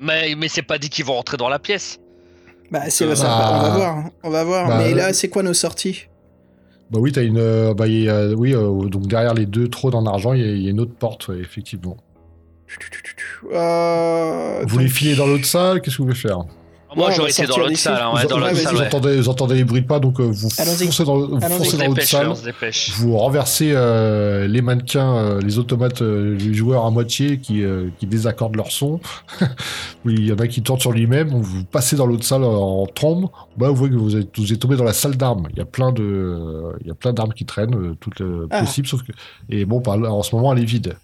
[0.00, 1.98] Mais, mais c'est pas dit qu'ils vont rentrer dans la pièce.
[2.70, 4.10] Bah c'est Euh, ça, bah, on va voir, hein.
[4.22, 4.68] on va voir.
[4.68, 6.08] bah, mais là, c'est quoi nos sorties?
[6.90, 9.68] Bah oui, t'as une, euh, bah, il y a- oui, euh, donc derrière les deux
[9.68, 11.96] trônes en argent, il y, a- il y a une autre porte, ouais, effectivement.
[13.52, 15.80] Euh, Vous voulez donc- filer dans l'autre salle?
[15.80, 16.40] Qu'est-ce que vous voulez faire?
[16.96, 18.00] Moi, j'aurais été dans l'autre salle.
[18.02, 18.56] hein, ouais, vous, dans vas-y.
[18.56, 18.86] salle, vous ouais.
[18.86, 21.76] entendez, vous entendez les bruits de pas, donc euh, vous foncez dans, vous foncez se
[21.76, 22.28] dans l'autre dépêche, salle.
[22.28, 22.90] on se dépêche.
[22.96, 27.88] Vous renversez euh, les mannequins, euh, les automates, euh, les joueurs à moitié qui, euh,
[27.98, 29.00] qui désaccordent leur son.
[30.04, 31.28] oui, il y en a qui tournent sur lui-même.
[31.28, 33.28] Vous passez dans l'autre salle en trombe.
[33.56, 35.46] Bah, vous voyez que vous êtes, vous êtes tombé dans la salle d'armes.
[35.52, 38.46] Il y a plein de, il y a plein d'armes qui traînent, euh, toutes euh,
[38.50, 38.60] Ah.
[38.60, 39.12] possibles, sauf que
[39.48, 40.96] et bon, par là, en ce moment, elle est vide.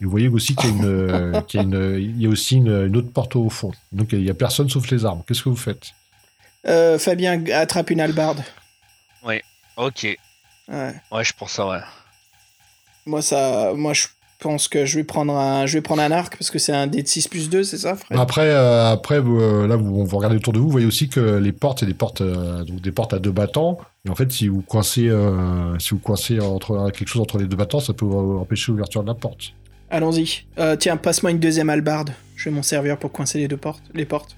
[0.00, 2.26] Et vous voyez aussi qu'il y a une, euh, qu'il y a une, il y
[2.26, 3.72] a aussi une, une autre porte au fond.
[3.92, 5.22] Donc il y a personne sauf les armes.
[5.26, 5.92] Qu'est-ce que vous faites?
[6.66, 8.42] Euh, Fabien attrape une hallebarde.
[9.76, 10.04] Ok.
[10.68, 10.94] Ouais.
[11.12, 11.80] Ouais, je pense ça, ouais.
[13.04, 14.06] Moi, ça, moi, je
[14.40, 16.86] pense que je vais prendre un, je vais prendre un arc parce que c'est un
[16.86, 18.18] dé de 6 plus 2, c'est ça, Fred?
[18.18, 21.08] Après, euh, après vous, euh, là, vous, vous regardez autour de vous, vous voyez aussi
[21.08, 23.78] que les portes, c'est des portes, euh, donc des portes à deux battants.
[24.06, 27.46] Et en fait, si vous coincez, euh, si vous coincez entre quelque chose entre les
[27.46, 29.52] deux battants, ça peut empêcher l'ouverture de la porte.
[29.90, 30.44] Allons-y.
[30.58, 32.10] Euh, tiens, passe-moi une deuxième hallebarde.
[32.36, 34.36] Je vais m'en servir pour coincer les deux portes, les portes.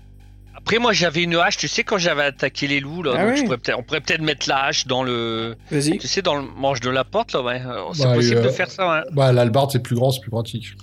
[0.55, 3.13] Après, moi, j'avais une hache, tu sais, quand j'avais attaqué les loups, là.
[3.17, 3.39] Ah donc oui.
[3.39, 5.57] je pourrais peut-être- on pourrait peut-être mettre la hache dans le.
[5.71, 5.99] Vas-y.
[5.99, 7.63] Tu sais, dans le manche de la porte, là, ouais.
[7.65, 9.01] Euh, C'est Bah, possible euh, de faire ça, ouais.
[9.13, 10.75] Bah, l'albarde, c'est plus grand, c'est plus pratique.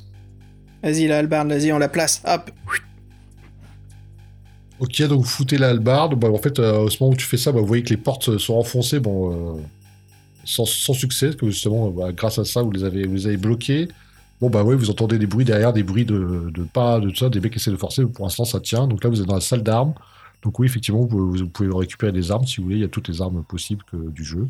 [0.82, 2.22] Vas-y, la hallebarde, vas-y, on la place.
[2.26, 2.50] Hop.
[4.80, 6.16] Ok, donc vous foutez la hallebarde.
[6.16, 7.98] Bah, en fait, euh, au moment où tu fais ça, bah, vous voyez que les
[7.98, 9.62] portes sont enfoncées, bon, euh,
[10.44, 13.28] sans, sans succès, parce que justement, bah, grâce à ça, vous les avez, vous les
[13.28, 13.88] avez bloquées.
[14.42, 17.16] Bon, bah ouais, vous entendez des bruits derrière, des bruits de, de pas, de tout
[17.16, 18.88] ça, des mecs qui essaient de forcer, pour l'instant, ça tient.
[18.88, 19.94] Donc là, vous êtes dans la salle d'armes.
[20.44, 22.76] Donc oui, effectivement, vous, pouvez- vous pouvez récupérer des armes si vous voulez.
[22.76, 24.48] Il y a toutes les armes possibles que, du jeu.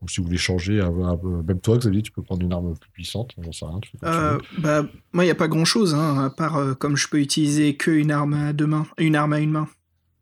[0.00, 2.74] Donc si vous voulez changer, à- à- même toi, Xavier, tu peux prendre une arme
[2.78, 3.32] plus puissante.
[3.42, 4.82] J'en sais rien, tu fais Euh, bah,
[5.12, 7.90] moi, il n'y a pas grand-chose, hein, à part euh, comme je peux utiliser que
[7.90, 9.68] une arme à deux mains, une arme à une main.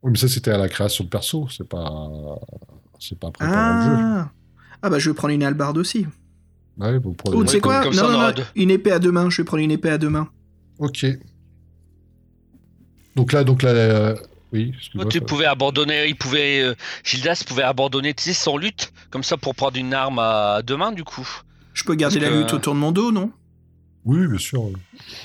[0.03, 1.47] Oui, mais ça, c'était à la création de perso.
[1.49, 2.09] C'est pas,
[2.99, 4.03] c'est pas après pendant le jeu.
[4.03, 4.31] Ah.
[4.83, 6.05] ah, bah, je vais prendre une hallebarde aussi.
[6.77, 8.43] Ouais, vous prenez- Ou tu sais quoi comme Non, ça, on non, aura non, deux.
[8.55, 9.29] une épée à deux mains.
[9.29, 10.27] Je vais prendre une épée à deux mains.
[10.79, 11.05] Ok.
[13.15, 14.15] Donc là, donc là, euh,
[14.51, 14.73] oui.
[14.75, 18.91] excuse-moi, Tu ça- pouvais abandonner, il pouvait, euh, Gildas pouvait abandonner tu sais, son lutte,
[19.09, 21.27] comme ça pour prendre une arme à deux mains du coup.
[21.73, 23.31] Je peux garder Parce la que- lutte autour de mon dos, non?
[24.03, 24.69] Oui, bien sûr.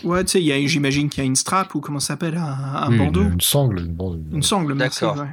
[0.04, 2.08] Ouais, tu sais, il y a- j'imagine qu'il y a une strap ou comment ça
[2.08, 2.42] s'appelle, un,
[2.74, 3.22] un Oui, bandeau.
[3.22, 3.80] Une, une sangle.
[3.80, 4.76] Une, bande- Une sangle.
[4.76, 5.16] D'accord.
[5.18, 5.26] ouais.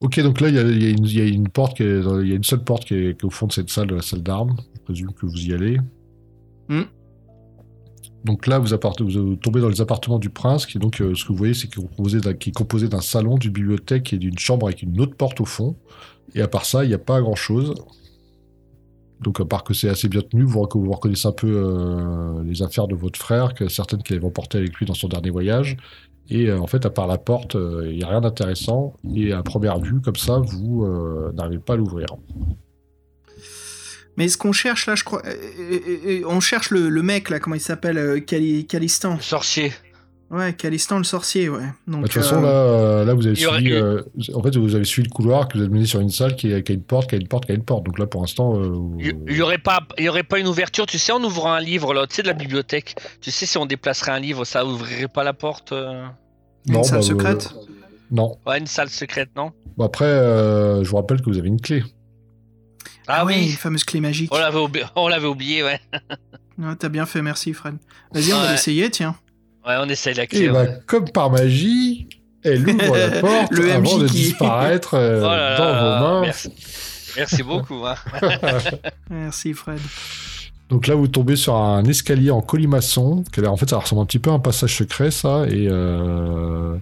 [0.00, 2.32] Ok, donc là, il y a, y une- il y a une porte il y
[2.32, 4.02] a une seule porte qui est, qui est au fond de cette salle, de la
[4.02, 4.56] salle d'armes.
[4.82, 5.78] Je présume que vous y allez.
[6.68, 6.82] Hmm.
[8.24, 8.68] Donc là, vous,
[9.36, 11.68] tombez dans les appartements du prince, qui est donc, euh, ce que vous voyez, c'est
[11.68, 15.44] qu'il est composé d'un- salon, d'une bibliothèque et d'une chambre avec une autre porte au
[15.44, 15.76] fond.
[16.34, 17.74] Et à part ça, il n'y a pas grand-chose.
[19.20, 22.88] Donc à part que c'est assez bien tenu, vous, reconnaissez un peu euh, les affaires
[22.88, 25.76] de votre frère, que certaines qu'il avait emportées avec lui dans son dernier voyage.
[26.28, 28.94] Et euh, en fait, à part la porte, il n'y a rien d'intéressant.
[29.14, 30.86] Et à première vue, comme ça, vous
[31.34, 32.06] n'arrivez pas à l'ouvrir.
[34.16, 35.22] Mais ce qu'on cherche là, je crois.
[35.26, 35.30] euh,
[35.60, 39.18] euh, euh, on cherche le, le mec là, comment il s'appelle Cali- Calistan.
[39.20, 39.72] Sorcier.
[40.30, 41.60] Ouais, Calistan le sorcier, ouais.
[41.86, 43.72] Donc, Bah, De toute façon, euh, là, là, vous avez il y aurait suivi.
[43.74, 44.00] euh,
[44.32, 46.54] en fait, vous avez suivi le couloir que vous êtes mené sur une salle qui
[46.54, 47.84] a, qui a une porte, qui a une porte, qui a une porte.
[47.84, 48.58] Donc là, pour l'instant.
[48.58, 50.86] euh, Il il y aurait pas, il y aurait pas une ouverture.
[50.86, 52.94] Tu sais, en ouvrant un livre là, tu sais de la bibliothèque.
[53.20, 55.72] Tu sais, si on déplacerait un livre, ça ouvrirait pas la porte.
[55.72, 56.06] euh
[56.66, 57.64] Une salle bah, secrète euh,
[58.10, 58.36] Non.
[58.46, 59.52] Ouais, une salle secrète, non?
[59.76, 61.82] Bon, après, euh, je vous rappelle que vous avez une clé.
[63.08, 63.48] Ah une oui.
[63.50, 64.30] fameuse clé magique.
[64.32, 65.80] On l'avait oublié, on l'avait oublié, ouais.
[66.58, 67.76] Ouais, T'as bien fait, merci Fred.
[68.12, 69.16] Vas-y, on va l'essayer, tiens.
[69.66, 70.48] Ouais, on essaye la Et clé.
[70.48, 70.78] bah, ouais.
[70.86, 72.08] comme par magie,
[72.44, 75.80] elle ouvre la porte Le avant MJ de qui- disparaître euh, Oh là dans là,
[76.00, 76.20] vos mains.
[76.22, 76.50] Merci,
[77.16, 77.86] merci beaucoup.
[77.86, 77.94] hein.
[79.10, 79.78] Merci Fred.
[80.68, 83.24] Donc là, vous tombez sur un escalier en colimaçon.
[83.46, 85.44] En fait, ça ressemble un petit peu à un passage secret, ça.
[85.48, 86.76] Et, euh,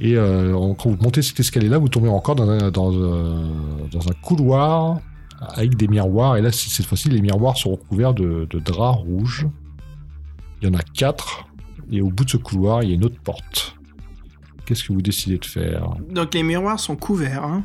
[0.00, 3.42] et euh, quand vous montez cet escalier-là, vous tombez encore dans un, dans, euh,
[3.92, 4.98] dans un couloir
[5.40, 6.36] avec des miroirs.
[6.36, 9.46] Et là, cette fois-ci, les miroirs sont recouverts de, de draps rouges.
[10.62, 11.46] Il y en a quatre.
[11.90, 13.76] Et au bout de ce couloir, il y a une autre porte.
[14.64, 15.88] Qu'est-ce que vous décidez de faire?
[16.10, 17.62] Donc les miroirs sont couverts, hein.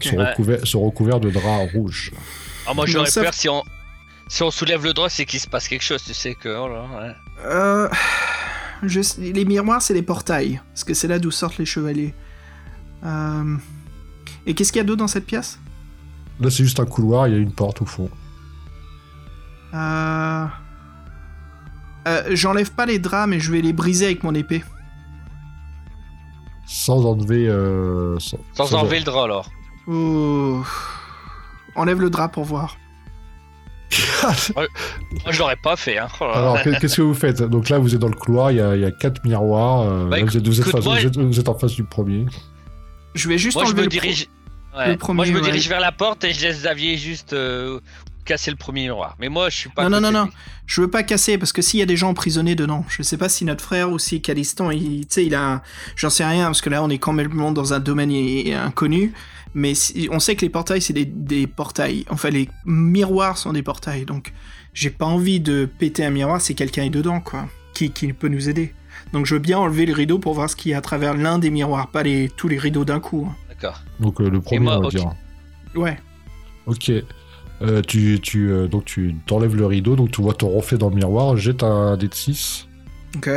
[0.00, 0.30] Sont, Ouais.
[0.30, 2.12] recouverts, sont recouverts de draps rouges.
[2.66, 3.62] Ah, moi, j'aurais ça- peur si on,
[4.28, 6.02] si on soulève le drap, c'est qu'il se passe quelque chose.
[6.04, 6.48] Tu sais que.
[6.50, 7.12] oh là, ouais.
[7.46, 7.88] Euh,
[8.82, 12.14] je- les miroirs, c'est les portails, parce que c'est là d'où sortent les chevaliers.
[13.04, 13.56] Euh,
[14.46, 15.58] Et qu'est-ce qu'il y a d'autre dans cette pièce?
[16.42, 18.10] Là, c'est juste un couloir, il y a une porte au fond.
[19.74, 20.44] Euh,
[22.08, 24.62] euh, J'enlève pas les draps, mais je vais les briser avec mon épée.
[26.66, 27.48] Sans enlever.
[27.48, 29.50] euh, sans, Sans sans- enlever le drap, alors.
[29.86, 30.64] Ouh.
[31.76, 32.76] Enlève le drap pour voir.
[34.56, 34.66] Moi,
[35.30, 35.98] je l'aurais pas fait.
[35.98, 36.08] Hein.
[36.20, 36.24] Oh.
[36.24, 37.42] Alors, qu'est- qu'est-ce que vous faites?
[37.42, 39.84] Donc là, vous êtes dans le couloir, il y a, il y a quatre miroirs.
[40.08, 41.72] Bah, là, vous, êtes, vous êtes écoute, face- moi- vous êtes- vous êtes en face
[41.72, 42.26] du premier.
[43.14, 44.28] Je vais juste Moi, je enlever me le pro- dirige.
[44.28, 44.41] le
[44.76, 44.96] Ouais.
[44.96, 45.44] premier, moi, je me ouais.
[45.44, 47.80] dirige vers la porte et je laisse Xavier juste euh,
[48.24, 49.16] casser le premier miroir.
[49.18, 49.88] Mais moi, je suis pas.
[49.88, 50.28] Non, non, non, non.
[50.66, 53.16] Je veux pas casser parce que s'il y a des gens emprisonnés dedans, je sais
[53.18, 55.62] pas si notre frère ou si Calistan, il, tu sais, il a,
[55.96, 58.10] j'en sais rien parce que là on est quand même dans un domaine
[58.54, 59.12] inconnu.
[59.54, 62.06] Mais si- on sait que les portails c'est des, des portails.
[62.08, 64.06] Enfin, les miroirs sont des portails.
[64.06, 64.32] Donc,
[64.72, 68.28] j'ai pas envie de péter un miroir si quelqu'un est dedans, quoi, qui, qui peut
[68.28, 68.72] nous aider.
[69.12, 71.12] Donc, je veux bien enlever le rideau pour voir ce qu'il y a à travers
[71.14, 73.26] l'un des miroirs, pas les tous les rideaux d'un coup.
[73.30, 73.36] hein.
[74.00, 75.12] Donc euh, le premier, moi, on va dire.
[75.74, 75.98] Ouais.
[76.66, 76.90] Ok.
[77.62, 80.88] Euh, tu, tu, euh, donc tu t'enlèves le rideau, donc tu vois ton reflet dans
[80.90, 82.66] le miroir, jette un dé de 6.
[83.16, 83.30] Ok.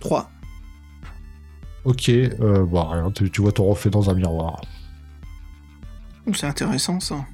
[0.00, 0.30] 3.
[1.84, 4.60] Ok, euh, bah rien, tu, tu vois ton reflet dans un miroir.
[6.34, 7.24] C'est intéressant ça.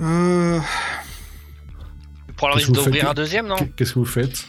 [0.00, 0.60] Euh...
[2.28, 3.56] Tu prends le risque d'ouvrir un deuxième, non?
[3.56, 4.46] Qu'est- Qu'est-ce que vous faites?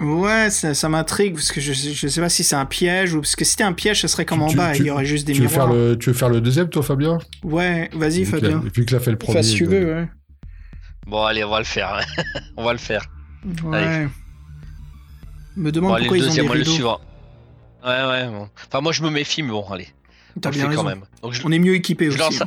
[0.00, 3.20] Ouais, ça, ça m'intrigue parce que je, je sais pas si c'est un piège ou
[3.20, 4.86] parce que si c'était un piège, ça serait comme Tu- en tu- bas, tu- il
[4.86, 7.18] y aurait juste des tu veux, faire le, tu veux faire le deuxième, toi, Fabien?
[7.42, 8.62] Ouais, vas-y Fabien.
[8.74, 9.38] Vu qu'il a fait le premier.
[9.38, 10.08] Fais ce que tu veux, ouais.
[11.06, 12.00] Bon, allez, on va le faire.
[12.56, 13.06] on va le faire.
[13.64, 14.06] Ouais.
[15.56, 17.00] Me demande Bon, allez, pourquoi le ils ont deuxième, des moi, le suivant.
[17.84, 18.26] Ouais, ouais.
[18.28, 18.48] Bon.
[18.68, 19.88] Enfin, moi, je me méfie, mais bon, allez.
[20.40, 20.82] T'as bien raison.
[20.82, 21.02] quand même.
[21.22, 22.38] Donc, je, On est mieux équipés je aussi.
[22.38, 22.42] lance.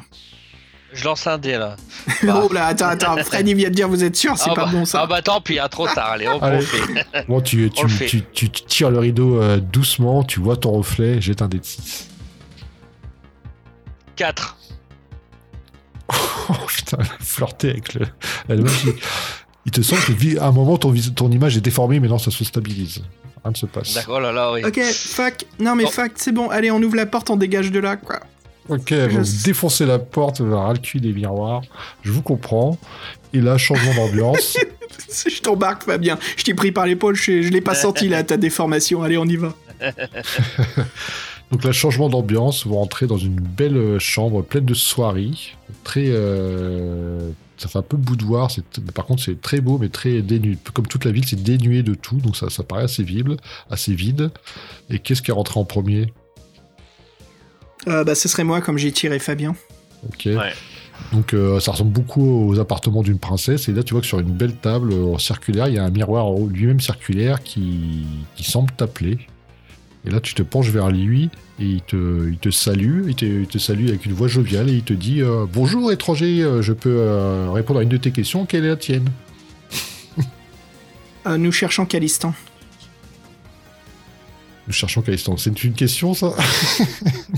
[0.94, 1.76] Je lance un dé, là.
[2.24, 4.72] oh là, attends, attends, Freddy vient de dire vous êtes sûr, c'est ah, pas bah,
[4.72, 5.02] bon ça.
[5.04, 6.58] Ah bah tant pis, hein, trop tard, allez, on, Allez.
[6.58, 7.06] le fait.
[7.28, 8.06] Bon, tu, tu, On le fait.
[8.08, 11.66] tu, tu- tires le rideau euh, doucement, tu vois ton reflet, jette un dé de
[11.66, 12.08] 6.
[14.16, 14.58] 4.
[16.50, 18.06] Oh putain, flirter avec le,
[18.50, 18.90] la magie.
[19.66, 22.18] Il te semble que vi- à un moment ton, ton image est déformée, mais non,
[22.18, 23.04] ça se stabilise.
[23.44, 23.94] Rien ne se passe.
[23.94, 24.64] D'accord, oh là là, oui.
[24.66, 25.46] Ok, fuck.
[25.60, 25.92] Non mais Oh.
[25.92, 26.50] fuck, c'est bon.
[26.50, 28.20] Allez, on ouvre la porte, on dégage de là, quoi.
[28.70, 31.62] Ok, vous défoncez la porte, vous ras le cul des miroirs.
[32.04, 32.78] Je vous comprends.
[33.34, 34.58] Et là, changement d'ambiance.
[35.28, 36.18] je t'embarque, Fabien.
[36.38, 39.04] Je t'ai pris par l'épaule, je, je l'ai pas senti là, ta déformation.
[39.04, 39.54] Allez, on y va.
[41.52, 45.56] Donc là, changement d'ambiance, vous rentrez dans une belle euh, chambre pleine de soieries.
[45.84, 48.50] Très, euh, ça fait un peu boudoir.
[48.96, 50.58] Par contre, c'est très beau, mais très dénué.
[50.74, 53.36] Comme toute la ville, c'est dénué de tout, donc ça, ça paraît assez vide,
[53.70, 54.32] assez vide.
[54.90, 56.14] Et qu'est-ce qui est rentré en premier?
[57.88, 59.56] Euh, bah, ce serait moi comme j'ai tiré Fabien.
[60.08, 60.26] Ok.
[60.26, 60.54] Ouais.
[61.14, 63.68] Donc euh, ça ressemble beaucoup aux appartements d'une princesse.
[63.68, 65.90] Et là, tu vois que sur une belle table euh, circulaire, il y a un
[65.90, 68.06] miroir lui-même circulaire qui,
[68.36, 69.18] qui semble t'appeler.
[70.06, 71.30] Et là, tu te penches vers lui
[71.60, 73.08] et il te, il te salue.
[73.08, 75.92] Il te, il te salue avec une voix joviale et il te dit euh, Bonjour
[75.92, 78.46] étranger, je peux euh, répondre à une de tes questions.
[78.46, 79.10] Quelle est la tienne?
[81.28, 82.34] Euh, nous cherchons Calistan.
[84.68, 85.36] Nous cherchons Calistan.
[85.38, 86.34] C'est une question, ça?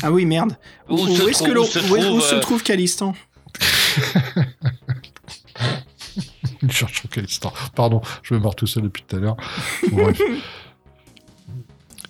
[0.02, 0.56] Ah oui, merde.
[0.90, 3.14] Où se est-ce trouve- que l'on- où se se euh, trouve Calistan
[6.62, 7.52] Nous cherchons Calistan.
[7.76, 9.38] Pardon, je me marre tout seul depuis tout à l'heure.
[9.92, 10.22] Bon, bref.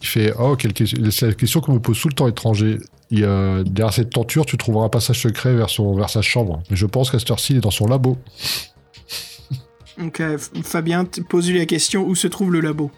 [0.01, 2.77] Il fait Oh, quelle question c'est la question qu'on me pose tout le temps, étranger.
[3.11, 6.61] Derrière cette tenture, tu trouveras un passage secret vers, son, vers sa chambre.
[6.69, 8.17] Mais je pense qu'à cette heure-ci, il est dans son labo.
[9.99, 12.91] Donc, euh, Fabien, pose-lui la question où se trouve le labo?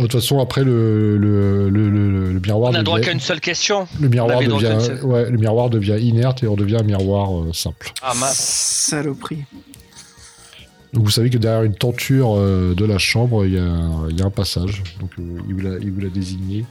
[0.00, 3.12] De toute façon, après, le, le, le, le- le miroir On a droit devient, qu'à
[3.12, 3.86] une seule question.
[4.00, 5.04] le miroir devient, seule.
[5.04, 7.92] ouais, le miroir devient inerte et on devient un miroir euh, simple.
[8.02, 8.38] Ah mince.
[8.38, 9.44] Saloperie.
[10.92, 14.08] Donc vous savez que derrière une tenture euh, de la chambre, il y, a un-
[14.08, 14.82] il y a un passage.
[15.00, 16.64] Donc euh, il, vous l'a, il vous l'a désigné.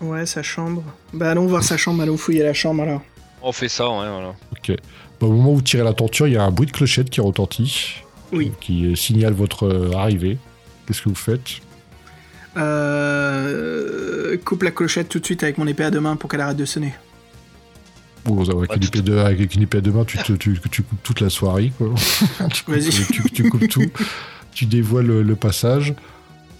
[0.00, 0.82] Ouais, sa chambre.
[1.12, 3.02] Bah, allons voir sa chambre, allons fouiller la chambre alors.
[3.42, 4.34] On fait ça, ouais, voilà.
[4.52, 4.76] Ok.
[5.20, 7.08] Bah, au moment où vous tirez la tenture, il y a un bruit de clochette
[7.08, 7.94] qui retentit.
[8.32, 8.52] Oui.
[8.60, 10.36] Qui signale votre arrivée.
[10.86, 11.60] Qu'est-ce que vous faites?
[12.58, 16.40] Euh, coupe la clochette tout de suite avec mon épée à deux mains pour qu'elle
[16.40, 16.92] arrête de sonner.
[18.24, 20.58] Bon, avec, Ouais, une épée de, avec une épée à deux mains, tu, te- tu,
[20.70, 21.72] tu coupes toute la soirée.
[21.78, 21.94] Quoi.
[22.52, 22.90] tu, coupes, Vas-y.
[22.90, 23.84] tu, tu coupes tout.
[24.52, 25.94] Tu dévoiles le, le passage.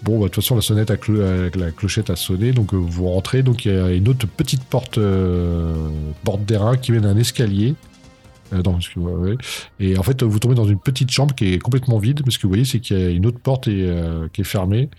[0.01, 2.73] Bon, bah, de toute façon, la sonnette, à clo- avec la clochette a sonné, donc
[2.73, 3.43] euh, vous rentrez.
[3.43, 5.75] Donc il y a une autre petite porte, euh,
[6.23, 7.75] porte d'airain qui mène à un escalier.
[8.53, 9.35] Euh, non, excuse-moi, ouais.
[9.79, 12.21] Et en fait, vous tombez dans une petite chambre qui est complètement vide.
[12.25, 14.41] Mais ce que vous voyez, c'est qu'il y a une autre porte et, euh, qui
[14.41, 14.89] est fermée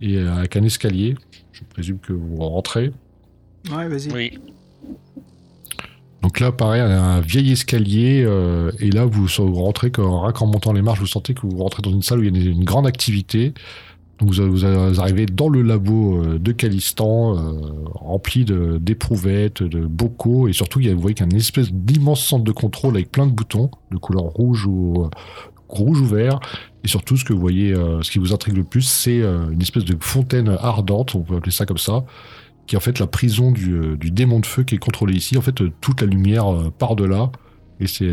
[0.00, 1.16] et euh, avec un escalier.
[1.52, 2.92] Je présume que vous rentrez.
[3.70, 4.12] Ouais, vas-y.
[4.12, 4.38] Oui.
[6.22, 10.82] Donc là, pareil, un vieil escalier, euh, et là, vous, vous rentrez, qu'en montant les
[10.82, 12.64] marches, vous sentez que vous rentrez dans une salle où il y a une, une
[12.64, 13.54] grande activité.
[14.18, 17.60] Donc vous, vous arrivez dans le labo euh, de Calistan, euh,
[17.94, 21.30] rempli de- d'éprouvettes, de, bocaux, et surtout, il y a, vous voyez qu'il y a
[21.30, 25.08] une espèce d'immense centre de contrôle avec plein de boutons, de couleur rouge ou
[25.68, 26.40] rouge ou vert.
[26.84, 29.50] Et surtout, ce que vous voyez, euh, ce qui vous intrigue le plus, c'est euh,
[29.50, 32.04] une espèce de fontaine ardente, on peut appeler ça comme ça,
[32.66, 35.36] qui est en fait la prison du, euh, démon de feu qui est contrôlé ici.
[35.36, 36.46] En fait, toute la lumière
[36.78, 37.30] part de là.
[37.80, 38.12] Et c'est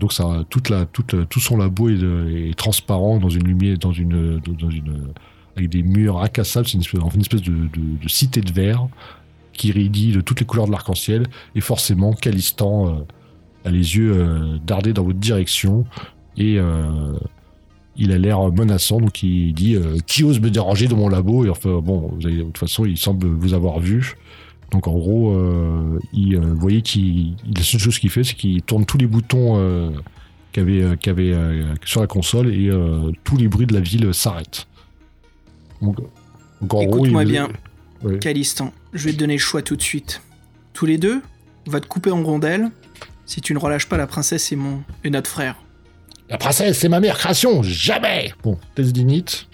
[0.00, 4.40] donc ça, toute la, toute, tout son labo est, transparent dans une lumière, dans une,
[4.40, 5.12] dans une,
[5.56, 6.66] avec des murs incassables.
[6.66, 7.68] C'est une espèce, une espèce de,
[8.08, 8.88] cité de verre
[9.52, 11.28] qui iridie de toutes les couleurs de l'arc-en-ciel.
[11.54, 13.06] Et forcément, Calistan
[13.64, 15.86] a les yeux dardés dans votre direction
[16.38, 17.12] et euh,
[17.96, 19.00] il a l'air menaçant.
[19.00, 21.44] Donc il dit euh, qui ose me déranger dans mon labo?
[21.44, 24.14] Et enfin bon, vous avez- de toute façon, il semble vous avoir vu.
[24.70, 28.34] Donc en gros, euh, il, vous voyez qu'il il- la seule chose qu'il fait, c'est
[28.34, 29.92] qu'il tourne tous les boutons
[30.52, 31.34] qu'il avait, avait,
[31.84, 32.70] sur la console et
[33.24, 34.66] tous les bruits de la ville s'arrêtent.
[35.82, 35.96] Donc,
[36.80, 37.48] Écoute-moi bien.
[38.02, 38.18] Ouais.
[38.18, 40.22] Calistan, je vais te donner le choix tout de suite.
[40.72, 41.20] Tous les deux,
[41.66, 42.70] on va te couper en rondelles
[43.26, 44.82] si tu ne relâches pas la princesse et, mon...
[45.04, 45.56] et notre frère.
[46.28, 49.46] La princesse, c'est ma meilleure création, jamais Bon, test d'init.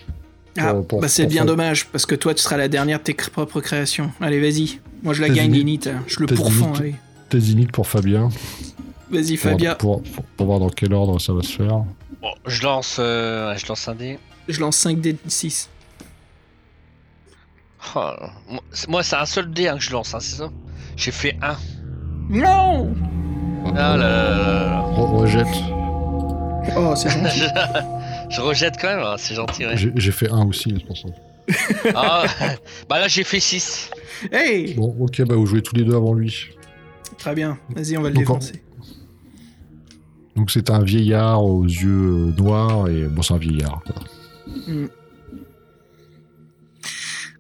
[0.59, 2.99] Ah, Pour- pour- bah c'est bien faire- dommage, parce que toi tu seras la dernière
[2.99, 4.13] de tes propres créations.
[4.21, 4.79] Allez, vas-y.
[5.03, 6.03] Moi je la Test gagne, hein.
[6.07, 6.95] Je le Test pourfends, allez.
[7.29, 8.29] Test d'init pour Fabien.
[9.11, 9.75] Vas-y, Fabien.
[9.75, 11.85] pour, pour- pour voir dans quel ordre ça va se faire.
[12.23, 14.19] Bon, je lance, euh, je lance un dé.
[14.49, 15.69] Je lance 5 d 6.
[17.97, 18.11] Oh,
[18.49, 20.51] moi, c'est- moi, c'est un seul dé hein, que je lance, hein, c'est ça?
[20.97, 21.57] J'ai fait un.
[22.31, 22.95] Non
[23.67, 24.81] Ah là là là là là.
[24.97, 25.47] Re- rejette.
[26.77, 27.41] Oh, c'est gentil.
[27.41, 29.65] je, je rejette quand même, hein, c'est gentil.
[29.67, 29.75] ouais.
[29.77, 31.09] J'ai fait un aussi, c'est pour ça.
[31.95, 32.25] Ah,
[32.89, 33.91] bah là, j'ai fait 6.
[34.33, 36.49] hey Bon, ok, bah vous jouez tous les deux avant lui.
[37.19, 38.63] Très bien, vas-y, on va le Donc, en- défoncer.
[40.37, 43.83] Donc c'est un vieillard aux yeux euh, noirs et bon c'est un vieillard.
[43.87, 43.95] quoi.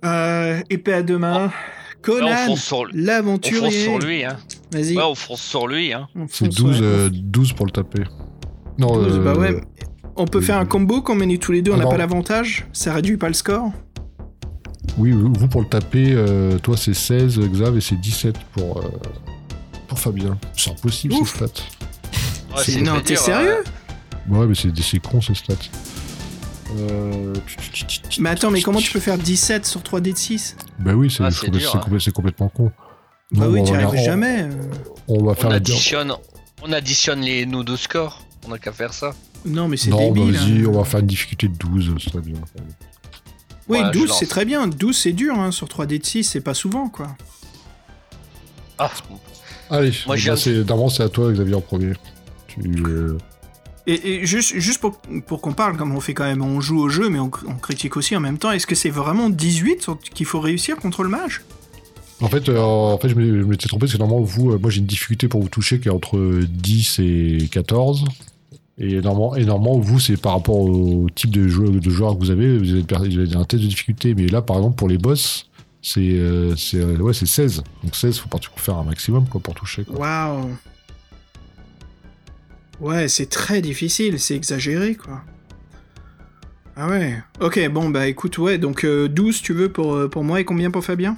[0.05, 1.51] Euh, épée à deux mains.
[1.98, 3.70] On Conan, fonce sur, on fonce l'aventurier.
[3.84, 4.24] sur lui.
[4.24, 4.36] Hein.
[4.70, 4.96] Vas-y.
[4.96, 5.92] Ouais, on fonce sur lui.
[5.94, 6.06] Hein.
[6.28, 6.86] C'est fonce, 12, ouais.
[6.86, 8.05] euh, 12 pour le taper.
[8.78, 9.60] Non, 12, bah euh, ouais.
[10.16, 10.44] On peut oui.
[10.44, 13.16] faire un combo quand on est tous les deux, on n'a pas l'avantage Ça réduit
[13.16, 13.70] pas le score
[14.98, 18.78] Oui, vous vous, pour le taper, euh, toi c'est 16 Xav et c'est 17 pour,
[18.78, 18.82] euh,
[19.88, 20.38] pour Fabien.
[20.56, 21.30] C'est impossible Ouf.
[21.32, 21.62] ces stats.
[22.56, 23.64] Ouais, C'est- Non, t'es sérieux?
[24.28, 25.55] Ouais, mais c'est c'est con ces stats.
[26.78, 27.32] Euh...
[28.18, 31.10] Mais attends, mais comment tu peux faire 17 sur 3 d de 6 Bah oui,
[31.10, 31.98] c'est Ah, hein.
[32.01, 32.72] c'est complètement con.
[33.32, 34.42] Bah Non, oui, on tu va- arriverais jamais.
[34.42, 34.51] euh.
[35.09, 36.12] On va faire On la additionne,
[36.62, 38.22] on additionne les nous deux scores.
[38.46, 39.14] On a qu'à faire ça.
[39.46, 40.36] Non, mais c'est Non, bah débile.
[40.36, 40.66] vas-y, hein.
[40.68, 42.36] on va faire une difficulté de 12, ce serait bien.
[42.56, 44.18] Oui, Voilà, je 12 lance.
[44.18, 44.66] c'est très bien.
[44.66, 47.16] 12 c'est dur hein, sur 3 d de 6, c'est pas souvent quoi.
[48.78, 48.90] Ah,
[49.70, 51.92] Allez, Moi, bah, c'est- d'avance c'est à toi Xavier en premier.
[52.48, 53.16] Tu, euh,
[53.86, 56.78] Et, et juste, juste pour, pour qu'on parle, comme on fait quand même, on joue
[56.80, 59.82] au jeu, mais on, on critique aussi en même temps, est-ce que c'est vraiment 18
[59.82, 61.42] sur- qu'il faut réussir contre le mage?
[62.20, 64.58] En fait, euh, en fait je me- je m'étais trompé parce que normalement, vous, euh,
[64.58, 66.18] moi j'ai une difficulté pour vous toucher qui est entre
[66.48, 68.04] 10 et 14.
[68.76, 72.18] Et normalement, et normalement vous, c'est par rapport au type de joueur, de joueur que
[72.24, 74.14] vous avez, vous avez, per- vous avez un test de difficulté.
[74.14, 75.48] Mais là, par exemple, pour les boss,
[75.80, 77.62] c'est euh, c'est euh, ouais, c'est 16.
[77.84, 79.84] Donc 16, faut faire un maximum quoi, pour toucher.
[79.84, 79.98] Quoi.
[80.01, 80.56] Waouh
[82.80, 85.22] Ouais, c'est très difficile, c'est exagéré, quoi.
[86.76, 87.22] Ah ouais.
[87.40, 90.44] Ok, bon, bah écoute, ouais, donc euh, 12 tu veux pour, euh, pour moi et
[90.44, 91.16] combien pour Fabien?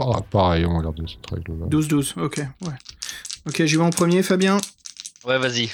[0.00, 1.66] Ah, pareil, on va regarder cette règle-là.
[1.66, 2.72] 12-12, ok, ouais.
[3.46, 4.56] Ok, j'y vais en premier, Fabien?
[5.24, 5.70] Ouais, vas-y.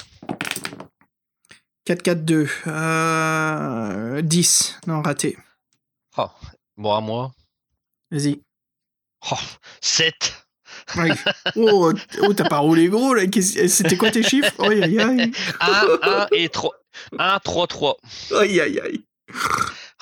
[1.87, 2.49] 4-4-2.
[2.67, 4.23] Euh...
[4.23, 4.81] 10.
[4.87, 5.37] Non, raté.
[6.19, 6.27] Oh,
[6.77, 7.33] bon, à moi.
[8.11, 8.41] Vas-y.
[9.31, 9.37] Oh,
[9.81, 10.15] 7.
[10.97, 11.11] Ouais.
[11.57, 11.93] Oh,
[12.23, 13.27] oh t'as pas roulé gros, là.
[13.27, 14.53] Qu'est-ce- C'était quoi tes chiffres?
[14.63, 15.33] Aïe, aïe, aïe.
[15.61, 16.75] 1, 1 et 3.
[17.19, 17.97] 1, 3, 3.
[18.41, 19.05] Aïe, aïe, aïe.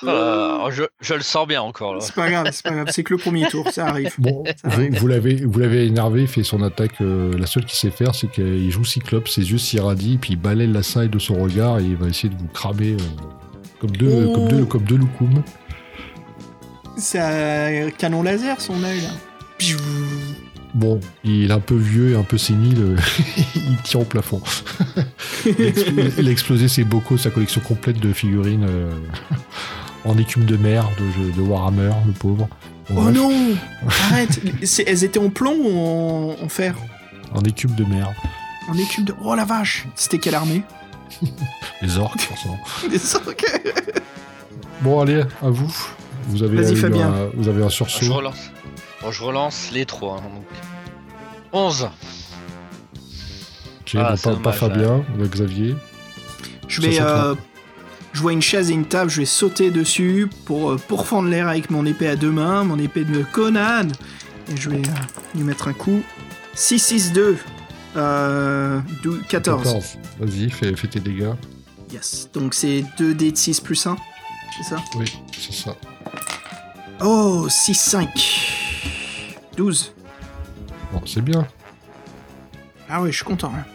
[0.07, 2.01] Oh, je, je le sens bien encore là.
[2.01, 2.87] C'est pas grave, c'est pas grave.
[2.91, 4.13] C'est que le premier tour, ça arrive.
[4.17, 4.99] Bon, Ça vous, arrive.
[4.99, 7.01] vous l'avez, vous l'avez énervé, il fait son attaque.
[7.01, 10.39] euh, la seule qu'il sait faire, c'est qu'il joue Cyclope, ses yeux s'irradient, puis il
[10.39, 12.97] balaye la saille de son regard et il va essayer de vous cramer euh,
[13.79, 14.33] comme deux, Oh.
[14.33, 15.43] comme deux, comme deux loukoums.
[16.97, 19.09] C'est un canon laser, son œil, là.
[19.57, 19.77] Piou.
[20.73, 22.97] Bon, il est un peu vieux et un peu sénile, euh,
[23.55, 24.41] il tire au plafond.
[25.45, 28.89] il, a expl- il a explosé ses bocaux, sa collection complète de figurines euh,
[30.05, 32.47] en écume de mer de, jeu- de Warhammer, le pauvre.
[32.89, 33.31] Bon, Oh bref, non
[34.11, 34.39] Arrête
[34.85, 35.77] Elles étaient en plomb ou
[36.39, 36.75] en, en fer
[37.33, 38.11] En écume de mer.
[38.69, 39.15] En équipe de...
[39.23, 40.61] Oh la vache C'était quelle armée
[41.81, 42.59] Les orques, forcément.
[42.89, 43.45] Des orques.
[44.81, 45.73] Bon, allez, à vous.
[46.27, 47.07] Vous avez, eu Fabien.
[47.11, 48.13] un, vous avez un Je sursaut.
[48.13, 48.51] relance.
[49.01, 50.17] Bon, je relance les 3.
[50.21, 50.45] Donc.
[51.53, 51.89] 11.
[53.81, 55.75] Ok, Ah, pas, Fabien, avec Xavier.
[56.67, 56.99] Je Ça vais...
[57.01, 57.35] euh,
[58.15, 61.47] je vois une chaise et une table, je vais sauter dessus pour euh, pourfendre l'air
[61.49, 63.87] avec mon épée à deux mains, mon épée de Conan.
[64.51, 64.81] Et je vais
[65.35, 66.01] lui mettre un coup.
[66.55, 67.35] 6-6-2.
[67.97, 69.97] Euh, dou- 14.
[70.19, 71.33] Vas-y, fais, fais tes dégâts.
[71.91, 72.29] Yes.
[72.33, 73.95] Donc c'est 2D de 6 plus 1.
[74.57, 74.77] C'est ça?
[74.95, 75.75] Oui, c'est ça.
[77.01, 78.07] Oh, 6-5.
[79.57, 79.93] 12.
[80.93, 81.45] Bon, c'est bien.
[82.89, 83.51] Ah ouais, je suis content.
[83.55, 83.65] hein.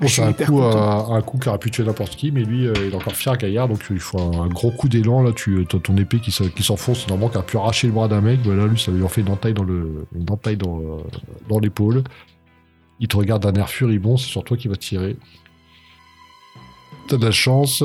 [0.00, 2.66] Bon, c'est un coup, à- un coup qui aurait pu tuer n'importe qui, mais lui,
[2.66, 5.22] euh, il est encore fier gaillard, donc il faut un, un gros coup d'élan.
[5.22, 8.06] Là, tu as ton épée qui, qui s'enfonce, normalement, qui a pu arracher le bras
[8.08, 8.40] d'un mec.
[8.44, 10.98] Voilà, lui, ça lui en fait une entaille dans le, une entaille dans, euh,
[11.48, 12.04] dans l'épaule.
[13.00, 15.16] Il te regarde d'un air furibond, c'est sur toi qu'il va tirer.
[17.08, 17.82] T'as de la chance.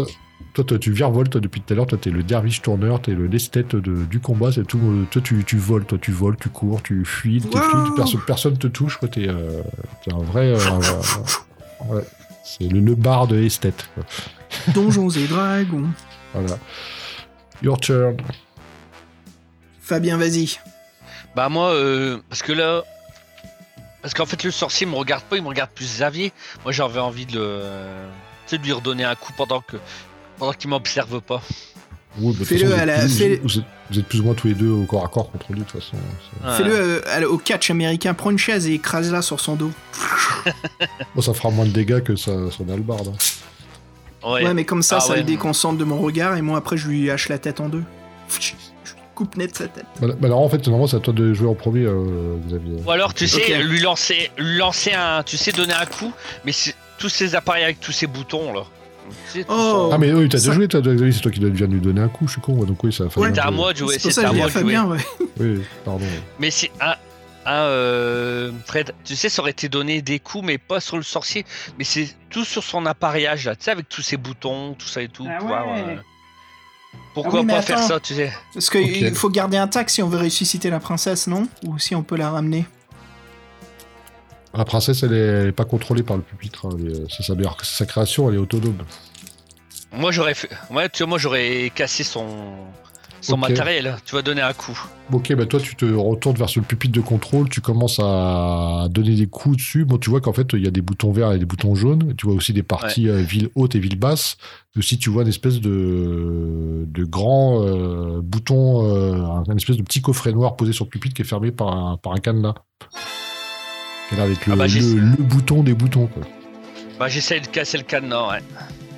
[0.54, 1.86] Toi, toi, tu virevoltes toi, depuis tout à l'heure.
[1.88, 4.52] Toi, t'es le derviche tourneur, t'es le l'esthète de- du combat.
[4.52, 4.80] C'est tout.
[4.80, 7.62] euh, Toi, tu, tu voles, toi, tu voles, tu cours, tu fuis, t'es Wow.
[7.62, 8.98] fluide, personne, personne te touche.
[8.98, 9.62] Quoi, t'es, euh,
[10.12, 10.48] un vrai.
[10.54, 10.58] euh,
[11.90, 12.04] ouais.
[12.44, 13.88] C'est le, le bar de esthète.
[13.96, 14.04] quoi.
[14.74, 15.90] Donjons et dragons.
[16.34, 16.58] Voilà.
[17.62, 18.16] Your turn.
[19.82, 20.60] Fabien, vas-y.
[21.36, 22.84] Bah, moi, euh, parce que là.
[24.02, 26.32] Parce qu'en fait, le sorcier me regarde pas, il me regarde plus Xavier.
[26.64, 27.62] Moi, j'avais envie de le.
[28.50, 29.78] De lui redonner un coup pendant que.
[30.38, 31.42] Pendant qu'il m'observe pas.
[32.20, 34.54] Oui, bah, Fais-le à la- plus- vous, êtes, vous êtes plus ou moins tous les
[34.54, 35.96] deux au corps à corps contre lui, de toute façon.
[36.44, 36.58] Ouais.
[36.58, 36.74] Fais-le
[37.08, 38.14] euh, au catch américain.
[38.14, 39.72] Prends une chaise et écrase-la sur son dos.
[41.16, 43.10] Bon, ça fera moins de dégâts que sa, son hallebarde.
[43.14, 44.28] hein.
[44.30, 44.44] Ouais.
[44.44, 45.18] Ouais, mais comme ça, Ah ça ouais.
[45.20, 47.84] le déconcentre de mon regard et moi, après, je lui hache la tête en deux.
[48.40, 49.86] Je lui coupe net sa tête.
[50.00, 52.78] Bah, bah, alors, en fait, normalement, c'est à toi de jouer en premier, euh, Xavier.
[52.86, 55.24] Ou alors, tu sais, lui lancer, lui lancer un.
[55.24, 56.12] Tu sais, donner un coup,
[56.46, 56.52] mais
[56.98, 58.64] tous ces appareils avec tous ces boutons là.
[59.50, 59.90] Oh.
[59.94, 61.82] Ah, mais oui, t'as déjà joué, toi, Xavier, c'est toi qui dois- viens de lui
[61.82, 63.22] donner un coup, je suis con, donc oui, ça va faire.
[63.22, 63.98] Ouais, un C'était à moi de jouer.
[64.00, 64.98] C'est à moi de jouer.
[65.40, 66.06] Oui, pardon.
[66.40, 66.96] Mais c'est un.
[67.46, 71.04] un euh, Fred, tu sais, ça aurait été donné des coups, mais pas sur le
[71.04, 71.46] sorcier,
[71.78, 75.02] mais c'est tout sur son appareillage là, tu sais, avec tous ces boutons, tout ça
[75.02, 75.26] et tout.
[75.30, 75.84] Ah pouvoir, ouais.
[75.88, 75.96] euh,
[77.14, 78.32] Pourquoi Ah oui, pas faire ça, tu sais?
[78.54, 81.48] Parce qu'il faut garder intact si on veut ressusciter la princesse, non?
[81.66, 82.66] Ou si on peut la ramener?
[84.54, 86.66] La princesse, elle est, elle est pas contrôlée par le pupitre.
[86.66, 86.78] hein,
[87.10, 88.78] C'est sa, création, elle est autonome.
[89.94, 90.50] Moi j'aurais fait.
[90.70, 92.26] Ouais, tu vois, moi j'aurais cassé son.
[93.24, 94.76] Son matériel, tu vas donner un coup.
[95.14, 99.14] Ok, bah toi, tu te retournes vers ce pupitre de contrôle, tu commences à donner
[99.14, 99.86] des coups dessus.
[99.86, 102.16] Bon, tu vois qu'en fait, il y a des boutons verts et des boutons jaunes.
[102.18, 104.38] Tu vois aussi des parties euh, ville haute et ville basse.
[104.76, 109.84] Et aussi, tu vois une espèce de, de grand euh, bouton, euh, un espèce de
[109.84, 112.56] petit coffret noir posé sur le pupitre qui est fermé par un, par un cadenas.
[114.18, 116.08] Là avec le, Ah bah, le, le bouton des boutons.
[116.08, 116.24] Quoi.
[117.00, 118.40] Bah j'essaie de casser le cadenas, ouais.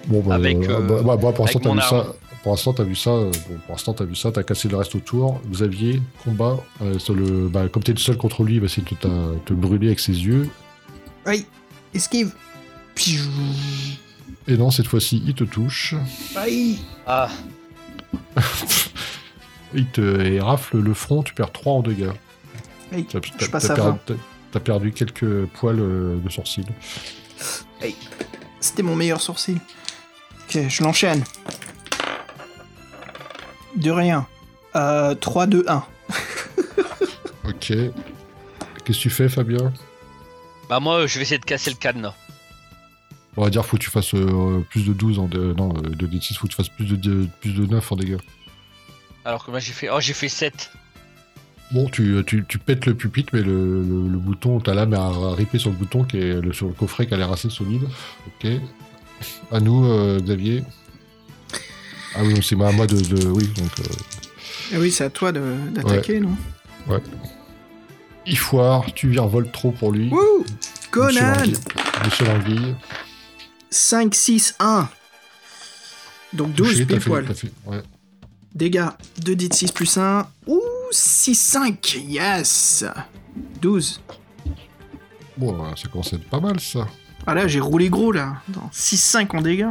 [0.07, 2.05] Bon, bah, Avec, euh, euh, bah, bah, bah, pour l'instant, t'as vu ça.
[2.41, 3.11] Pour l'instant, t'as vu ça.
[3.11, 3.31] Bon,
[3.65, 4.31] pour l'instant, t'as vu ça.
[4.31, 5.39] T'as cassé le reste autour.
[5.49, 6.57] Xavier, combat.
[6.81, 9.07] euh, sur le, bah, comme t'es le seul contre lui, il va essayer de te,
[9.45, 10.49] te brûler avec ses yeux.
[11.25, 11.45] Oui,
[11.93, 12.33] esquive.
[12.95, 13.21] Piou.
[14.47, 15.95] Et non, cette fois-ci, il te touche.
[16.35, 17.29] Aïe Ah,
[19.75, 22.11] Il te et rafle le front, tu perds 3 en dégâts.
[22.91, 23.05] Aïe,
[23.39, 24.15] je passe t'as à per- 20.
[24.53, 26.65] T'as- perdu quelques poils euh, de sourcils.
[28.59, 29.59] C'était mon meilleur sourcil.
[30.47, 31.23] Ok, je l'enchaîne.
[33.75, 34.25] De rien.
[34.75, 35.83] Euh, 3, 2, 1.
[37.45, 37.55] Ok.
[37.67, 37.91] Qu'est-ce
[38.85, 39.73] que tu fais, Fabien?
[40.69, 42.13] Bah moi je vais essayer de casser le cadenas.
[43.35, 45.89] On va dire faut que tu fasses euh, plus de 12 en dé- non, euh,
[45.89, 48.17] de D6, faut que tu fasses plus de, de- plus de 9 en dégâts.
[49.25, 49.89] Alors que moi j'ai fait.
[49.89, 50.71] Oh, j'ai fait 7.
[51.73, 55.33] Bon, tu, tu, tu pètes le pupitre, mais le, le, le bouton, ta lame a
[55.33, 57.83] ripé sur le bouton, qui est le, sur le coffret qui a l'air assez solide.
[58.27, 58.47] Ok.
[59.51, 60.63] À nous, euh, Xavier.
[62.15, 63.71] Ah oui, c'est à moi de, de- Oui, donc.
[63.79, 63.83] euh,
[64.73, 65.41] Ah oui, c'est à toi de-
[65.71, 66.35] d'attaquer, non?
[68.25, 70.09] Il foire, tu virevoltes trop pour lui.
[70.09, 70.45] Wouh
[70.91, 71.33] Conan.
[72.05, 72.75] Monsieur Languille.
[73.71, 74.87] 5, 6, 1.
[76.33, 77.25] Donc 12 Touché, pile fait- poil.
[77.33, 77.81] fait- ouais.
[78.53, 78.85] Dégâts
[79.19, 80.27] 2 d 6 plus 1.
[80.93, 81.97] Ouh 6, 5.
[82.07, 82.85] Yes
[83.61, 83.99] 12.
[85.37, 86.87] Bon, euh, ça commence à être pas mal, ça.
[87.25, 88.35] Ah là, j'ai roulé gros là.
[88.71, 89.65] 6, 5 en dégâts.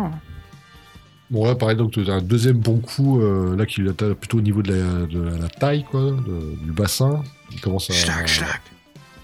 [1.31, 4.39] Bon, là, pareil, donc tu as un deuxième bon coup, euh, là, qui atteint plutôt
[4.39, 7.23] au niveau de la, de la- la taille, quoi, de- du bassin.
[7.53, 7.93] Il commence à.
[7.95, 8.61] Schlac, schlac.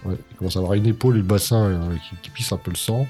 [0.05, 2.57] Ouais, il commence à avoir une épaule et le bassin euh, qui, qui pisse un
[2.59, 3.07] peu le sang.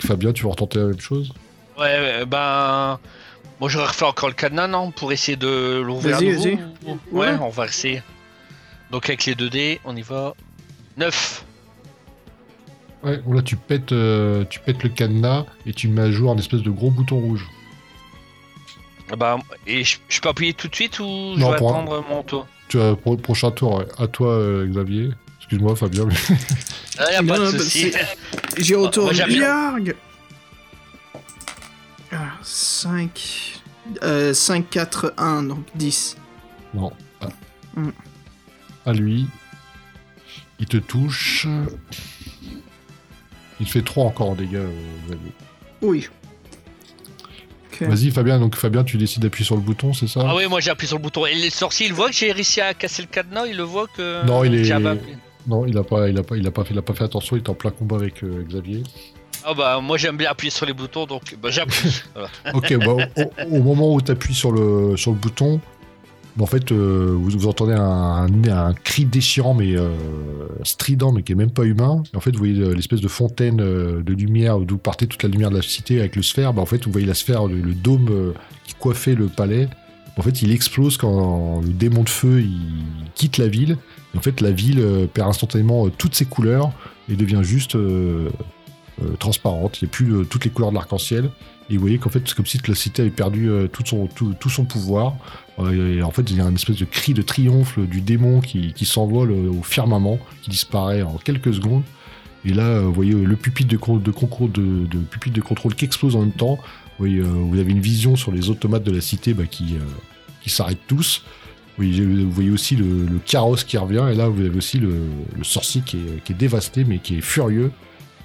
[0.00, 1.32] Fabien, tu vas retenter la même chose?
[1.78, 2.98] Ouais, ouais, ben.
[3.62, 7.28] Moi j'aurais refait encore le cadenas, non Pour essayer de l'ouvrir à Vas-y, nouveau Ouais,
[7.28, 7.38] Ouais.
[7.40, 8.02] on va essayer.
[8.90, 10.34] Donc avec les 2D, on y va.
[10.96, 11.44] 9.
[13.04, 16.32] Ouais, bon, là, tu pètes, euh, tu pètes le cadenas et tu mets à jour
[16.32, 17.46] un espèce de gros bouton rouge.
[19.16, 22.24] Bah, et je, je peux appuyer tout de suite ou je vais un- attendre mon
[22.24, 23.86] tour Tu as pour le prochain tour, ouais.
[23.96, 25.10] à toi, euh, Xavier.
[25.38, 26.06] Excuse-moi, Fabien.
[26.06, 26.36] mais-
[26.98, 27.92] Ah, y a Non, pas de non, souci.
[28.58, 29.40] j'aime bien.
[29.40, 29.94] Yarg
[32.42, 33.62] 5.
[34.32, 36.16] 5, 4, 1, donc 10.
[36.74, 36.92] Non.
[37.20, 37.28] Ah.
[37.74, 37.90] Hmm.
[38.86, 39.26] À lui.
[40.58, 41.46] Il te touche.
[43.60, 45.32] Il fait 3 encore en dégâts, euh, Xavier.
[45.82, 46.08] Oui.
[47.80, 48.38] Vas-y, Fabien.
[48.38, 50.20] Donc, Fabien, tu décides d'appuyer sur le bouton, c'est ça?
[50.24, 51.26] Ah oui, moi j'ai appuyé sur le bouton.
[51.26, 53.88] Et les sorciers, ils voient que j'ai réussi à casser le cadenas, ils le voient
[53.88, 54.24] que.
[54.24, 54.72] Non, il est-.
[55.46, 57.04] Non, il a pas, il a pas, il a pas fait, il a pas fait
[57.04, 57.36] attention.
[57.36, 58.84] Il est en plein combat avec euh, Xavier.
[59.44, 61.90] Ah bah, moi j'aime bien appuyer sur les boutons, donc bah, j'appuie.
[62.14, 62.28] Voilà.
[62.54, 63.06] Ok, bah,
[63.50, 65.60] au, au moment où tu appuies sur le, sur le bouton,
[66.36, 69.90] bah, en fait, euh, vous, vous entendez un, un- un cri déchirant, mais euh,
[70.62, 72.02] strident, mais qui est même pas humain.
[72.12, 75.22] Et en fait, vous voyez euh, l'espèce de fontaine euh, de lumière d'où partait toute
[75.22, 76.52] la lumière de la cité avec le sphère.
[76.54, 78.32] Bah, en fait, vous voyez la sphère, le, le dôme
[78.64, 79.68] qui coiffait le palais.
[80.16, 82.60] En fait, il explose quand le démon de feu il
[83.14, 83.76] quitte la ville.
[84.14, 86.70] Et en fait, la ville perd instantanément toutes ses couleurs
[87.10, 87.76] et devient juste
[89.18, 89.80] transparente.
[89.80, 91.30] Il n'y a plus euh, toutes les couleurs de l'arc-en-ciel.
[91.70, 94.64] Et vous voyez qu'en fait, c'est comme si la cité avait perdu euh, tout, son,
[94.64, 95.14] pouvoir.
[95.58, 98.40] Euh, et en fait, il y a un espèce de cri de triomphe du démon
[98.40, 101.82] qui, qui s'envole euh, au firmament, qui disparaît en quelques secondes.
[102.44, 106.20] Et là, euh, vous voyez euh, le pupitre de, de de, contrôle qui explose en
[106.20, 106.58] même temps.
[106.98, 110.86] Vous, euh, avez une vision sur les automates de la cité bah, qui, euh, s'arrêtent
[110.86, 111.24] tous.
[111.78, 114.06] Vous voyez, aussi le, carrosse qui revient.
[114.12, 115.00] Et là, vous avez aussi le,
[115.42, 117.72] sorcier qui est dévasté, mais qui est furieux.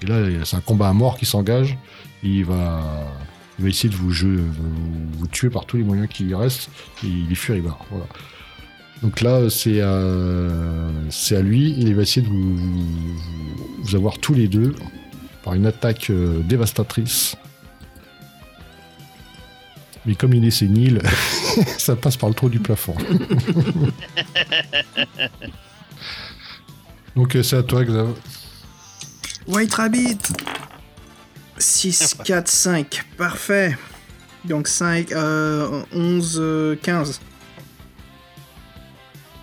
[0.02, 1.76] Et là, c'est un combat à mort qui s'engage.
[2.22, 2.80] Il va,
[3.58, 4.72] il va essayer de vous, jeu- vous,
[5.18, 6.68] vous tuer par tous les moyens qui lui restent.
[7.04, 7.84] Et il est furibard.
[7.90, 8.06] Voilà.
[9.02, 10.02] Donc là, c'est à,
[11.10, 11.74] c'est à lui.
[11.78, 13.16] Il va essayer de vous, vous,
[13.82, 14.74] vous avoir tous les deux
[15.44, 17.36] par une attaque euh, dévastatrice.
[20.06, 21.00] Mais comme il est sénile,
[21.78, 22.94] ça passe par le trou du plafond.
[27.16, 28.14] Donc euh, c'est à toi, Xav.
[29.48, 30.18] White Rabbit
[31.58, 33.02] 6, 4, 5.
[33.16, 33.76] Parfait.
[34.44, 37.20] Donc 5, euh, 11, euh, 15.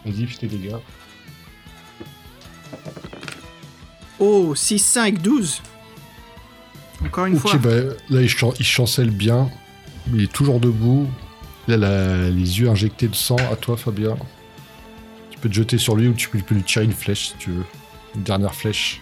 [0.05, 0.75] Vas-y, fais tes dégâts.
[4.19, 5.61] Oh, 6, 5, 12.
[7.03, 7.57] Encore une Ok, fois.
[7.57, 7.69] bah,
[8.09, 9.49] là, il, chan- il chancelle bien.
[10.13, 11.07] Il est toujours debout.
[11.67, 13.35] Il a la- les yeux injectés de sang.
[13.51, 14.15] À toi, Fabien.
[15.31, 17.29] Tu peux te jeter sur lui ou tu peux, tu peux lui tirer une flèche
[17.29, 17.65] si tu veux.
[18.15, 19.01] Une dernière flèche.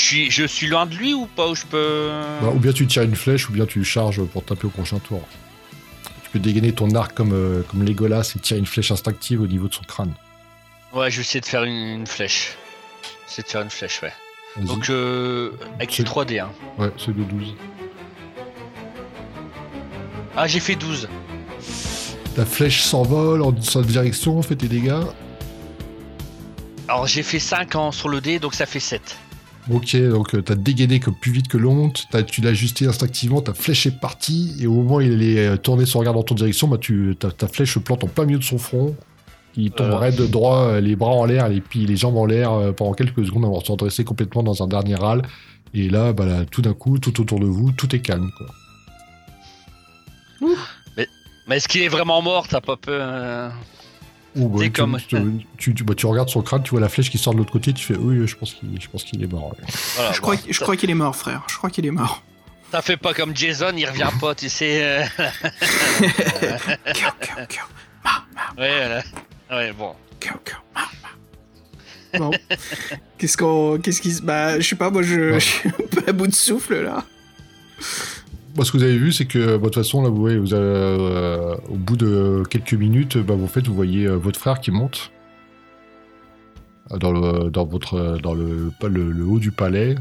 [0.00, 2.08] Je suis, je suis loin de lui ou pas Ou je peux.
[2.40, 4.98] Bah, ou bien tu tires une flèche ou bien tu charges pour taper au prochain
[4.98, 5.20] tour.
[6.24, 9.46] Tu peux dégainer ton arc comme, euh, comme Legolas et tirer une flèche instinctive au
[9.46, 10.14] niveau de son crâne.
[10.94, 12.56] Ouais, je vais essayer de faire une, une flèche.
[13.28, 14.12] Essayer de faire une flèche, ouais.
[14.64, 16.50] Donc, euh, avec les C'est- 3D, hein.
[16.78, 17.54] Ouais, c'est de 12.
[20.34, 21.08] Ah, j'ai fait 12.
[22.34, 24.94] Ta flèche s'envole en sa direction, fais tes dégâts.
[26.88, 29.18] Alors, j'ai fait 5 en sur le dé, donc ça fait 7.
[29.70, 33.40] Ok, donc euh, t'as dégainé comme plus vite que l'onde, t'as- tu l'as ajusté instinctivement,
[33.40, 36.22] ta flèche est partie, et au moment où il est euh, tourné son regard dans
[36.24, 38.96] ton direction, bah tu, ta, ta flèche se plante en plein milieu de son front.
[39.56, 39.96] Il tombe Euh.
[39.96, 42.92] raide droit, euh, les bras en l'air, les, puis les jambes en l'air euh, pendant
[42.94, 45.22] quelques secondes avant de se redresser complètement dans un dernier râle.
[45.74, 48.30] Et là, bah, là, tout d'un coup, tout autour de vous, tout est calme.
[48.38, 48.46] Quoi.
[51.48, 53.52] Mais est-ce qu'il est vraiment mort T'as pas peur
[54.36, 55.16] bah, C'est tu, comme- tu,
[55.58, 57.52] tu- tu- bah, tu regardes son crâne, tu vois la flèche qui sort de l'autre
[57.52, 59.48] côté, tu fais oui, je pense qu'il je pense qu'il est mort.
[59.48, 59.66] ouais.
[59.96, 60.22] Voilà, Je bon.
[60.22, 61.42] crois, je crois qu'il est mort, frère.
[61.48, 62.22] Je crois qu'il est mort.
[62.70, 64.80] Ça fait pas comme Jason, il revient pas, tu sais.
[64.84, 65.04] euh.
[68.58, 69.02] Ouais, voilà.
[69.50, 69.94] Ouais, bon.
[72.18, 72.30] Bon.
[73.18, 73.78] Qu'est-ce qu'on.
[73.78, 74.22] Qu'est-ce qui se.
[74.22, 75.40] Bah, je sais pas, moi, je, Ouais.
[75.40, 77.04] je suis un peu à bout de souffle, là.
[78.62, 81.76] Ce que vous avez vu, c'est que de toute façon, là, vous voyez, euh, au
[81.76, 85.12] bout de quelques minutes, bah, vous, vous voyez euh, votre frère qui monte
[86.92, 88.72] euh, dans le, dans votre, dans le,
[89.24, 89.94] haut du palais.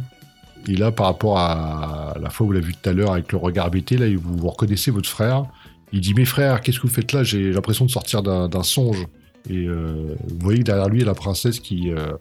[0.67, 3.31] Et là, par rapport à la fois où vous l'avez vu tout à l'heure avec
[3.31, 5.45] le regard hébété, là, vous, reconnaissez votre frère.
[5.93, 7.23] Il dit, mes frères, qu'est-ce que vous faites là?
[7.23, 9.05] J'ai l'impression de sortir d'un songe.
[9.49, 12.11] Et euh, vous voyez que derrière lui, il y a la princesse qui, euh,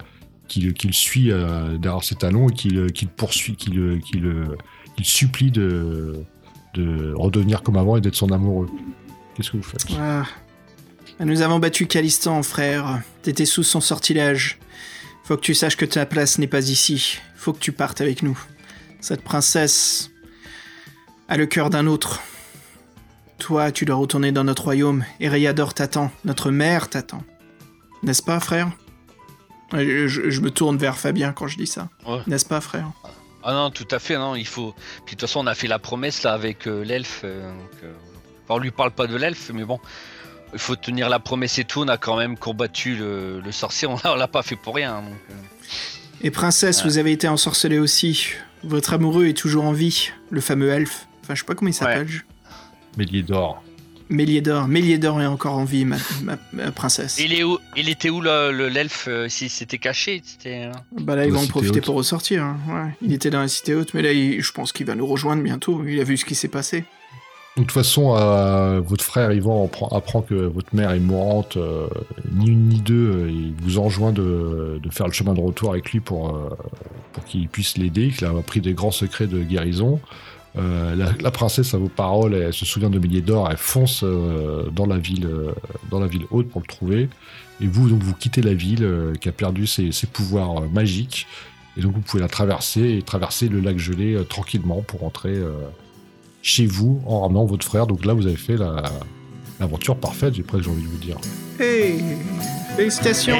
[0.56, 2.86] le- suit euh, derrière ses talons et qui, le-
[3.16, 3.98] poursuit, qui le,
[4.98, 6.24] qui le supplie de,
[6.74, 8.68] de redevenir comme avant et d'être son amoureux.
[9.34, 10.24] Qu'est-ce que vous faites Ah.
[11.20, 13.00] Nous avons battu Calistan, frère.
[13.22, 14.58] T'étais sous son sortilège.
[15.24, 17.18] Faut que tu saches que ta place n'est pas ici.
[17.36, 18.38] Faut que tu partes avec nous.
[19.00, 20.10] Cette princesse
[21.28, 22.20] a le cœur d'un autre.
[23.38, 25.04] Toi, tu dois retourner dans notre royaume.
[25.20, 26.10] Et Rayador t'attend.
[26.24, 27.22] Notre mère t'attend.
[28.02, 28.70] N'est-ce pas, frère?
[29.72, 31.88] Je, je- je me tourne vers Fabien quand je dis ça.
[32.06, 32.18] Ouais.
[32.26, 32.90] N'est-ce pas, frère?
[33.50, 34.74] Ah non, tout à fait, non, il faut.
[35.06, 37.22] Puis de toute façon, on a fait la promesse là avec euh, l'elfe.
[37.24, 37.92] euh, donc, euh,
[38.44, 39.80] enfin, on lui parle pas de l'elfe, mais bon,
[40.52, 41.80] il faut tenir la promesse et tout.
[41.80, 44.74] On a quand même combattu le, le sorcier, on l'a- on l'a pas fait pour
[44.74, 45.00] rien.
[45.00, 45.34] donc, euh.
[46.20, 48.32] Et princesse, vous avez été ensorcelée aussi.
[48.64, 50.10] Votre amoureux est toujours en vie.
[50.30, 51.06] Le fameux elfe.
[51.22, 52.08] Enfin, je sais pas comment il s'appelle.
[52.08, 52.20] je-
[52.98, 53.62] Méliédor.
[54.10, 54.68] Méliédor.
[54.68, 57.18] Méliédor est encore en vie, ma, ma- ma princesse.
[57.22, 60.72] Il, est où, il était où le- le- l'elfe euh, S'il s'était caché c'était, euh,
[61.00, 61.84] Bah là, ils vont en profiter haute.
[61.84, 62.42] pour ressortir.
[62.42, 62.56] hein.
[62.68, 62.96] Ouais.
[63.02, 65.42] Il était dans la cité haute, mais là, il- je pense qu'il va nous rejoindre
[65.42, 65.82] bientôt.
[65.86, 66.84] Il a vu ce qui s'est passé.
[67.56, 71.88] De toute façon, euh, votre frère Yvan apprend, apprend que votre mère est mourante, euh,
[72.32, 75.90] ni une ni deux, il vous enjoint de, de faire le chemin de retour avec
[75.90, 76.50] lui pour, euh,
[77.12, 80.00] pour qu'il puisse l'aider, qu'il a appris des grands secrets de guérison.
[80.58, 84.68] Euh, la, la princesse, à vos paroles, elle se souvient de Méliédor, elle fonce euh,
[84.70, 85.52] dans, la ville, euh,
[85.90, 87.08] dans la ville haute pour le trouver.
[87.60, 90.66] Et vous, donc, vous quittez la ville euh, qui a perdu ses, ses pouvoirs euh,
[90.72, 91.26] magiques.
[91.76, 95.34] Et donc, vous pouvez la traverser et traverser le lac gelé euh, tranquillement pour rentrer
[95.34, 95.52] euh,
[96.42, 97.86] chez vous en ramenant votre frère.
[97.86, 98.82] Donc là, vous avez fait la-
[99.60, 101.16] l'aventure parfaite, j'ai presque envie de vous dire.
[101.60, 102.02] Hey
[102.76, 103.36] Félicitations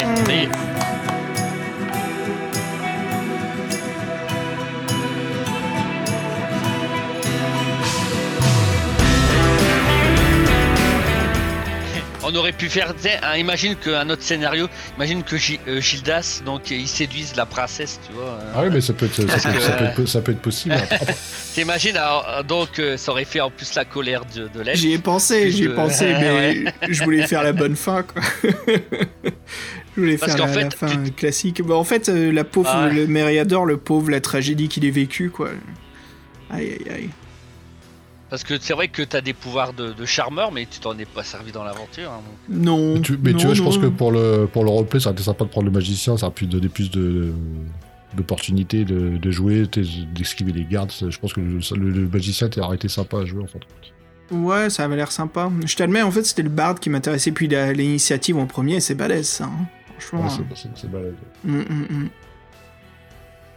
[12.31, 12.93] On aurait pu faire,
[13.23, 15.37] un- imagine qu'un autre scénario, imagine que
[15.67, 18.25] euh, Gildas, donc ils séduisent la princesse, tu vois.
[18.25, 18.53] euh.
[18.55, 20.41] Ah oui, mais ça peut être, ça peut, que- ça peut être, ça peut être
[20.43, 20.75] possible.
[20.75, 21.15] Après,
[21.55, 24.75] T'imagines, euh, donc euh, ça aurait fait en plus la colère de, de.
[24.75, 28.21] J'y ai pensé, j'y ai pensé, mais je voulais faire la bonne fin, quoi.
[29.97, 31.63] je voulais Parce faire la, la fait, fin classique.
[31.63, 32.93] Bah, en fait, euh, la pauvre, Ah ouais.
[32.95, 35.51] le Mériador, le pauvre, la tragédie qu'il ait vécue, quoi.
[36.51, 37.11] Aïe, aïe, aïe.
[38.31, 41.07] Parce que c'est vrai que t'as des pouvoirs de, de charmeur, mais tu t'en es
[41.07, 42.11] pas servi dans l'aventure.
[42.11, 42.65] hein, donc.
[42.67, 42.95] Non.
[42.95, 45.09] mais tu, mais tu non, vois, je pense que pour le, pour le roleplay, ça
[45.09, 47.33] aurait été sympa de prendre le magicien, ça aurait pu donner plus de
[48.15, 49.65] d'opportunités de, de jouer,
[50.15, 50.91] d'esquiver les gardes.
[51.09, 53.61] Je pense que le, le- le magicien t'aurait été sympa à jouer en fait.
[54.35, 55.51] Ouais, ça avait l'air sympa.
[55.65, 58.95] Je t'admets, en fait, c'était le bard qui m'intéressait, puis l'initiative en premier, et c'est
[58.95, 59.45] balèze, ça.
[59.45, 59.67] hein.
[59.99, 60.23] Franchement.
[60.29, 61.15] Ouais, c'est- c'est- c'est balèze.
[61.47, 62.09] hum, hum,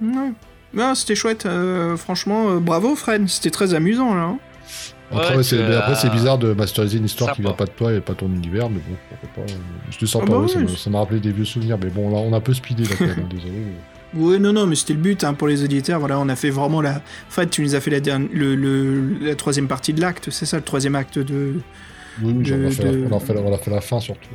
[0.01, 0.15] hum.
[0.17, 0.31] Ouais.
[0.73, 1.45] Non, c'était chouette.
[1.45, 3.27] euh, franchement, euh, bravo, Fred.
[3.29, 4.21] C'était très amusant, là.
[4.23, 4.39] hein.
[5.11, 7.91] Après, Ouais, c'est mais euh, bizarre de masteriser une histoire qui vient pas de toi
[7.93, 9.51] et pas ton univers, mais bon, pourquoi pas.
[9.51, 9.55] euh,
[9.91, 11.89] C'était sympa, Ah bah ouais, ça m'a- c'est- ça m'a rappelé des vieux souvenirs, mais
[11.89, 13.53] bon, là, on a un peu speedé là, quand même, désolé.
[14.13, 15.99] Ouais, non, non, mais c'était le but hein, pour les auditeurs.
[15.99, 17.01] Voilà, on a fait vraiment la.
[17.29, 18.29] Fred, tu nous as fait la, dernière...
[18.33, 21.55] le, le- la troisième partie de l'acte, c'est ça, le troisième acte de.
[22.21, 23.79] Oui, oui, on, a De- fait la, on, a fait la, on a fait la
[23.81, 24.29] fin surtout.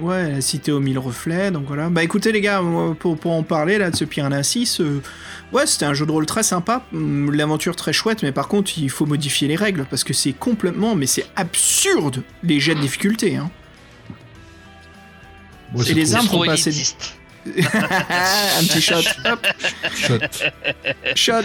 [0.00, 1.90] Ouais, la cité aux mille reflets, donc voilà.
[1.90, 2.62] Bah écoutez les gars,
[2.98, 5.02] pour, pour en parler là de ce Piranha 6, euh,
[5.52, 8.78] ouais, c'était un jeu de rôle très sympa, hum, l'aventure très chouette, mais par contre,
[8.78, 12.80] il faut modifier les règles, parce que c'est complètement, mais c'est absurde, les jets de
[12.80, 13.50] difficulté, hein.
[15.88, 16.70] Et les armes Trop font passer...
[17.46, 17.74] élitiste.
[17.74, 18.94] un petit shot,
[19.24, 19.46] hop
[19.94, 20.52] chouette.
[21.14, 21.42] Shot.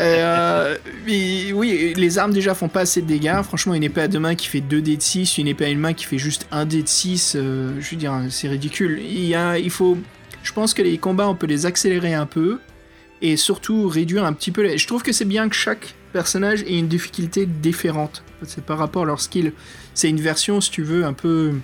[0.00, 0.76] Euh,
[1.06, 3.42] mais oui, les armes déjà font pas assez de dégâts.
[3.42, 5.68] Franchement, une épée à deux mains qui fait 2 dés de 6, une épée à
[5.68, 9.00] une main qui fait juste 1 dé de 6, euh, je veux dire, c'est ridicule.
[9.02, 9.98] Il, y a, il faut.
[10.42, 12.58] Je pense que les combats, on peut les accélérer un peu
[13.20, 14.62] et surtout réduire un petit peu.
[14.62, 18.22] les- Je trouve que c'est bien que chaque personnage ait une difficulté différente.
[18.44, 19.52] C'est par rapport à leur skill.
[19.94, 21.54] C'est une version, si tu veux, un peu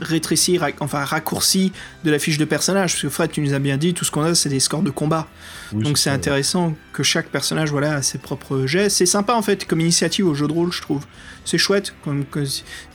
[0.00, 1.72] rétrécie, ra- enfin raccourcie
[2.04, 2.92] de la fiche de personnage.
[2.92, 4.82] Parce que Fred, tu nous as bien dit, tout ce qu'on a, c'est des scores
[4.82, 5.26] de combat.
[5.72, 8.88] Oui, Donc c'est intéressant que chaque personnage voilà, a ses propres jets.
[8.90, 11.04] C'est sympa en fait comme initiative au jeu de rôle, je trouve.
[11.44, 11.94] C'est chouette.
[12.04, 12.44] Comme, que-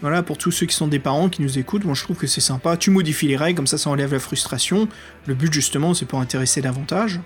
[0.01, 2.27] voilà, pour tous ceux qui sont des parents qui nous écoutent, moi je trouve que
[2.27, 2.77] c'est sympa.
[2.77, 4.87] Tu modifies les règles, comme ça ça enlève la frustration.
[5.27, 7.19] Le but justement, c'est pour intéresser davantage.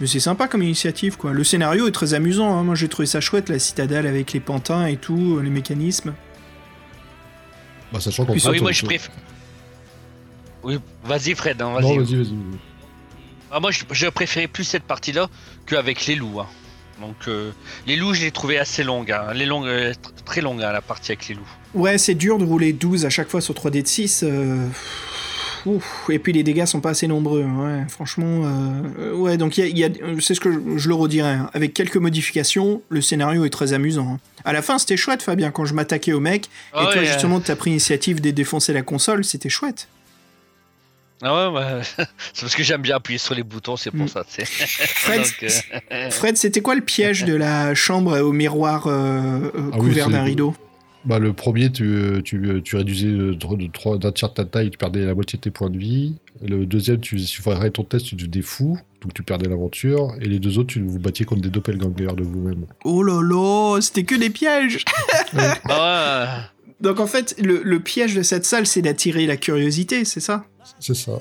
[0.00, 1.32] Mais c'est sympa comme initiative quoi.
[1.32, 2.56] Le scénario est très amusant.
[2.56, 2.62] hein.
[2.62, 6.14] Moi j'ai trouvé ça chouette, la citadelle avec les pantins et tout, les mécanismes.
[7.92, 9.12] Bah, sachant Ah oui, moi je préfère.
[10.62, 11.98] Oui, vas-y Fred, hein, Non, vas-y.
[11.98, 12.34] vas-y, vas-y.
[13.50, 15.28] Ah, moi je, je préférais plus cette partie-là
[15.66, 16.40] qu'avec les loups.
[16.40, 16.46] hein.
[17.00, 17.52] Donc euh,
[17.86, 19.12] les loups, je les trouvais assez longues.
[19.12, 19.32] hein.
[19.32, 21.48] Les longues, euh, tr- très longues hein, la partie avec les loups.
[21.74, 24.24] Ouais, c'est dur de rouler 12 à chaque fois sur 3D de 6.
[24.24, 24.66] euh,
[25.66, 26.06] ouf.
[26.10, 27.42] Et puis les dégâts sont pas assez nombreux.
[27.44, 28.42] Ouais, franchement.
[28.98, 31.28] euh, ouais, donc il y a, y a- c'est ce que je, je le redirais.
[31.30, 31.50] hein.
[31.54, 34.14] Avec quelques modifications, le scénario est très amusant.
[34.14, 34.20] hein.
[34.44, 36.48] À la fin, c'était chouette, Fabien, quand je m'attaquais au mec.
[36.72, 39.24] Ah et toi, ouais, justement, t'as pris l'initiative de défoncer la console.
[39.24, 39.88] C'était chouette.
[41.20, 41.80] Ah ouais, bah,
[42.32, 44.08] c'est parce que j'aime bien appuyer sur les boutons, c'est pour Mm.
[44.08, 44.24] ça.
[44.24, 44.44] tu sais.
[44.44, 45.50] Fred, Donc,
[45.90, 50.10] euh, Fred, c'était quoi le piège de la chambre au miroir euh, euh, Ah couvert
[50.10, 50.54] d'un rideau?
[51.08, 54.70] Bah, le premier, tu, tu, tu réduisais de, de, trois- d'un tiers de ta taille,
[54.70, 56.16] tu perdais la moitié de tes points de vie.
[56.46, 60.14] Le deuxième, tu, si tu ferais ton test, tu devenais fou, donc tu perdais l'aventure.
[60.20, 62.66] Et les deux autres, tu vous battiez contre des doppelgangers de vous-même.
[62.84, 64.84] Oh là là, c'était que des pièges
[65.70, 70.20] ah Donc en fait, le, le piège de cette salle, c'est d'attirer la curiosité, c'est
[70.20, 70.44] ça?
[70.78, 71.20] C'est ça.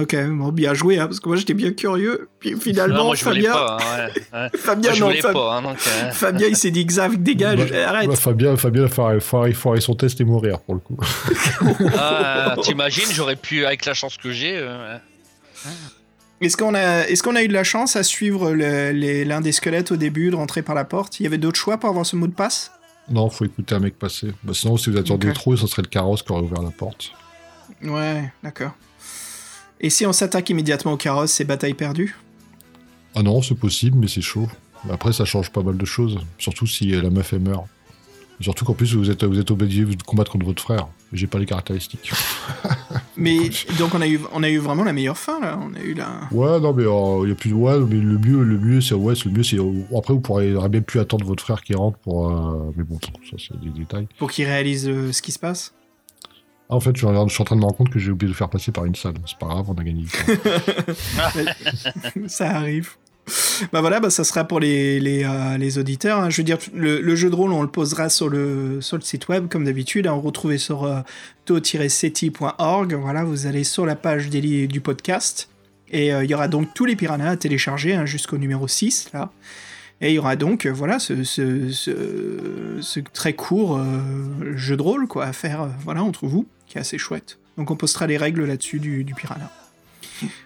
[0.00, 2.28] Ok, bon, bien joué, hein, parce que moi j'étais bien curieux.
[2.40, 3.78] Puis finalement, Non, moi Fabien, pas.
[3.80, 4.50] hein, ouais, ouais.
[4.58, 5.52] Fabien, Moi non, voulais Fab- pas.
[5.56, 8.08] hein, donc, euh, Fabien, il s'est dit Xav, dégage, Bah, arrête.
[8.08, 10.96] bah, Fabien, Fabien foiré- foiré son test et mourir pour le coup.
[11.98, 14.56] ah, T'imagines, j'aurais pu, avec la chance que j'ai.
[14.56, 14.96] euh,
[16.40, 19.92] Est-ce qu'on a, est-ce qu'on a eu de la chance à suivre l'un des squelettes
[19.92, 21.20] au début, de rentrer par la porte?
[21.20, 22.72] Il y avait d'autres choix pour avoir ce mot de passe?
[23.08, 24.28] Non, faut écouter un mec passer.
[24.42, 25.34] Bah, sinon, si vous attendiez Ok.
[25.36, 27.12] trop, ça serait le carrosse qui aurait ouvert la porte.
[27.82, 28.72] Ouais, d'accord.
[29.80, 32.16] Et si on s'attaque immédiatement au carrosse, c'est bataille perdue
[33.14, 34.48] Ah non, c'est possible, mais c'est chaud.
[34.90, 36.18] Après, ça change pas mal de choses.
[36.38, 37.64] Surtout si euh, la meuf elle meurt.
[38.40, 40.88] Surtout qu'en plus, vous êtes, vous êtes obligé de combattre contre votre frère.
[41.12, 42.10] J'ai pas les caractéristiques.
[43.16, 43.38] Mais
[43.78, 45.56] donc on a eu, on a eu vraiment la meilleure fin là.
[45.62, 46.28] On a eu la.
[46.32, 47.54] Ouais, non, mais il y a plus de.
[47.54, 48.94] Ouais, mais le mieux, le mieux, c'est.
[48.96, 49.56] Ouais, c'est- le mieux, c'est.
[49.96, 52.28] Après, vous pourrez même plus attendre votre frère qui rentre pour.
[52.28, 52.98] euh, Mais bon,
[53.30, 54.08] ça, c'est des détails.
[54.18, 55.72] Pour qu'il réalise euh, ce qui se passe?
[56.74, 58.36] Ah, en fait, je suis en train de me rendre compte que j'ai oublié de
[58.36, 59.14] faire passer par une salle.
[59.28, 60.06] C'est pas grave, on a gagné
[62.26, 62.90] ça arrive.
[63.72, 66.18] Bah voilà, bah ça sera pour les, les, euh, les auditeurs.
[66.18, 66.30] hein.
[66.30, 69.28] Je veux dire, le, jeu de rôle, on le posera sur le, sur le site
[69.28, 70.08] web, comme d'habitude.
[70.08, 70.14] hein.
[70.14, 70.98] On retrouve sur euh,
[71.44, 72.94] to-seti.org.
[72.94, 75.48] Voilà, vous allez sur la page des du podcast.
[75.92, 79.10] Et euh, il y aura donc tous les piranhas à télécharger hein, jusqu'au numéro 6,
[79.14, 79.30] là.
[80.00, 83.80] Et il y aura donc, euh, voilà, ce, ce, ce- très court
[84.56, 87.38] jeu de rôle, quoi, à faire, voilà, entre vous, qui est assez chouette.
[87.56, 89.48] Donc on postera les règles là-dessus du, du piranha.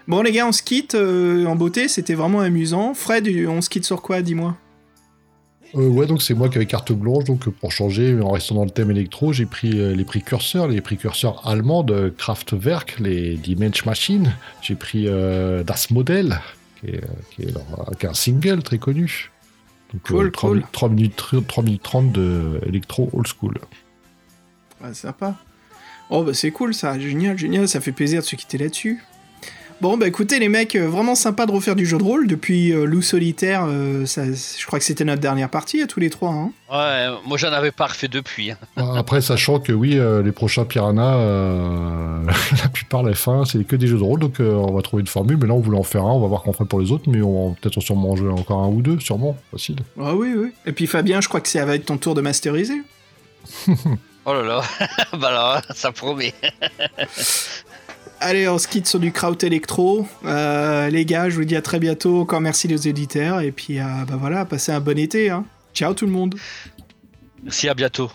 [0.07, 2.93] Bon les gars, on se quitte euh, en beauté, c'était vraiment amusant.
[2.93, 4.55] Fred, on se quitte sur quoi, dis-moi?
[5.75, 7.23] Euh, ouais, donc c'est moi qui avais carte blanche.
[7.23, 10.67] Donc euh, pour changer, en restant dans le thème électro, j'ai pris euh, les précurseurs,
[10.67, 14.35] les précurseurs allemands de Kraftwerk, les Dimension Machine.
[14.61, 16.39] J'ai pris euh, Das Modell,
[16.79, 17.01] qui est,
[17.31, 19.31] qui est leur- qui est un single très connu.
[19.93, 20.63] Donc, Cool, 3, cool.
[20.71, 23.55] 3 minutes, 3 minutes 30 de électro old school.
[24.83, 25.35] Ouais, sympa.
[26.09, 29.03] Oh bah c'est cool ça, génial, génial, ça fait plaisir de se quitter là-dessus.
[29.81, 32.73] Bon bah écoutez les mecs, euh, vraiment sympa de refaire du jeu de rôle depuis
[32.73, 36.09] euh, Loup Solitaire, euh, ça, je crois que c'était notre dernière partie à tous les
[36.09, 36.31] trois.
[36.33, 36.51] Hein.
[36.69, 38.51] Ouais, moi j'en avais pas refait depuis.
[38.51, 38.57] hein.
[38.97, 42.21] Après, sachant que oui, euh, les prochains Piranha, euh,
[42.61, 44.99] la plupart, la fin, c'est que des jeux de rôle, donc euh, on va trouver
[44.99, 45.37] une formule.
[45.39, 47.09] Mais là, on voulait en faire un, on va voir qu'on fait pour les autres,
[47.09, 49.77] mais on va peut-être sûrement en jouer encore un ou deux, sûrement, facile.
[49.97, 50.49] Ah oui, oui.
[50.65, 52.81] Et puis Fabien, je crois que ça va être ton tour de masteriser.
[54.31, 54.61] Oh là là,
[55.17, 56.35] bah là, ça promet.
[58.19, 60.07] Allez, on se quitte sur du kraut électro.
[60.23, 62.21] Euh, les gars, je vous dis à très bientôt.
[62.21, 63.41] Encore merci les auditeurs.
[63.41, 65.31] Et puis, euh, bah voilà, passez un bon été.
[65.31, 65.45] Hein.
[65.73, 66.35] Ciao tout le monde.
[67.41, 68.11] Merci, à bientôt.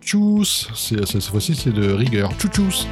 [0.00, 2.30] Tchuss Cette fois-ci, c'est de rigueur.
[2.38, 2.86] Tchou tchous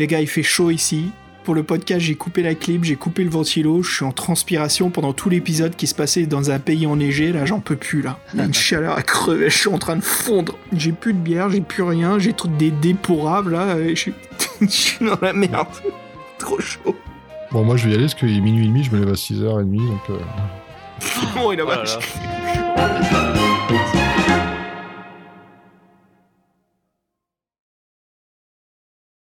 [0.00, 1.10] Les gars, il fait chaud ici.
[1.44, 4.88] Pour le podcast, j'ai coupé la clip, j'ai coupé le ventilo, je suis en transpiration
[4.88, 7.32] pendant tout l'épisode qui se passait dans un pays enneigé.
[7.32, 8.18] Là, j'en peux plus, là.
[8.32, 10.56] Il y a une chaleur à crever, je suis en train de fondre.
[10.72, 13.76] J'ai plus de bière, j'ai plus rien, j'ai tout des dépourables, là.
[13.76, 14.14] et Je suis...
[14.62, 15.68] je suis dans la merde.
[16.38, 16.96] Trop chaud.
[17.52, 19.10] Bon, moi je vais y aller parce qu'il est minuit et demi, je me lève
[19.10, 20.00] à 6h30, donc...
[20.08, 20.18] euh,
[21.44, 22.29] Oh, il a Oh.